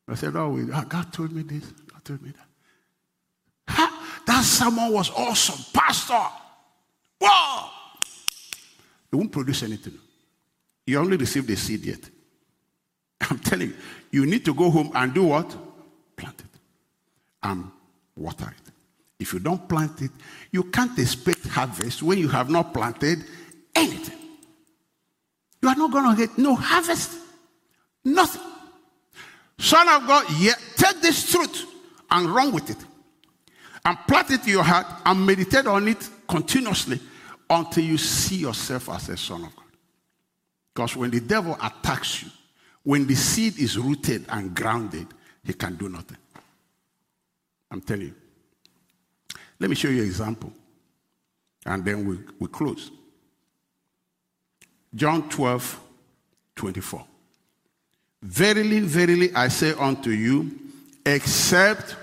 I 0.09 0.17
said, 0.17 0.35
Oh, 0.35 0.57
God 0.89 1.13
told 1.13 1.33
me 1.33 1.43
this. 1.43 1.71
God 1.93 2.05
told 2.05 2.23
me 2.23 2.33
that. 3.67 3.93
that 4.27 4.45
sermon 4.45 4.93
was 4.93 5.11
awesome, 5.11 5.65
Pastor. 5.73 6.27
Wow! 7.21 7.71
It 9.13 9.17
won't 9.17 9.31
produce 9.31 9.63
anything. 9.63 9.99
You 10.87 10.99
only 10.99 11.17
received 11.17 11.49
the 11.49 11.57
seed 11.57 11.85
yet. 11.85 12.01
I'm 13.31 13.39
telling 13.39 13.69
you, 13.69 13.77
you 14.11 14.27
need 14.27 14.45
to 14.45 14.55
go 14.55 14.71
home 14.71 14.93
and 14.95 15.13
do 15.13 15.25
what? 15.25 15.55
Plant 16.17 16.41
it 16.41 16.61
and 17.43 17.71
water 18.17 18.55
it. 18.57 18.73
If 19.19 19.33
you 19.33 19.39
don't 19.39 19.69
plant 19.69 20.03
it, 20.03 20.11
you 20.53 20.65
can't 20.65 20.99
expect 20.99 21.47
harvest 21.49 22.03
when 22.03 22.19
you 22.19 22.29
have 22.29 22.51
not 22.51 22.73
planted 22.73 23.25
anything. 23.75 24.19
You 25.63 25.69
are 25.69 25.75
not 25.75 25.91
going 25.91 26.15
to 26.15 26.27
get 26.27 26.39
no 26.39 26.55
harvest. 26.55 27.19
Nothing. 28.05 28.43
Son 29.59 29.89
of 29.89 30.07
God, 30.07 30.27
yeah, 30.39 30.55
take 30.77 31.01
this 31.01 31.31
truth 31.31 31.65
and 32.11 32.31
run 32.31 32.53
with 32.53 32.71
it. 32.71 32.77
And 33.85 33.97
plant 34.07 34.31
it 34.31 34.43
in 34.45 34.51
your 34.51 34.65
heart 34.65 34.87
and 35.05 35.25
meditate 35.25 35.67
on 35.67 35.89
it 35.89 36.09
continuously 36.29 37.01
until 37.49 37.85
you 37.85 37.97
see 37.99 38.37
yourself 38.37 38.91
as 38.91 39.09
a 39.09 39.17
son 39.17 39.45
of 39.45 39.57
God. 39.57 39.66
Because 40.77 40.95
when 40.95 41.11
the 41.11 41.21
devil 41.21 41.57
attacks 41.63 42.23
you, 42.23 42.29
when 42.83 43.07
the 43.07 43.15
seed 43.15 43.59
is 43.59 43.79
rooted 43.79 44.27
and 44.29 44.55
grounded, 44.55 45.07
he 45.43 45.55
can 45.55 45.75
do 45.75 45.89
nothing. 45.89 46.19
I'm 47.71 47.81
telling 47.81 48.09
you. 48.09 48.15
Let 49.59 49.71
me 49.71 49.75
show 49.75 49.89
you 49.89 50.03
an 50.03 50.07
example. 50.07 50.53
And 51.65 51.83
then 51.83 52.07
we, 52.07 52.19
we 52.39 52.49
close. 52.49 52.91
John 54.95 55.31
12, 55.31 55.81
24. 56.57 57.07
Verily, 58.21 58.81
verily, 58.81 59.35
I 59.35 59.49
say 59.49 59.73
unto 59.73 60.11
you, 60.11 60.59
except 61.07 61.97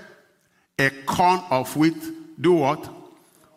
a 0.76 0.90
corn 1.06 1.42
of 1.48 1.76
wheat 1.76 2.40
do 2.40 2.54
what? 2.54 2.90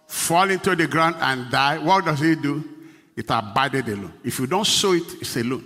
Fall 0.06 0.52
into 0.52 0.76
the 0.76 0.86
ground 0.86 1.16
and 1.20 1.50
die. 1.50 1.80
What 1.80 2.06
does 2.06 2.22
it 2.22 2.44
do? 2.44 2.77
It 3.18 3.26
abided 3.30 3.90
alone. 3.90 4.14
If 4.24 4.38
you 4.38 4.46
don't 4.46 4.68
sow 4.68 4.94
it, 4.94 5.16
it's 5.20 5.36
alone. 5.36 5.66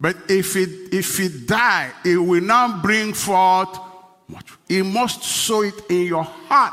But 0.00 0.16
if 0.30 0.56
it 0.56 0.92
if 0.92 1.20
it 1.20 1.46
die, 1.46 1.92
it 2.02 2.16
will 2.16 2.40
not 2.40 2.82
bring 2.82 3.12
forth 3.12 3.78
much. 4.26 4.46
You 4.66 4.82
must 4.82 5.22
sow 5.22 5.60
it 5.60 5.74
in 5.90 6.06
your 6.06 6.24
heart. 6.24 6.72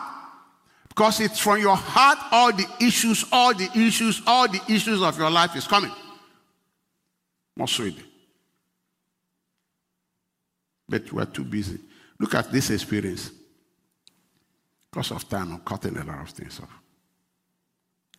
Because 0.88 1.20
it's 1.20 1.40
from 1.40 1.60
your 1.60 1.76
heart 1.76 2.18
all 2.32 2.54
the 2.54 2.66
issues, 2.80 3.26
all 3.32 3.54
the 3.54 3.70
issues, 3.76 4.22
all 4.26 4.48
the 4.48 4.62
issues 4.70 5.02
of 5.02 5.18
your 5.18 5.30
life 5.30 5.56
is 5.58 5.68
coming. 5.68 5.92
Must 7.58 7.76
sow 7.76 7.84
it. 7.84 7.96
But 10.88 11.12
we 11.12 11.22
are 11.22 11.26
too 11.26 11.44
busy. 11.44 11.80
Look 12.18 12.34
at 12.34 12.50
this 12.52 12.70
experience. 12.70 13.32
Because 14.90 15.12
of 15.12 15.30
time, 15.30 15.52
I'm 15.52 15.60
cutting 15.60 15.98
a 15.98 16.04
lot 16.04 16.22
of 16.22 16.30
things 16.30 16.60
off. 16.62 16.79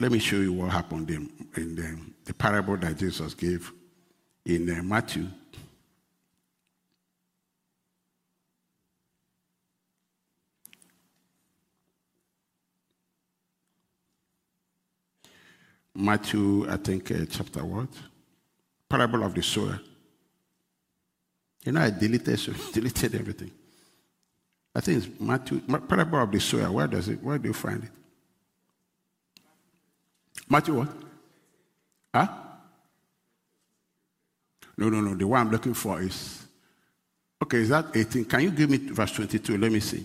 Let 0.00 0.10
me 0.12 0.18
show 0.18 0.36
you 0.36 0.54
what 0.54 0.70
happened 0.70 1.10
in, 1.10 1.30
in 1.56 1.76
the, 1.76 2.00
the 2.24 2.32
parable 2.32 2.74
that 2.78 2.96
Jesus 2.96 3.34
gave 3.34 3.70
in 4.46 4.70
uh, 4.70 4.82
Matthew. 4.82 5.26
Matthew, 15.94 16.66
I 16.66 16.78
think, 16.78 17.10
uh, 17.10 17.26
chapter 17.28 17.62
what? 17.62 17.88
Parable 18.88 19.22
of 19.22 19.34
the 19.34 19.42
sower. 19.42 19.80
You 21.62 21.72
know, 21.72 21.82
I 21.82 21.90
deleted, 21.90 22.38
so 22.38 22.52
deleted 22.72 23.16
everything. 23.16 23.50
I 24.74 24.80
think 24.80 25.04
it's 25.04 25.20
Matthew, 25.20 25.60
parable 25.60 26.20
of 26.22 26.32
the 26.32 26.40
sower. 26.40 26.72
Where 26.72 26.86
does 26.86 27.06
it? 27.10 27.22
Where 27.22 27.36
do 27.36 27.48
you 27.48 27.54
find 27.54 27.84
it? 27.84 27.99
Matthew 30.50 30.74
what? 30.74 30.88
Huh? 32.12 32.26
No, 34.76 34.88
no, 34.88 35.00
no. 35.00 35.14
The 35.14 35.26
one 35.26 35.40
I'm 35.42 35.50
looking 35.50 35.74
for 35.74 36.02
is 36.02 36.44
okay. 37.40 37.58
Is 37.58 37.68
that 37.68 37.86
18? 37.94 38.24
Can 38.24 38.40
you 38.40 38.50
give 38.50 38.68
me 38.68 38.78
verse 38.78 39.12
22? 39.12 39.56
Let 39.56 39.70
me 39.70 39.78
see. 39.78 40.04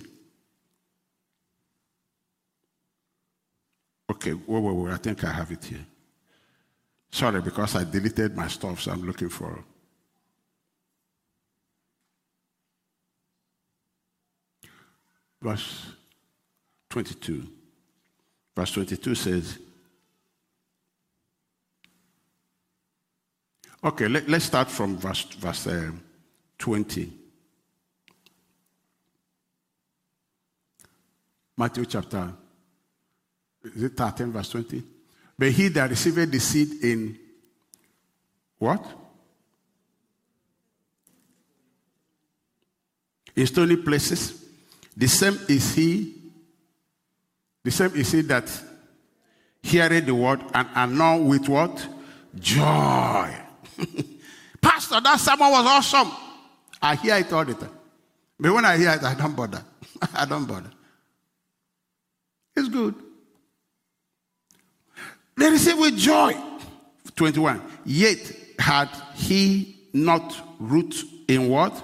Okay, 4.12 4.34
wait, 4.34 4.46
wait, 4.48 4.76
wait. 4.76 4.94
I 4.94 4.98
think 4.98 5.24
I 5.24 5.32
have 5.32 5.52
it 5.52 5.64
here. 5.64 5.86
Sorry, 7.10 7.42
because 7.42 7.76
I 7.76 7.84
deleted 7.84 8.36
my 8.36 8.48
stuff, 8.48 8.82
so 8.82 8.92
I'm 8.92 9.04
looking 9.04 9.30
for. 9.30 9.64
Verse 15.42 15.88
22. 16.90 17.48
Verse 18.56 18.72
22 18.72 19.16
says, 19.16 19.60
Okay, 23.86 24.08
let, 24.08 24.28
us 24.28 24.46
start 24.46 24.72
from 24.72 24.98
verse, 24.98 25.26
verse 25.38 25.68
uh, 25.68 25.92
20. 26.58 27.14
Matthew 31.56 31.86
chapter 31.86 32.34
is 33.64 33.84
it 33.84 33.96
13, 33.96 34.32
verse 34.32 34.50
20? 34.50 34.84
But 35.38 35.52
he 35.52 35.68
that 35.68 35.92
received 35.92 36.32
the 36.32 36.40
seed 36.40 36.84
in 36.84 37.20
what? 38.58 38.84
In 43.36 43.46
stony 43.46 43.76
places, 43.76 44.46
the 44.98 45.08
same 45.08 45.38
is 45.48 45.76
he, 45.76 46.16
the 47.64 47.70
same 47.70 47.96
is 47.96 48.12
he 48.12 48.22
that 48.22 48.50
heareth 49.62 50.08
the 50.08 50.16
word 50.16 50.42
and 50.56 50.68
anon 50.74 51.28
with 51.28 51.48
what? 51.48 51.88
Joy. 52.34 53.45
Pastor, 54.62 55.00
that 55.02 55.20
sermon 55.20 55.52
was 55.52 55.66
awesome. 55.66 56.12
I 56.82 56.96
hear 56.96 57.16
it 57.16 57.32
all 57.32 57.46
the 57.46 57.54
time. 57.54 57.72
But 58.40 58.54
when 58.54 58.66
I 58.66 58.78
hear 58.78 58.92
it, 58.92 59.04
I 59.04 59.14
don't 59.16 59.36
bother. 59.36 59.64
I 60.14 60.26
don't 60.26 60.46
bother. 60.46 60.72
It's 62.56 62.70
good. 62.70 62.96
They 65.38 65.50
receive 65.50 65.78
with 65.78 65.98
joy. 65.98 66.36
21. 67.16 67.62
Yet 67.86 68.32
had 68.60 68.90
he 69.16 69.76
not 69.94 70.36
root 70.60 70.96
in 71.28 71.50
what? 71.50 71.84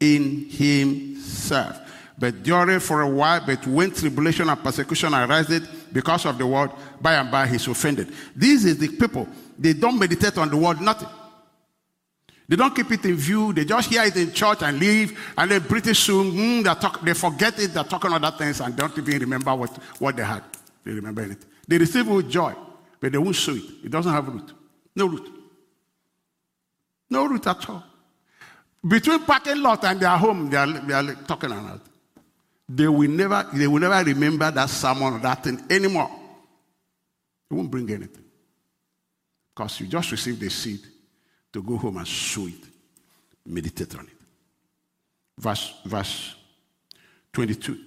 In 0.00 0.48
himself. 0.48 1.78
But 2.18 2.42
during 2.42 2.80
for 2.80 3.00
a 3.00 3.08
while, 3.08 3.42
but 3.44 3.66
when 3.66 3.92
tribulation 3.92 4.48
and 4.48 4.62
persecution 4.62 5.14
arised 5.14 5.92
because 5.92 6.26
of 6.26 6.36
the 6.36 6.46
word, 6.46 6.70
by 7.00 7.14
and 7.14 7.30
by 7.30 7.46
he's 7.46 7.66
offended. 7.66 8.12
These 8.36 8.66
is 8.66 8.78
the 8.78 8.88
people. 8.88 9.26
They 9.60 9.74
don't 9.74 9.98
meditate 9.98 10.38
on 10.38 10.48
the 10.48 10.56
word, 10.56 10.80
nothing. 10.80 11.08
They 12.48 12.56
don't 12.56 12.74
keep 12.74 12.90
it 12.90 13.04
in 13.04 13.14
view. 13.14 13.52
They 13.52 13.64
just 13.66 13.90
hear 13.90 14.02
it 14.02 14.16
in 14.16 14.32
church 14.32 14.62
and 14.62 14.80
leave. 14.80 15.32
And 15.36 15.50
then 15.50 15.60
pretty 15.60 15.92
soon, 15.94 16.32
mm, 16.32 16.64
they, 16.64 16.80
talk, 16.80 17.00
they 17.02 17.12
forget 17.12 17.56
it. 17.60 17.74
They're 17.74 17.84
talking 17.84 18.10
other 18.10 18.36
things 18.36 18.60
and 18.60 18.74
don't 18.74 18.96
even 18.96 19.20
remember 19.20 19.54
what, 19.54 19.70
what 20.00 20.16
they 20.16 20.24
had. 20.24 20.42
They 20.82 20.92
remember 20.92 21.22
anything. 21.22 21.48
They 21.68 21.78
receive 21.78 22.08
it 22.08 22.10
with 22.10 22.28
joy, 22.28 22.54
but 22.98 23.12
they 23.12 23.18
won't 23.18 23.36
sow 23.36 23.54
it. 23.54 23.62
It 23.84 23.90
doesn't 23.90 24.10
have 24.10 24.26
root. 24.26 24.52
No 24.96 25.06
root. 25.06 25.28
No 27.10 27.26
root 27.26 27.46
at 27.46 27.68
all. 27.68 27.84
Between 28.88 29.20
parking 29.20 29.62
lot 29.62 29.84
and 29.84 30.00
their 30.00 30.16
home, 30.16 30.48
they 30.48 30.56
are, 30.56 30.66
they 30.66 30.94
are 30.94 31.14
talking 31.26 31.52
about. 31.52 31.82
They 32.66 32.88
will 32.88 33.10
never, 33.10 33.46
they 33.52 33.66
will 33.66 33.80
never 33.80 34.02
remember 34.02 34.50
that 34.50 34.70
sermon 34.70 35.14
or 35.14 35.18
that 35.18 35.44
thing 35.44 35.62
anymore. 35.70 36.10
It 37.50 37.54
won't 37.54 37.70
bring 37.70 37.88
anything. 37.90 38.24
Because 39.60 39.78
you 39.78 39.88
just 39.88 40.10
received 40.10 40.40
the 40.40 40.48
seed 40.48 40.80
to 41.52 41.62
go 41.62 41.76
home 41.76 41.98
and 41.98 42.08
sow 42.08 42.46
it. 42.46 42.64
Meditate 43.44 43.94
on 43.94 44.06
it. 44.06 44.16
Verse, 45.36 45.74
verse 45.84 46.34
22. 47.30 47.78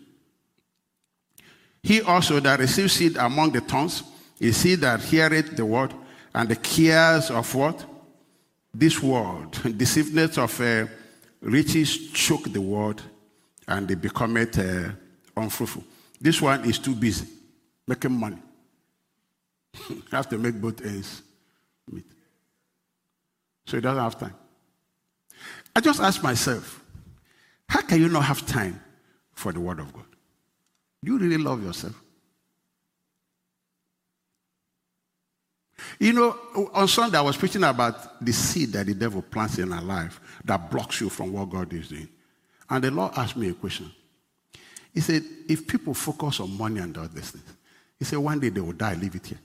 He 1.81 2.01
also 2.03 2.39
that 2.41 2.59
receives 2.59 2.93
seed 2.93 3.17
among 3.17 3.53
the 3.53 3.61
tongues 3.61 4.03
is 4.39 4.61
he 4.61 4.75
that 4.75 5.01
heareth 5.01 5.57
the 5.57 5.65
word 5.65 5.95
and 6.35 6.47
the 6.47 6.57
cares 6.57 7.31
of 7.31 7.55
what? 7.55 7.83
This 8.71 9.01
world. 9.01 9.53
Deceiveness 9.63 10.37
of 10.37 10.61
uh, 10.61 10.85
riches 11.41 12.11
choke 12.11 12.53
the 12.53 12.61
word 12.61 13.01
and 13.67 13.87
they 13.87 13.95
become 13.95 14.37
it 14.37 14.59
uh, 14.59 14.91
unfruitful. 15.35 15.83
This 16.21 16.39
one 16.39 16.65
is 16.65 16.77
too 16.77 16.93
busy 16.93 17.25
making 17.87 18.11
money. 18.11 18.37
have 20.11 20.29
to 20.29 20.37
make 20.37 20.61
both 20.61 20.79
ends 20.85 21.23
meet. 21.91 22.05
So 23.65 23.77
he 23.77 23.81
doesn't 23.81 24.01
have 24.01 24.19
time. 24.19 24.35
I 25.75 25.79
just 25.79 25.99
ask 25.99 26.21
myself, 26.21 26.83
how 27.67 27.81
can 27.81 27.99
you 27.99 28.09
not 28.09 28.23
have 28.25 28.45
time 28.45 28.79
for 29.33 29.51
the 29.51 29.59
word 29.59 29.79
of 29.79 29.91
God? 29.93 30.05
Do 31.03 31.11
you 31.11 31.17
really 31.17 31.37
love 31.37 31.63
yourself? 31.63 31.99
You 35.99 36.13
know, 36.13 36.37
on 36.73 36.87
Sunday 36.87 37.17
I 37.17 37.21
was 37.21 37.35
preaching 37.37 37.63
about 37.63 38.23
the 38.23 38.31
seed 38.31 38.71
that 38.73 38.85
the 38.85 38.93
devil 38.93 39.21
plants 39.21 39.57
in 39.57 39.73
our 39.73 39.81
life 39.81 40.19
that 40.45 40.69
blocks 40.69 41.01
you 41.01 41.09
from 41.09 41.33
what 41.33 41.49
God 41.49 41.73
is 41.73 41.89
doing. 41.89 42.07
And 42.69 42.83
the 42.83 42.91
Lord 42.91 43.13
asked 43.15 43.35
me 43.35 43.49
a 43.49 43.53
question. 43.53 43.91
He 44.93 45.01
said, 45.01 45.23
if 45.49 45.67
people 45.67 45.93
focus 45.93 46.39
on 46.39 46.55
money 46.57 46.79
and 46.79 46.95
all 46.97 47.07
these 47.07 47.31
things, 47.31 47.43
he 47.97 48.05
said, 48.05 48.19
one 48.19 48.39
day 48.39 48.49
they 48.49 48.61
will 48.61 48.73
die, 48.73 48.93
leave 48.93 49.15
it 49.15 49.25
here. 49.25 49.39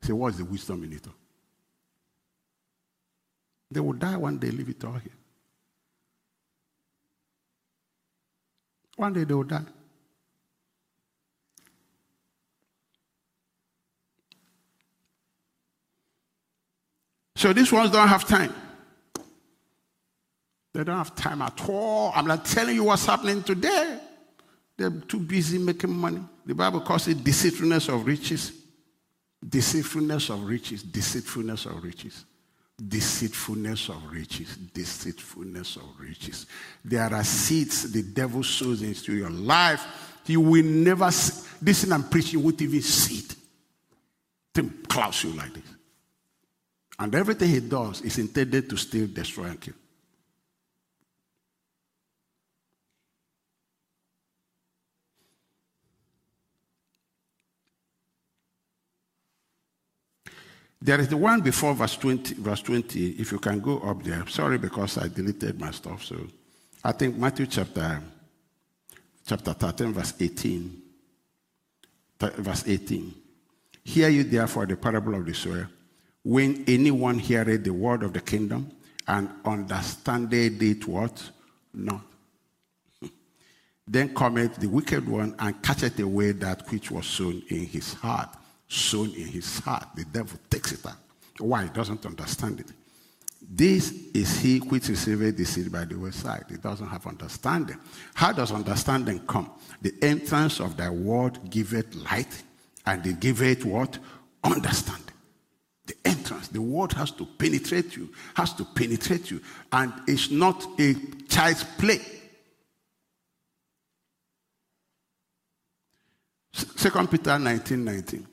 He 0.00 0.06
said, 0.08 0.16
what's 0.16 0.36
the 0.36 0.44
wisdom 0.44 0.82
in 0.84 0.92
it 0.92 1.06
all? 1.06 1.14
They 3.70 3.80
will 3.80 3.92
die 3.92 4.16
one 4.16 4.38
day, 4.38 4.50
leave 4.50 4.70
it 4.70 4.84
all 4.84 4.92
here. 4.92 5.12
One 8.96 9.12
day 9.12 9.24
they 9.24 9.34
will 9.34 9.44
die. 9.44 9.62
So 17.36 17.52
these 17.52 17.70
ones 17.70 17.90
don't 17.92 18.08
have 18.08 18.26
time. 18.26 18.52
They 20.74 20.82
don't 20.82 20.96
have 20.96 21.14
time 21.14 21.40
at 21.42 21.68
all. 21.68 22.12
I'm 22.14 22.26
not 22.26 22.44
telling 22.44 22.74
you 22.74 22.84
what's 22.84 23.06
happening 23.06 23.44
today. 23.44 24.00
They're 24.76 24.90
too 24.90 25.20
busy 25.20 25.58
making 25.58 25.92
money. 25.92 26.20
The 26.44 26.54
Bible 26.54 26.80
calls 26.80 27.06
it 27.06 27.22
deceitfulness 27.22 27.88
of 27.88 28.04
riches. 28.06 28.52
Deceitfulness 29.48 30.30
of 30.30 30.42
riches. 30.42 30.82
Deceitfulness 30.82 31.66
of 31.66 31.82
riches. 31.82 32.24
Deceitfulness 32.80 33.88
of 33.88 34.12
riches. 34.12 34.56
Deceitfulness 34.56 35.76
of 35.76 35.98
riches. 35.98 36.46
There 36.84 37.12
are 37.12 37.24
seeds 37.24 37.90
the 37.90 38.02
devil 38.02 38.42
sows 38.42 38.82
into 38.82 39.14
your 39.14 39.30
life. 39.30 39.84
You 40.26 40.40
will 40.40 40.64
never 40.64 41.10
see. 41.10 41.46
Listen, 41.62 41.92
I'm 41.92 42.08
preaching, 42.08 42.42
won't 42.42 42.60
even 42.62 42.82
see 42.82 43.18
it. 43.18 43.34
Then 44.54 44.82
clouds 44.88 45.24
you 45.24 45.30
like 45.30 45.54
this. 45.54 45.64
And 46.98 47.14
everything 47.14 47.48
he 47.48 47.60
does 47.60 48.02
is 48.02 48.18
intended 48.18 48.68
to 48.70 48.76
steal, 48.76 49.06
destroy, 49.06 49.44
and 49.44 49.60
kill. 49.60 49.74
There 60.80 61.00
is 61.00 61.08
the 61.08 61.16
one 61.16 61.40
before 61.40 61.74
verse 61.74 61.96
20, 61.96 62.34
verse 62.34 62.62
20. 62.62 63.10
If 63.10 63.32
you 63.32 63.38
can 63.38 63.60
go 63.60 63.78
up 63.80 64.02
there. 64.02 64.26
Sorry 64.28 64.58
because 64.58 64.98
I 64.98 65.08
deleted 65.08 65.58
my 65.60 65.72
stuff. 65.72 66.04
So 66.04 66.16
I 66.84 66.92
think 66.92 67.16
Matthew 67.16 67.46
chapter, 67.46 68.00
chapter 69.26 69.52
13, 69.54 69.92
verse 69.92 70.14
18. 70.20 70.82
Verse 72.20 72.64
18. 72.66 73.14
Hear 73.84 74.08
you 74.08 74.24
therefore 74.24 74.66
the 74.66 74.76
parable 74.76 75.14
of 75.14 75.26
the 75.26 75.34
sower. 75.34 75.68
When 76.22 76.64
anyone 76.68 77.18
heareth 77.18 77.64
the 77.64 77.72
word 77.72 78.02
of 78.02 78.12
the 78.12 78.20
kingdom 78.20 78.70
and 79.06 79.30
understandeth 79.44 80.62
it 80.62 80.86
what? 80.86 81.30
Not. 81.74 82.02
then 83.86 84.14
cometh 84.14 84.56
the 84.56 84.68
wicked 84.68 85.08
one 85.08 85.34
and 85.38 85.60
catcheth 85.62 85.98
away 85.98 86.32
that 86.32 86.70
which 86.70 86.90
was 86.90 87.06
sown 87.06 87.42
in 87.48 87.66
his 87.66 87.94
heart 87.94 88.28
sown 88.68 89.10
in 89.14 89.26
his 89.26 89.58
heart. 89.60 89.88
The 89.94 90.04
devil 90.04 90.38
takes 90.50 90.72
it 90.72 90.86
out. 90.86 90.96
Why? 91.38 91.64
He 91.64 91.70
doesn't 91.70 92.04
understand 92.04 92.60
it. 92.60 92.72
This 93.50 93.92
is 94.14 94.40
he 94.40 94.58
which 94.58 94.88
received 94.88 95.36
the 95.36 95.44
seed 95.44 95.72
by 95.72 95.84
the 95.84 95.98
wayside. 95.98 96.44
He 96.50 96.56
doesn't 96.56 96.86
have 96.86 97.06
understanding. 97.06 97.78
How 98.14 98.32
does 98.32 98.52
understanding 98.52 99.20
come? 99.20 99.50
The 99.80 99.94
entrance 100.02 100.60
of 100.60 100.76
thy 100.76 100.90
word 100.90 101.38
giveth 101.48 101.94
light, 101.94 102.42
and 102.84 103.06
it 103.06 103.20
giveth 103.20 103.64
what? 103.64 103.98
Understanding. 104.44 105.04
The 105.86 105.94
entrance, 106.04 106.48
the 106.48 106.60
word 106.60 106.92
has 106.92 107.12
to 107.12 107.24
penetrate 107.24 107.96
you, 107.96 108.10
has 108.34 108.52
to 108.54 108.64
penetrate 108.64 109.30
you, 109.30 109.40
and 109.72 109.92
it's 110.06 110.30
not 110.30 110.66
a 110.78 110.94
child's 111.28 111.64
play. 111.64 112.00
Second 116.52 117.10
Peter 117.10 117.38
19 117.38 117.84
19. 117.84 118.26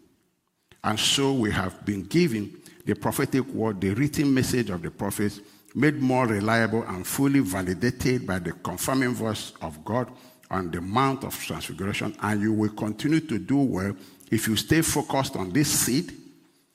And 0.85 0.99
so 0.99 1.33
we 1.33 1.51
have 1.51 1.83
been 1.83 2.03
given 2.03 2.61
the 2.85 2.93
prophetic 2.93 3.45
word, 3.47 3.81
the 3.81 3.89
written 3.95 4.31
message 4.31 4.69
of 4.69 4.83
the 4.83 4.91
prophets, 4.91 5.39
made 5.73 5.99
more 5.99 6.27
reliable 6.27 6.83
and 6.83 7.05
fully 7.05 7.39
validated 7.39 8.27
by 8.27 8.37
the 8.37 8.51
confirming 8.51 9.15
voice 9.15 9.51
of 9.63 9.83
God 9.83 10.09
on 10.51 10.69
the 10.69 10.79
Mount 10.79 11.23
of 11.23 11.35
Transfiguration. 11.35 12.15
And 12.21 12.39
you 12.39 12.53
will 12.53 12.69
continue 12.69 13.19
to 13.21 13.39
do 13.39 13.57
well 13.57 13.95
if 14.29 14.47
you 14.47 14.55
stay 14.55 14.81
focused 14.83 15.35
on 15.35 15.49
this 15.49 15.67
seed. 15.67 16.13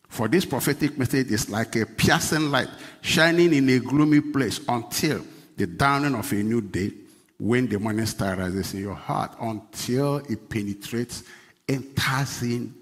For 0.08 0.26
this 0.26 0.44
prophetic 0.44 0.98
message 0.98 1.30
is 1.30 1.48
like 1.48 1.76
a 1.76 1.86
piercing 1.86 2.50
light 2.50 2.68
shining 3.02 3.54
in 3.54 3.68
a 3.68 3.78
gloomy 3.78 4.20
place 4.20 4.60
until 4.68 5.24
the 5.56 5.68
dawning 5.68 6.16
of 6.16 6.30
a 6.32 6.42
new 6.42 6.60
day 6.60 6.90
when 7.38 7.68
the 7.68 7.78
morning 7.78 8.06
star 8.06 8.34
rises 8.34 8.74
in 8.74 8.80
your 8.80 8.94
heart, 8.94 9.36
until 9.40 10.16
it 10.16 10.48
penetrates, 10.48 11.22
enters 11.68 12.42
in, 12.42 12.74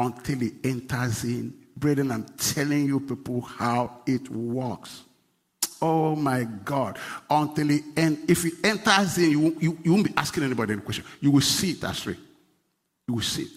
until 0.00 0.42
it 0.42 0.54
enters 0.64 1.24
in. 1.24 1.54
Brethren, 1.76 2.10
I'm 2.10 2.24
telling 2.36 2.86
you 2.86 3.00
people 3.00 3.42
how 3.42 4.00
it 4.06 4.28
works. 4.30 5.02
Oh 5.80 6.16
my 6.16 6.44
God. 6.44 6.98
Until 7.28 7.70
it 7.70 7.84
en- 7.96 8.24
if 8.26 8.44
it 8.44 8.54
enters 8.64 9.18
in, 9.18 9.30
you, 9.30 9.56
you, 9.60 9.78
you 9.82 9.92
won't 9.92 10.06
be 10.06 10.14
asking 10.16 10.44
anybody 10.44 10.72
any 10.72 10.82
question. 10.82 11.04
You 11.20 11.30
will 11.30 11.40
see 11.40 11.72
it 11.72 11.84
as 11.84 12.06
You 12.06 12.16
will 13.08 13.20
see 13.22 13.42
it. 13.42 13.50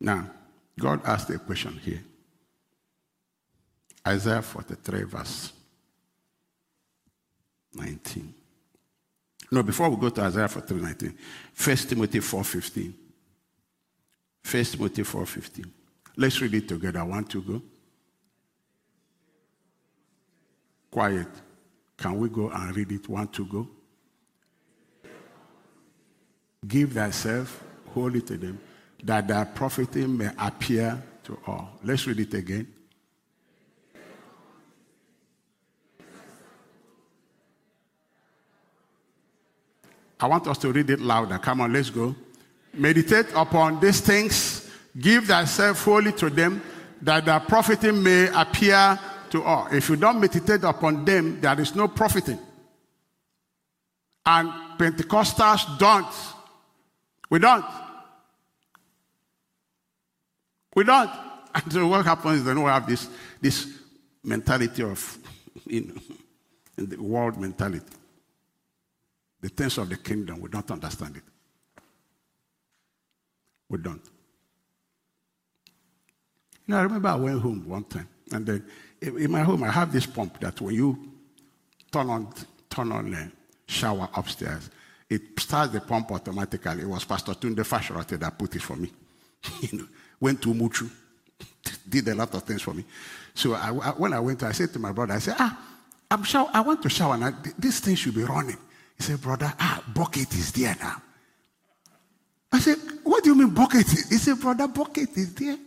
Now, 0.00 0.30
God 0.78 1.00
asked 1.04 1.30
a 1.30 1.38
question 1.38 1.80
here. 1.82 2.02
Isaiah 4.06 4.42
43, 4.42 5.02
verse 5.04 5.52
19. 7.74 8.34
No, 9.50 9.62
before 9.62 9.88
we 9.90 9.96
go 9.96 10.08
to 10.10 10.22
Isaiah 10.22 10.48
43:19, 10.48 11.14
1 11.54 11.76
Timothy 11.88 12.20
4:15. 12.20 12.94
1 14.42 14.64
Timothy 14.64 15.02
4:15. 15.02 15.72
Let's 16.16 16.40
read 16.40 16.54
it 16.54 16.68
together. 16.68 17.04
One, 17.04 17.24
two, 17.24 17.42
go. 17.42 17.62
Quiet. 20.90 21.28
Can 21.96 22.18
we 22.18 22.28
go 22.28 22.50
and 22.50 22.74
read 22.74 22.90
it? 22.92 23.08
One, 23.08 23.28
two, 23.28 23.44
go. 23.44 23.68
Give 26.66 26.92
thyself 26.92 27.62
wholly 27.88 28.22
to 28.22 28.36
them, 28.36 28.58
that 29.02 29.28
thy 29.28 29.44
profiting 29.44 30.16
may 30.16 30.30
appear 30.38 31.02
to 31.24 31.38
all. 31.46 31.78
Let's 31.84 32.06
read 32.06 32.20
it 32.20 32.34
again. 32.34 32.75
I 40.18 40.26
want 40.26 40.46
us 40.46 40.58
to 40.58 40.72
read 40.72 40.88
it 40.90 41.00
louder. 41.00 41.38
Come 41.38 41.60
on, 41.60 41.72
let's 41.72 41.90
go. 41.90 42.14
Meditate 42.72 43.26
upon 43.34 43.80
these 43.80 44.00
things, 44.00 44.70
give 44.98 45.26
thyself 45.26 45.84
wholly 45.84 46.12
to 46.12 46.30
them, 46.30 46.62
that 47.02 47.24
the 47.24 47.38
profiting 47.40 48.02
may 48.02 48.28
appear 48.34 48.98
to 49.30 49.42
all. 49.42 49.68
If 49.70 49.88
you 49.88 49.96
don't 49.96 50.20
meditate 50.20 50.64
upon 50.64 51.04
them, 51.04 51.40
there 51.40 51.60
is 51.60 51.74
no 51.74 51.88
profiting. 51.88 52.38
And 54.24 54.50
Pentecostals 54.78 55.78
don't. 55.78 56.06
We 57.30 57.38
don't. 57.38 57.64
We 60.74 60.84
don't. 60.84 61.10
And 61.56 61.72
so 61.72 61.86
what 61.86 62.04
happens 62.04 62.40
is 62.40 62.44
then 62.44 62.62
we 62.62 62.68
have 62.68 62.86
this, 62.86 63.08
this 63.40 63.66
mentality 64.22 64.82
of, 64.82 65.18
you 65.66 65.86
know, 65.86 65.94
the 66.84 66.98
world 66.98 67.40
mentality 67.40 67.96
the 69.40 69.48
things 69.48 69.78
of 69.78 69.88
the 69.88 69.96
kingdom, 69.96 70.40
we 70.40 70.48
don't 70.48 70.70
understand 70.70 71.16
it. 71.16 71.22
We 73.68 73.78
don't. 73.78 74.04
You 76.66 76.74
know, 76.74 76.78
I 76.78 76.82
remember 76.82 77.08
I 77.08 77.14
went 77.16 77.40
home 77.40 77.68
one 77.68 77.84
time, 77.84 78.08
and 78.32 78.46
then 78.46 78.64
in 79.00 79.30
my 79.30 79.42
home, 79.42 79.62
I 79.62 79.70
have 79.70 79.92
this 79.92 80.06
pump 80.06 80.40
that 80.40 80.60
when 80.60 80.74
you 80.74 81.12
turn 81.92 82.10
on, 82.10 82.32
turn 82.68 82.92
on 82.92 83.10
the 83.10 83.30
shower 83.66 84.08
upstairs, 84.14 84.70
it 85.08 85.38
starts 85.38 85.72
the 85.72 85.80
pump 85.80 86.10
automatically. 86.10 86.82
It 86.82 86.88
was 86.88 87.04
Pastor 87.04 87.32
Tunde 87.32 87.64
Fashirote 87.64 88.18
that 88.18 88.38
put 88.38 88.56
it 88.56 88.62
for 88.62 88.76
me. 88.76 88.90
you 89.60 89.78
know, 89.78 89.86
went 90.18 90.42
to 90.42 90.52
Muchu, 90.52 90.90
did 91.88 92.08
a 92.08 92.14
lot 92.14 92.34
of 92.34 92.42
things 92.42 92.62
for 92.62 92.74
me. 92.74 92.84
So 93.34 93.52
I, 93.54 93.68
I, 93.68 93.90
when 93.90 94.12
I 94.12 94.20
went, 94.20 94.42
I 94.42 94.52
said 94.52 94.72
to 94.72 94.78
my 94.78 94.92
brother, 94.92 95.14
I 95.14 95.18
said, 95.18 95.36
ah, 95.38 95.58
I'm 96.10 96.22
shower, 96.24 96.50
I 96.52 96.60
want 96.60 96.82
to 96.82 96.88
shower 96.88 97.16
now. 97.16 97.32
This 97.58 97.80
thing 97.80 97.94
should 97.94 98.14
be 98.14 98.22
running. 98.24 98.56
He 98.96 99.02
said, 99.02 99.20
Brother, 99.20 99.52
ah, 99.58 99.82
bucket 99.94 100.32
is 100.34 100.52
there 100.52 100.76
now. 100.80 101.02
I 102.52 102.60
said, 102.60 102.78
What 103.04 103.22
do 103.24 103.30
you 103.30 103.36
mean 103.36 103.50
bucket? 103.50 103.86
He 103.88 104.16
said, 104.16 104.40
Brother, 104.40 104.68
bucket 104.68 105.16
is 105.16 105.34
there. 105.34 105.58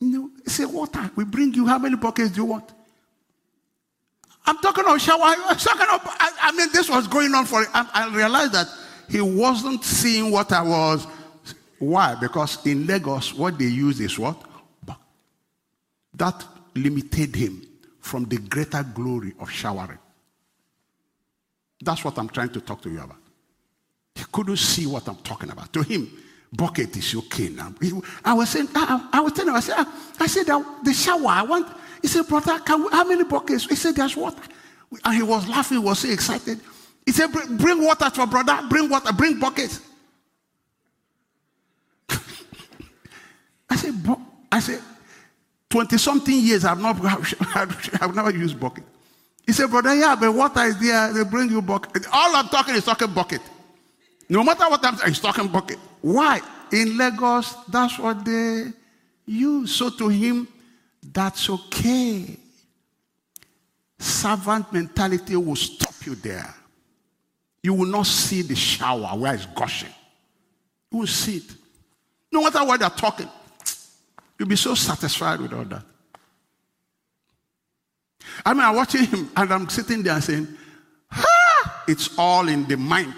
Know, 0.00 0.30
he 0.44 0.50
said, 0.50 0.66
Water. 0.66 1.10
We 1.16 1.24
bring 1.24 1.54
you. 1.54 1.66
How 1.66 1.78
many 1.78 1.96
buckets 1.96 2.30
do 2.30 2.42
you 2.42 2.44
want? 2.46 2.70
I'm 4.44 4.58
talking 4.58 4.84
of 4.86 5.00
shower. 5.00 5.20
I'm 5.22 5.56
talking 5.56 5.82
about, 5.82 6.00
I, 6.04 6.32
I 6.42 6.52
mean, 6.52 6.68
this 6.72 6.88
was 6.90 7.06
going 7.06 7.32
on 7.34 7.46
for, 7.46 7.64
I, 7.72 7.88
I 7.94 8.14
realized 8.14 8.52
that 8.52 8.66
he 9.08 9.20
wasn't 9.20 9.84
seeing 9.84 10.30
what 10.30 10.52
I 10.52 10.62
was. 10.62 11.06
Why? 11.78 12.16
Because 12.20 12.64
in 12.66 12.86
Lagos, 12.86 13.34
what 13.34 13.58
they 13.58 13.66
use 13.66 14.00
is 14.00 14.18
what? 14.18 14.40
That 16.14 16.44
limited 16.74 17.34
him 17.34 17.66
from 18.00 18.24
the 18.24 18.38
greater 18.38 18.82
glory 18.82 19.34
of 19.38 19.50
showering. 19.50 19.98
That's 21.82 22.04
what 22.04 22.18
I'm 22.18 22.28
trying 22.28 22.50
to 22.50 22.60
talk 22.60 22.80
to 22.82 22.90
you 22.90 23.00
about. 23.00 23.16
He 24.14 24.24
couldn't 24.30 24.58
see 24.58 24.86
what 24.86 25.08
I'm 25.08 25.16
talking 25.16 25.50
about. 25.50 25.72
To 25.72 25.82
him, 25.82 26.10
bucket 26.52 26.96
is 26.96 27.14
okay 27.14 27.48
now. 27.48 27.74
I 28.24 28.34
was 28.34 28.50
saying, 28.50 28.68
I, 28.74 29.08
I, 29.12 29.20
was 29.20 29.32
telling 29.32 29.48
him, 29.48 29.56
I 29.56 29.60
said, 29.60 29.74
ah, 29.78 30.12
I 30.20 30.26
said, 30.26 30.46
the 30.46 30.92
shower, 30.92 31.26
I 31.26 31.42
want. 31.42 31.66
He 32.00 32.08
said, 32.08 32.26
brother, 32.26 32.54
we, 32.54 32.88
how 32.90 33.04
many 33.04 33.24
buckets? 33.24 33.66
He 33.66 33.74
said, 33.74 33.96
there's 33.96 34.16
water. 34.16 34.42
And 35.04 35.14
he 35.14 35.22
was 35.22 35.48
laughing, 35.48 35.78
he 35.78 35.84
was 35.84 36.00
so 36.00 36.08
excited. 36.10 36.60
He 37.04 37.12
said, 37.12 37.32
bring 37.32 37.82
water 37.82 38.04
to 38.04 38.10
for 38.10 38.26
brother, 38.26 38.60
bring 38.68 38.88
water, 38.88 39.12
bring 39.12 39.40
buckets. 39.40 39.80
I 43.70 43.76
said, 43.76 43.94
I 44.50 44.60
said, 44.60 44.80
20 45.70 45.96
something 45.96 46.38
years 46.38 46.64
I've 46.66 46.78
not 46.78 46.96
I've 48.02 48.14
never 48.14 48.30
used 48.30 48.60
bucket. 48.60 48.84
He 49.46 49.52
said, 49.52 49.70
brother, 49.70 49.94
yeah, 49.94 50.14
but 50.18 50.32
water 50.32 50.62
is 50.62 50.78
there, 50.78 51.12
they 51.12 51.24
bring 51.24 51.50
you 51.50 51.60
bucket. 51.60 52.06
All 52.12 52.36
I'm 52.36 52.48
talking 52.48 52.74
is 52.74 52.84
talking 52.84 53.12
bucket. 53.12 53.40
No 54.28 54.42
matter 54.44 54.68
what 54.70 54.84
I'm 54.84 54.96
saying, 54.96 55.14
talking 55.14 55.48
bucket. 55.48 55.78
Why? 56.00 56.40
In 56.70 56.96
Lagos, 56.96 57.54
that's 57.68 57.98
what 57.98 58.24
they 58.24 58.72
use. 59.26 59.74
So 59.74 59.90
to 59.90 60.08
him, 60.08 60.48
that's 61.12 61.50
okay. 61.50 62.36
Servant 63.98 64.72
mentality 64.72 65.36
will 65.36 65.56
stop 65.56 65.94
you 66.06 66.14
there. 66.14 66.54
You 67.62 67.74
will 67.74 67.86
not 67.86 68.06
see 68.06 68.42
the 68.42 68.54
shower 68.56 69.16
where 69.16 69.34
it's 69.34 69.46
gushing. 69.46 69.92
You 70.90 70.98
will 70.98 71.06
see 71.06 71.36
it. 71.36 71.54
No 72.32 72.42
matter 72.42 72.64
what 72.64 72.80
they're 72.80 72.90
talking, 72.90 73.28
you'll 74.38 74.48
be 74.48 74.56
so 74.56 74.74
satisfied 74.74 75.40
with 75.40 75.52
all 75.52 75.64
that. 75.64 75.84
I 78.44 78.54
mean, 78.54 78.62
I'm 78.62 78.76
watching 78.76 79.04
him 79.04 79.30
and 79.36 79.52
I'm 79.52 79.68
sitting 79.68 80.02
there 80.02 80.20
saying, 80.20 80.48
ah, 81.12 81.84
it's 81.86 82.16
all 82.18 82.48
in 82.48 82.66
the 82.66 82.76
mind. 82.76 83.14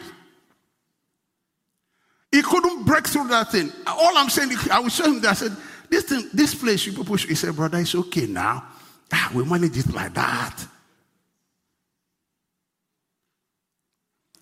He 2.30 2.42
couldn't 2.42 2.84
break 2.84 3.06
through 3.06 3.28
that 3.28 3.52
thing. 3.52 3.70
All 3.86 4.18
I'm 4.18 4.28
saying, 4.28 4.50
I 4.70 4.80
will 4.80 4.88
show 4.88 5.04
him 5.04 5.20
that. 5.20 5.30
I 5.30 5.34
said, 5.34 5.56
this 5.88 6.04
thing, 6.04 6.28
this 6.32 6.54
place, 6.54 6.84
you 6.86 6.92
people, 6.92 7.14
he 7.14 7.34
said, 7.34 7.54
brother, 7.54 7.78
it's 7.78 7.94
okay 7.94 8.26
now. 8.26 8.64
Ah, 9.12 9.30
we 9.32 9.44
manage 9.44 9.78
it 9.78 9.92
like 9.94 10.12
that. 10.14 10.66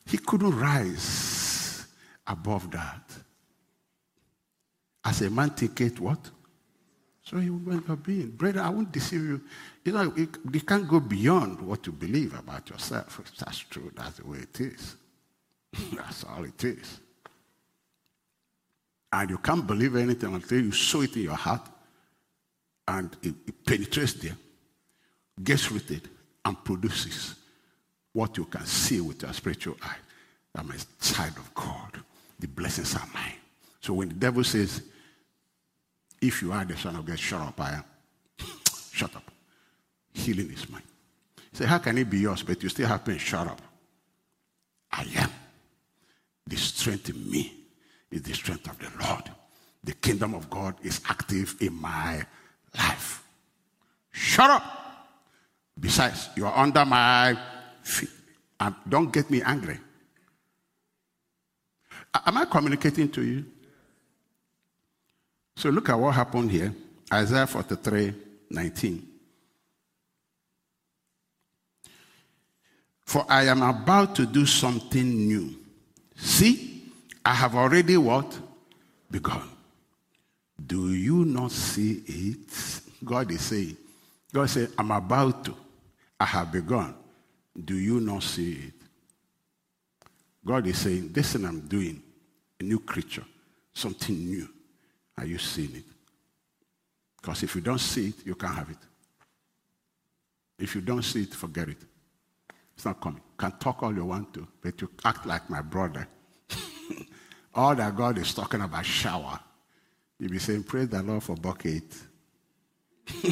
He 0.06 0.18
couldn't 0.18 0.58
rise 0.58 1.86
above 2.26 2.70
that. 2.70 3.02
As 5.04 5.20
a 5.22 5.30
man 5.30 5.50
thinketh 5.50 6.00
what? 6.00 6.30
So 7.32 7.38
he 7.38 7.48
went 7.48 7.86
to 7.86 7.96
being. 7.96 8.28
Brother, 8.28 8.60
I 8.60 8.68
won't 8.68 8.92
deceive 8.92 9.22
you. 9.22 9.40
You 9.84 9.92
know, 9.92 10.12
you 10.14 10.60
can't 10.60 10.86
go 10.86 11.00
beyond 11.00 11.62
what 11.62 11.86
you 11.86 11.92
believe 11.92 12.38
about 12.38 12.68
yourself. 12.68 13.22
That's 13.38 13.58
true. 13.58 13.90
That's 13.96 14.18
the 14.18 14.26
way 14.26 14.38
it 14.38 14.60
is. 14.60 14.96
That's 15.94 16.24
all 16.24 16.44
it 16.44 16.62
is. 16.62 17.00
And 19.10 19.30
you 19.30 19.38
can't 19.38 19.66
believe 19.66 19.96
anything 19.96 20.34
until 20.34 20.60
you 20.60 20.72
sow 20.72 21.00
it 21.00 21.16
in 21.16 21.22
your 21.22 21.34
heart 21.34 21.66
and 22.86 23.16
it, 23.22 23.34
it 23.46 23.64
penetrates 23.64 24.14
there, 24.14 24.36
gets 25.42 25.70
rooted, 25.72 26.08
and 26.44 26.62
produces 26.62 27.36
what 28.12 28.36
you 28.36 28.44
can 28.44 28.66
see 28.66 29.00
with 29.00 29.22
your 29.22 29.32
spiritual 29.32 29.76
eye. 29.82 29.96
I'm 30.54 30.70
a 30.70 31.02
child 31.02 31.36
of 31.38 31.54
God. 31.54 32.02
The 32.38 32.48
blessings 32.48 32.94
are 32.94 33.08
mine. 33.14 33.34
So 33.80 33.94
when 33.94 34.08
the 34.08 34.14
devil 34.14 34.44
says, 34.44 34.82
if 36.22 36.40
you 36.40 36.52
are 36.52 36.64
the 36.64 36.76
son 36.76 36.96
of 36.96 37.04
God, 37.04 37.18
shut 37.18 37.40
up, 37.40 37.60
I 37.60 37.72
am. 37.72 37.84
shut 38.92 39.14
up. 39.14 39.30
Healing 40.14 40.50
is 40.52 40.68
mine. 40.70 40.82
Say, 41.52 41.66
how 41.66 41.78
can 41.78 41.98
it 41.98 42.08
be 42.08 42.20
yours, 42.20 42.42
but 42.42 42.62
you 42.62 42.68
still 42.68 42.86
have 42.86 43.04
pain? 43.04 43.18
Shut 43.18 43.46
up. 43.46 43.60
I 44.90 45.04
am. 45.16 45.30
The 46.46 46.56
strength 46.56 47.10
in 47.10 47.30
me 47.30 47.52
is 48.10 48.22
the 48.22 48.32
strength 48.34 48.68
of 48.68 48.78
the 48.78 49.04
Lord. 49.04 49.30
The 49.84 49.94
kingdom 49.94 50.34
of 50.34 50.48
God 50.48 50.76
is 50.82 51.00
active 51.08 51.56
in 51.60 51.74
my 51.74 52.24
life. 52.76 53.24
Shut 54.12 54.50
up. 54.50 54.62
Besides, 55.78 56.28
you 56.36 56.46
are 56.46 56.56
under 56.56 56.84
my 56.84 57.36
feet. 57.82 58.10
And 58.60 58.74
don't 58.88 59.12
get 59.12 59.28
me 59.28 59.42
angry. 59.42 59.78
Am 62.14 62.36
I 62.36 62.44
communicating 62.44 63.08
to 63.10 63.22
you? 63.22 63.44
So 65.56 65.70
look 65.70 65.88
at 65.88 65.98
what 65.98 66.14
happened 66.14 66.50
here. 66.50 66.74
Isaiah 67.12 67.46
43 67.46 68.14
19. 68.50 69.08
For 73.04 73.26
I 73.28 73.44
am 73.46 73.62
about 73.62 74.14
to 74.16 74.26
do 74.26 74.46
something 74.46 75.28
new. 75.28 75.54
See, 76.16 76.90
I 77.24 77.34
have 77.34 77.54
already 77.54 77.96
what? 77.96 78.38
Begun. 79.10 79.48
Do 80.66 80.94
you 80.94 81.24
not 81.24 81.50
see 81.50 82.02
it? 82.06 82.80
God 83.04 83.30
is 83.30 83.42
saying, 83.42 83.76
God 84.32 84.48
said, 84.48 84.70
I'm 84.78 84.90
about 84.90 85.44
to. 85.44 85.56
I 86.18 86.24
have 86.24 86.52
begun. 86.52 86.94
Do 87.62 87.76
you 87.76 88.00
not 88.00 88.22
see 88.22 88.52
it? 88.52 88.74
God 90.44 90.66
is 90.66 90.78
saying, 90.78 91.12
This 91.12 91.32
thing 91.32 91.44
I'm 91.44 91.60
doing, 91.60 92.02
a 92.60 92.64
new 92.64 92.78
creature, 92.80 93.24
something 93.74 94.16
new. 94.16 94.48
Are 95.18 95.26
you 95.26 95.38
seeing 95.38 95.76
it? 95.76 95.84
Because 97.20 97.42
if 97.42 97.54
you 97.54 97.60
don't 97.60 97.78
see 97.78 98.08
it, 98.08 98.26
you 98.26 98.34
can't 98.34 98.54
have 98.54 98.70
it. 98.70 98.78
If 100.58 100.74
you 100.74 100.80
don't 100.80 101.02
see 101.02 101.22
it, 101.22 101.34
forget 101.34 101.68
it. 101.68 101.78
It's 102.74 102.84
not 102.84 103.00
coming. 103.00 103.18
You 103.18 103.36
can 103.36 103.52
talk 103.58 103.82
all 103.82 103.94
you 103.94 104.04
want 104.04 104.34
to, 104.34 104.46
but 104.60 104.80
you 104.80 104.90
act 105.04 105.26
like 105.26 105.48
my 105.48 105.62
brother. 105.62 106.08
all 107.54 107.74
that 107.74 107.96
God 107.96 108.18
is 108.18 108.34
talking 108.34 108.60
about 108.60 108.84
shower. 108.84 109.38
You'll 110.18 110.30
be 110.30 110.38
saying, 110.38 110.64
Praise 110.64 110.88
the 110.88 111.02
Lord 111.02 111.22
for 111.22 111.36
bucket. 111.36 111.84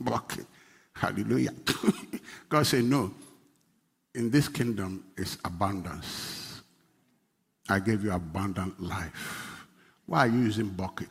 bucket. 0.00 0.46
Hallelujah. 0.94 1.52
God 2.48 2.66
said, 2.66 2.84
No. 2.84 3.12
In 4.14 4.30
this 4.30 4.48
kingdom 4.48 5.04
is 5.16 5.38
abundance. 5.44 6.33
I 7.68 7.78
gave 7.78 8.04
you 8.04 8.12
abundant 8.12 8.80
life. 8.82 9.66
Why 10.06 10.20
are 10.20 10.28
you 10.28 10.40
using 10.40 10.68
bucket? 10.68 11.08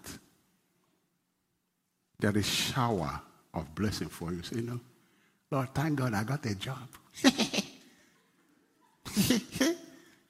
There 2.20 2.38
is 2.38 2.46
shower 2.48 3.22
of 3.54 3.74
blessing 3.76 4.08
for 4.10 4.32
you. 4.32 4.44
Say, 4.44 4.62
no. 4.62 4.80
Lord, 5.52 5.74
thank 5.74 6.00
God 6.00 6.14
I 6.14 6.24
got 6.24 6.46
a 6.46 6.56
job. 6.56 6.88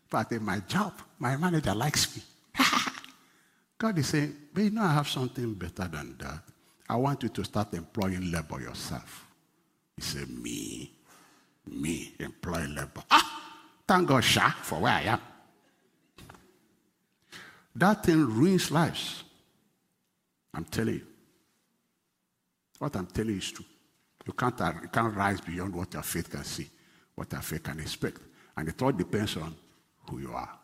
but 0.10 0.32
in 0.32 0.44
my 0.44 0.60
job, 0.60 0.94
my 1.20 1.38
manager 1.38 1.76
likes 1.76 2.16
me. 2.16 2.24
God 3.78 3.98
is 4.00 4.08
saying, 4.08 4.36
but 4.54 4.64
you 4.64 4.70
know 4.72 4.84
I 4.84 4.94
have 4.94 5.08
something 5.08 5.54
better 5.54 5.88
than 5.88 6.16
that. 6.20 6.42
I 6.90 6.96
want 6.96 7.24
you 7.24 7.30
to 7.30 7.44
start 7.44 7.74
employing 7.74 8.32
labor 8.32 8.62
yourself. 8.62 9.26
He 9.96 10.02
said, 10.02 10.30
Me, 10.30 10.92
me, 11.68 12.14
employ 12.20 12.66
labor. 12.68 13.04
Ah, 13.10 13.60
thank 13.88 14.08
God, 14.08 14.24
Sha, 14.24 14.50
for 14.50 14.80
where 14.80 14.94
I 14.94 15.02
am. 15.04 15.20
That 17.76 18.04
thing 18.04 18.26
ruins 18.26 18.70
lives. 18.72 19.24
I'm 20.54 20.66
telling 20.66 20.96
you. 20.96 21.08
What 22.78 22.96
I'm 22.96 23.08
telling 23.08 23.32
you 23.32 23.38
is 23.38 23.52
true. 23.52 23.66
You 24.26 24.34
can't, 24.34 24.60
uh, 24.62 24.74
you 24.82 24.90
can't 24.90 25.16
rise 25.16 25.42
beyond 25.42 25.76
what 25.76 25.94
your 25.94 26.04
faith 26.04 26.30
can 26.30 26.44
see, 26.44 26.70
what 27.16 27.32
your 27.32 27.42
faith 27.42 27.64
can 27.64 27.80
expect. 27.80 28.20
And 28.56 28.70
it 28.70 28.82
all 28.82 28.92
depends 28.92 29.36
on 29.38 29.56
who 30.10 30.20
you 30.20 30.32
are. 30.34 30.60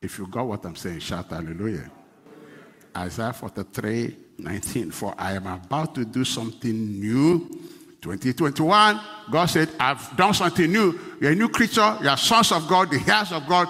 If 0.00 0.18
you 0.18 0.26
got 0.26 0.46
what 0.46 0.64
I'm 0.64 0.76
saying, 0.76 1.00
shout 1.00 1.30
hallelujah. 1.30 1.90
Isaiah 2.96 3.32
43, 3.32 4.16
19. 4.38 4.90
For 4.90 5.14
I 5.16 5.32
am 5.32 5.46
about 5.46 5.94
to 5.94 6.04
do 6.04 6.24
something 6.24 7.00
new. 7.00 7.48
2021, 8.02 9.00
God 9.30 9.46
said, 9.46 9.68
I've 9.78 10.16
done 10.16 10.34
something 10.34 10.70
new. 10.70 10.98
You're 11.20 11.30
a 11.30 11.34
new 11.36 11.48
creature. 11.48 11.96
You're 12.02 12.16
sons 12.16 12.50
of 12.50 12.66
God, 12.68 12.90
the 12.90 13.02
heirs 13.10 13.30
of 13.30 13.46
God. 13.46 13.68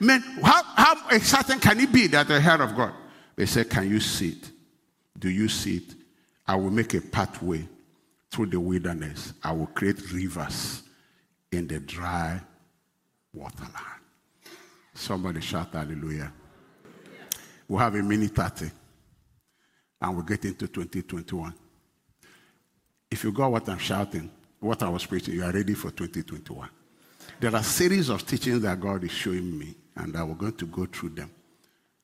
Man, 0.00 0.20
how, 0.42 0.62
how 0.64 1.08
exciting 1.10 1.60
can 1.60 1.78
it 1.78 1.92
be 1.92 2.06
that 2.08 2.26
the 2.26 2.40
heir 2.40 2.62
of 2.62 2.74
God? 2.74 2.94
They 3.36 3.44
said, 3.44 3.68
Can 3.68 3.88
you 3.88 4.00
see 4.00 4.30
it? 4.30 4.50
Do 5.18 5.28
you 5.28 5.48
see 5.48 5.76
it? 5.76 5.94
I 6.46 6.56
will 6.56 6.70
make 6.70 6.94
a 6.94 7.02
pathway 7.02 7.68
through 8.30 8.46
the 8.46 8.58
wilderness. 8.58 9.34
I 9.42 9.52
will 9.52 9.66
create 9.66 10.10
rivers 10.10 10.82
in 11.52 11.66
the 11.66 11.80
dry 11.80 12.40
waterland. 13.36 14.00
Somebody 14.94 15.42
shout 15.42 15.72
hallelujah. 15.72 16.32
We'll 17.68 17.78
have 17.78 17.94
a 17.94 18.02
minute 18.02 18.34
30 18.34 18.70
and 20.00 20.16
we 20.16 20.22
get 20.24 20.46
into 20.46 20.66
2021. 20.66 21.54
If 23.10 23.24
you 23.24 23.32
got 23.32 23.50
what 23.50 23.68
I'm 23.68 23.78
shouting, 23.78 24.30
what 24.60 24.82
I 24.82 24.88
was 24.88 25.04
preaching, 25.04 25.34
you 25.34 25.44
are 25.44 25.52
ready 25.52 25.74
for 25.74 25.90
2021. 25.90 26.68
There 27.40 27.54
are 27.54 27.62
series 27.62 28.08
of 28.08 28.26
teachings 28.26 28.60
that 28.62 28.78
God 28.78 29.02
is 29.02 29.10
showing 29.10 29.58
me, 29.58 29.74
and 29.96 30.12
that 30.14 30.26
we're 30.26 30.34
going 30.34 30.56
to 30.56 30.66
go 30.66 30.86
through 30.86 31.10
them 31.10 31.30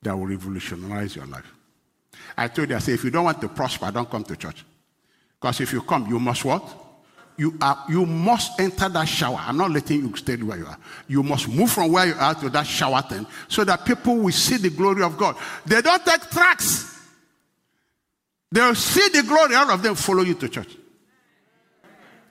that 0.01 0.15
will 0.15 0.25
revolutionize 0.27 1.15
your 1.15 1.25
life. 1.25 1.51
I 2.37 2.47
told 2.47 2.69
you, 2.69 2.75
I 2.75 2.79
said, 2.79 2.95
if 2.95 3.03
you 3.03 3.11
don't 3.11 3.25
want 3.25 3.39
to 3.41 3.47
prosper, 3.47 3.91
don't 3.91 4.09
come 4.09 4.23
to 4.23 4.35
church. 4.35 4.65
Because 5.39 5.61
if 5.61 5.71
you 5.71 5.81
come, 5.81 6.07
you 6.07 6.19
must 6.19 6.43
what? 6.43 6.63
You, 7.37 7.55
are, 7.61 7.85
you 7.87 8.05
must 8.05 8.59
enter 8.59 8.89
that 8.89 9.05
shower. 9.07 9.37
I'm 9.39 9.57
not 9.57 9.69
letting 9.69 10.01
you 10.01 10.15
stay 10.15 10.35
where 10.37 10.57
you 10.57 10.65
are. 10.65 10.77
You 11.07 11.21
must 11.21 11.47
move 11.47 11.71
from 11.71 11.91
where 11.91 12.07
you 12.07 12.15
are 12.17 12.33
to 12.33 12.49
that 12.49 12.65
shower 12.65 13.03
tent 13.07 13.27
so 13.47 13.63
that 13.63 13.85
people 13.85 14.17
will 14.17 14.31
see 14.31 14.57
the 14.57 14.71
glory 14.71 15.03
of 15.03 15.17
God. 15.17 15.35
They 15.63 15.81
don't 15.81 16.03
take 16.03 16.21
tracts. 16.31 16.99
They'll 18.51 18.73
see 18.73 19.09
the 19.09 19.23
glory, 19.23 19.53
all 19.55 19.69
of 19.69 19.83
them 19.83 19.93
follow 19.93 20.23
you 20.23 20.33
to 20.33 20.49
church. 20.49 20.75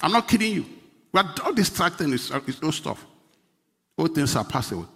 I'm 0.03 0.13
not 0.13 0.29
kidding 0.29 0.53
you. 0.53 0.67
But 1.13 1.41
all 1.41 1.53
this 1.53 1.71
tracting 1.71 2.13
is, 2.13 2.31
uh, 2.31 2.41
is 2.47 2.63
no 2.63 2.71
stuff. 2.71 3.05
All 3.97 4.07
things 4.09 4.37
are 4.37 4.45
possible. 4.45 4.89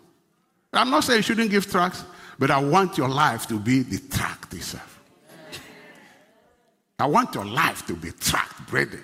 I'm 0.72 0.90
not 0.90 1.05
saying 1.05 1.18
you 1.18 1.22
shouldn't 1.22 1.51
give 1.51 1.70
tracts, 1.70 2.05
but 2.38 2.51
I 2.51 2.59
want 2.59 2.96
your 2.98 3.09
life 3.09 3.46
to 3.48 3.59
be 3.59 3.82
the 3.82 3.98
tract 4.14 4.55
itself. 4.55 5.01
I 6.98 7.07
want 7.07 7.34
your 7.34 7.46
life 7.46 7.86
to 7.86 7.94
be 7.94 8.11
tracked, 8.12 8.68
brethren. 8.68 9.03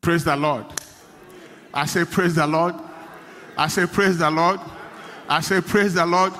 Praise 0.00 0.24
the 0.24 0.36
Lord. 0.36 0.66
I 1.72 1.86
say, 1.86 2.04
Praise 2.04 2.34
the 2.34 2.46
Lord. 2.46 2.74
I 3.56 3.68
say, 3.68 3.86
Praise 3.86 4.18
the 4.18 4.30
Lord. 4.30 4.60
I 5.28 5.40
say, 5.40 5.60
Praise 5.60 5.94
the 5.94 6.04
Lord. 6.04 6.32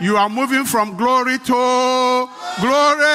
You 0.00 0.16
are 0.16 0.28
moving 0.28 0.64
from 0.64 0.96
glory 0.96 1.38
to 1.38 2.28
glory. 2.60 3.06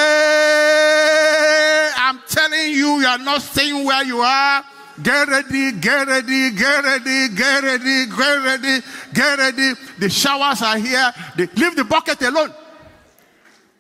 Telling 2.32 2.72
you, 2.72 3.02
you 3.02 3.06
are 3.06 3.18
not 3.18 3.42
staying 3.42 3.84
where 3.86 4.06
you 4.06 4.22
are. 4.22 4.64
Get 5.04 5.28
ready, 5.28 5.74
get 5.74 6.08
ready, 6.08 6.52
get 6.52 6.84
ready, 6.84 7.28
get 7.36 7.64
ready, 7.64 8.06
get 8.06 8.38
ready, 8.46 8.86
get 9.14 9.38
ready. 9.38 9.74
The 10.00 10.10
showers 10.10 10.62
are 10.62 10.78
here. 10.78 11.12
leave 11.38 11.76
the 11.76 11.84
bucket 11.84 12.22
alone. 12.22 12.54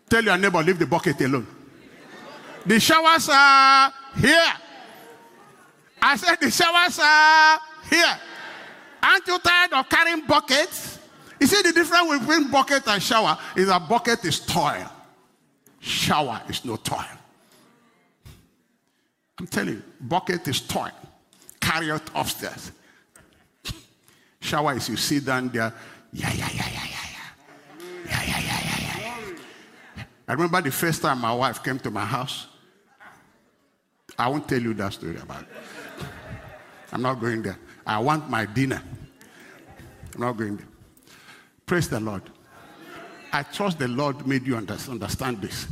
Tell 0.10 0.22
your 0.22 0.38
neighbor, 0.38 0.62
leave 0.62 0.80
the 0.80 0.86
bucket 0.86 1.22
alone. 1.22 1.48
The 2.66 2.78
showers 2.78 3.30
are 3.32 3.94
here. 4.18 4.54
I 6.02 6.18
said, 6.18 6.36
the 6.42 6.52
showers 6.52 7.00
are 7.02 7.60
here. 7.90 8.20
Aren't 9.02 9.28
you 9.28 9.40
tired 9.40 9.72
of 9.74 9.88
carrying 9.88 10.26
buckets? 10.26 11.00
You 11.40 11.48
see, 11.48 11.62
the 11.62 11.72
difference 11.72 12.20
between 12.20 12.52
bucket 12.52 12.86
and 12.88 13.02
shower 13.02 13.38
is 13.56 13.70
a 13.70 13.80
bucket 13.80 14.26
is 14.26 14.42
toil, 14.42 14.92
shower 15.80 16.42
is 16.50 16.66
no 16.66 16.76
toil. 16.76 17.21
I'm 19.42 19.48
telling 19.48 19.74
you, 19.74 19.84
bucket 20.00 20.48
is 20.48 20.62
toil. 20.62 20.92
Carry 21.60 21.90
it 21.90 22.04
upstairs. 22.14 22.72
Shower 24.40 24.76
is 24.76 24.88
you 24.88 24.96
sit 24.96 25.26
down 25.26 25.50
there. 25.50 25.74
Yeah, 26.14 26.32
yeah, 26.32 26.48
yeah, 26.54 26.64
yeah, 26.72 26.86
yeah, 26.86 27.08
yeah. 27.10 27.84
Yeah, 28.06 28.24
yeah, 28.24 28.40
yeah, 28.40 29.00
yeah, 29.00 29.16
yeah. 29.98 30.04
I 30.28 30.34
remember 30.34 30.62
the 30.62 30.72
first 30.72 31.02
time 31.02 31.22
my 31.22 31.34
wife 31.34 31.64
came 31.64 31.80
to 31.80 31.90
my 31.90 32.06
house. 32.06 32.46
I 34.16 34.28
won't 34.28 34.48
tell 34.48 34.62
you 34.62 34.76
that 34.76 34.94
story 34.94 35.18
about 35.18 35.42
it. 35.42 36.06
I'm 36.94 37.02
not 37.02 37.20
going 37.20 37.42
there. 37.42 37.58
I 37.84 37.98
want 37.98 38.30
my 38.30 38.46
dinner. 38.46 38.84
I'm 40.14 40.22
not 40.22 40.34
going 40.34 40.58
there. 40.58 40.68
Praise 41.66 41.90
the 41.90 42.00
Lord. 42.00 42.22
I 43.34 43.42
trust 43.42 43.80
the 43.80 43.88
Lord 43.88 44.28
made 44.28 44.46
you 44.46 44.56
understand 44.56 45.42
this. 45.42 45.66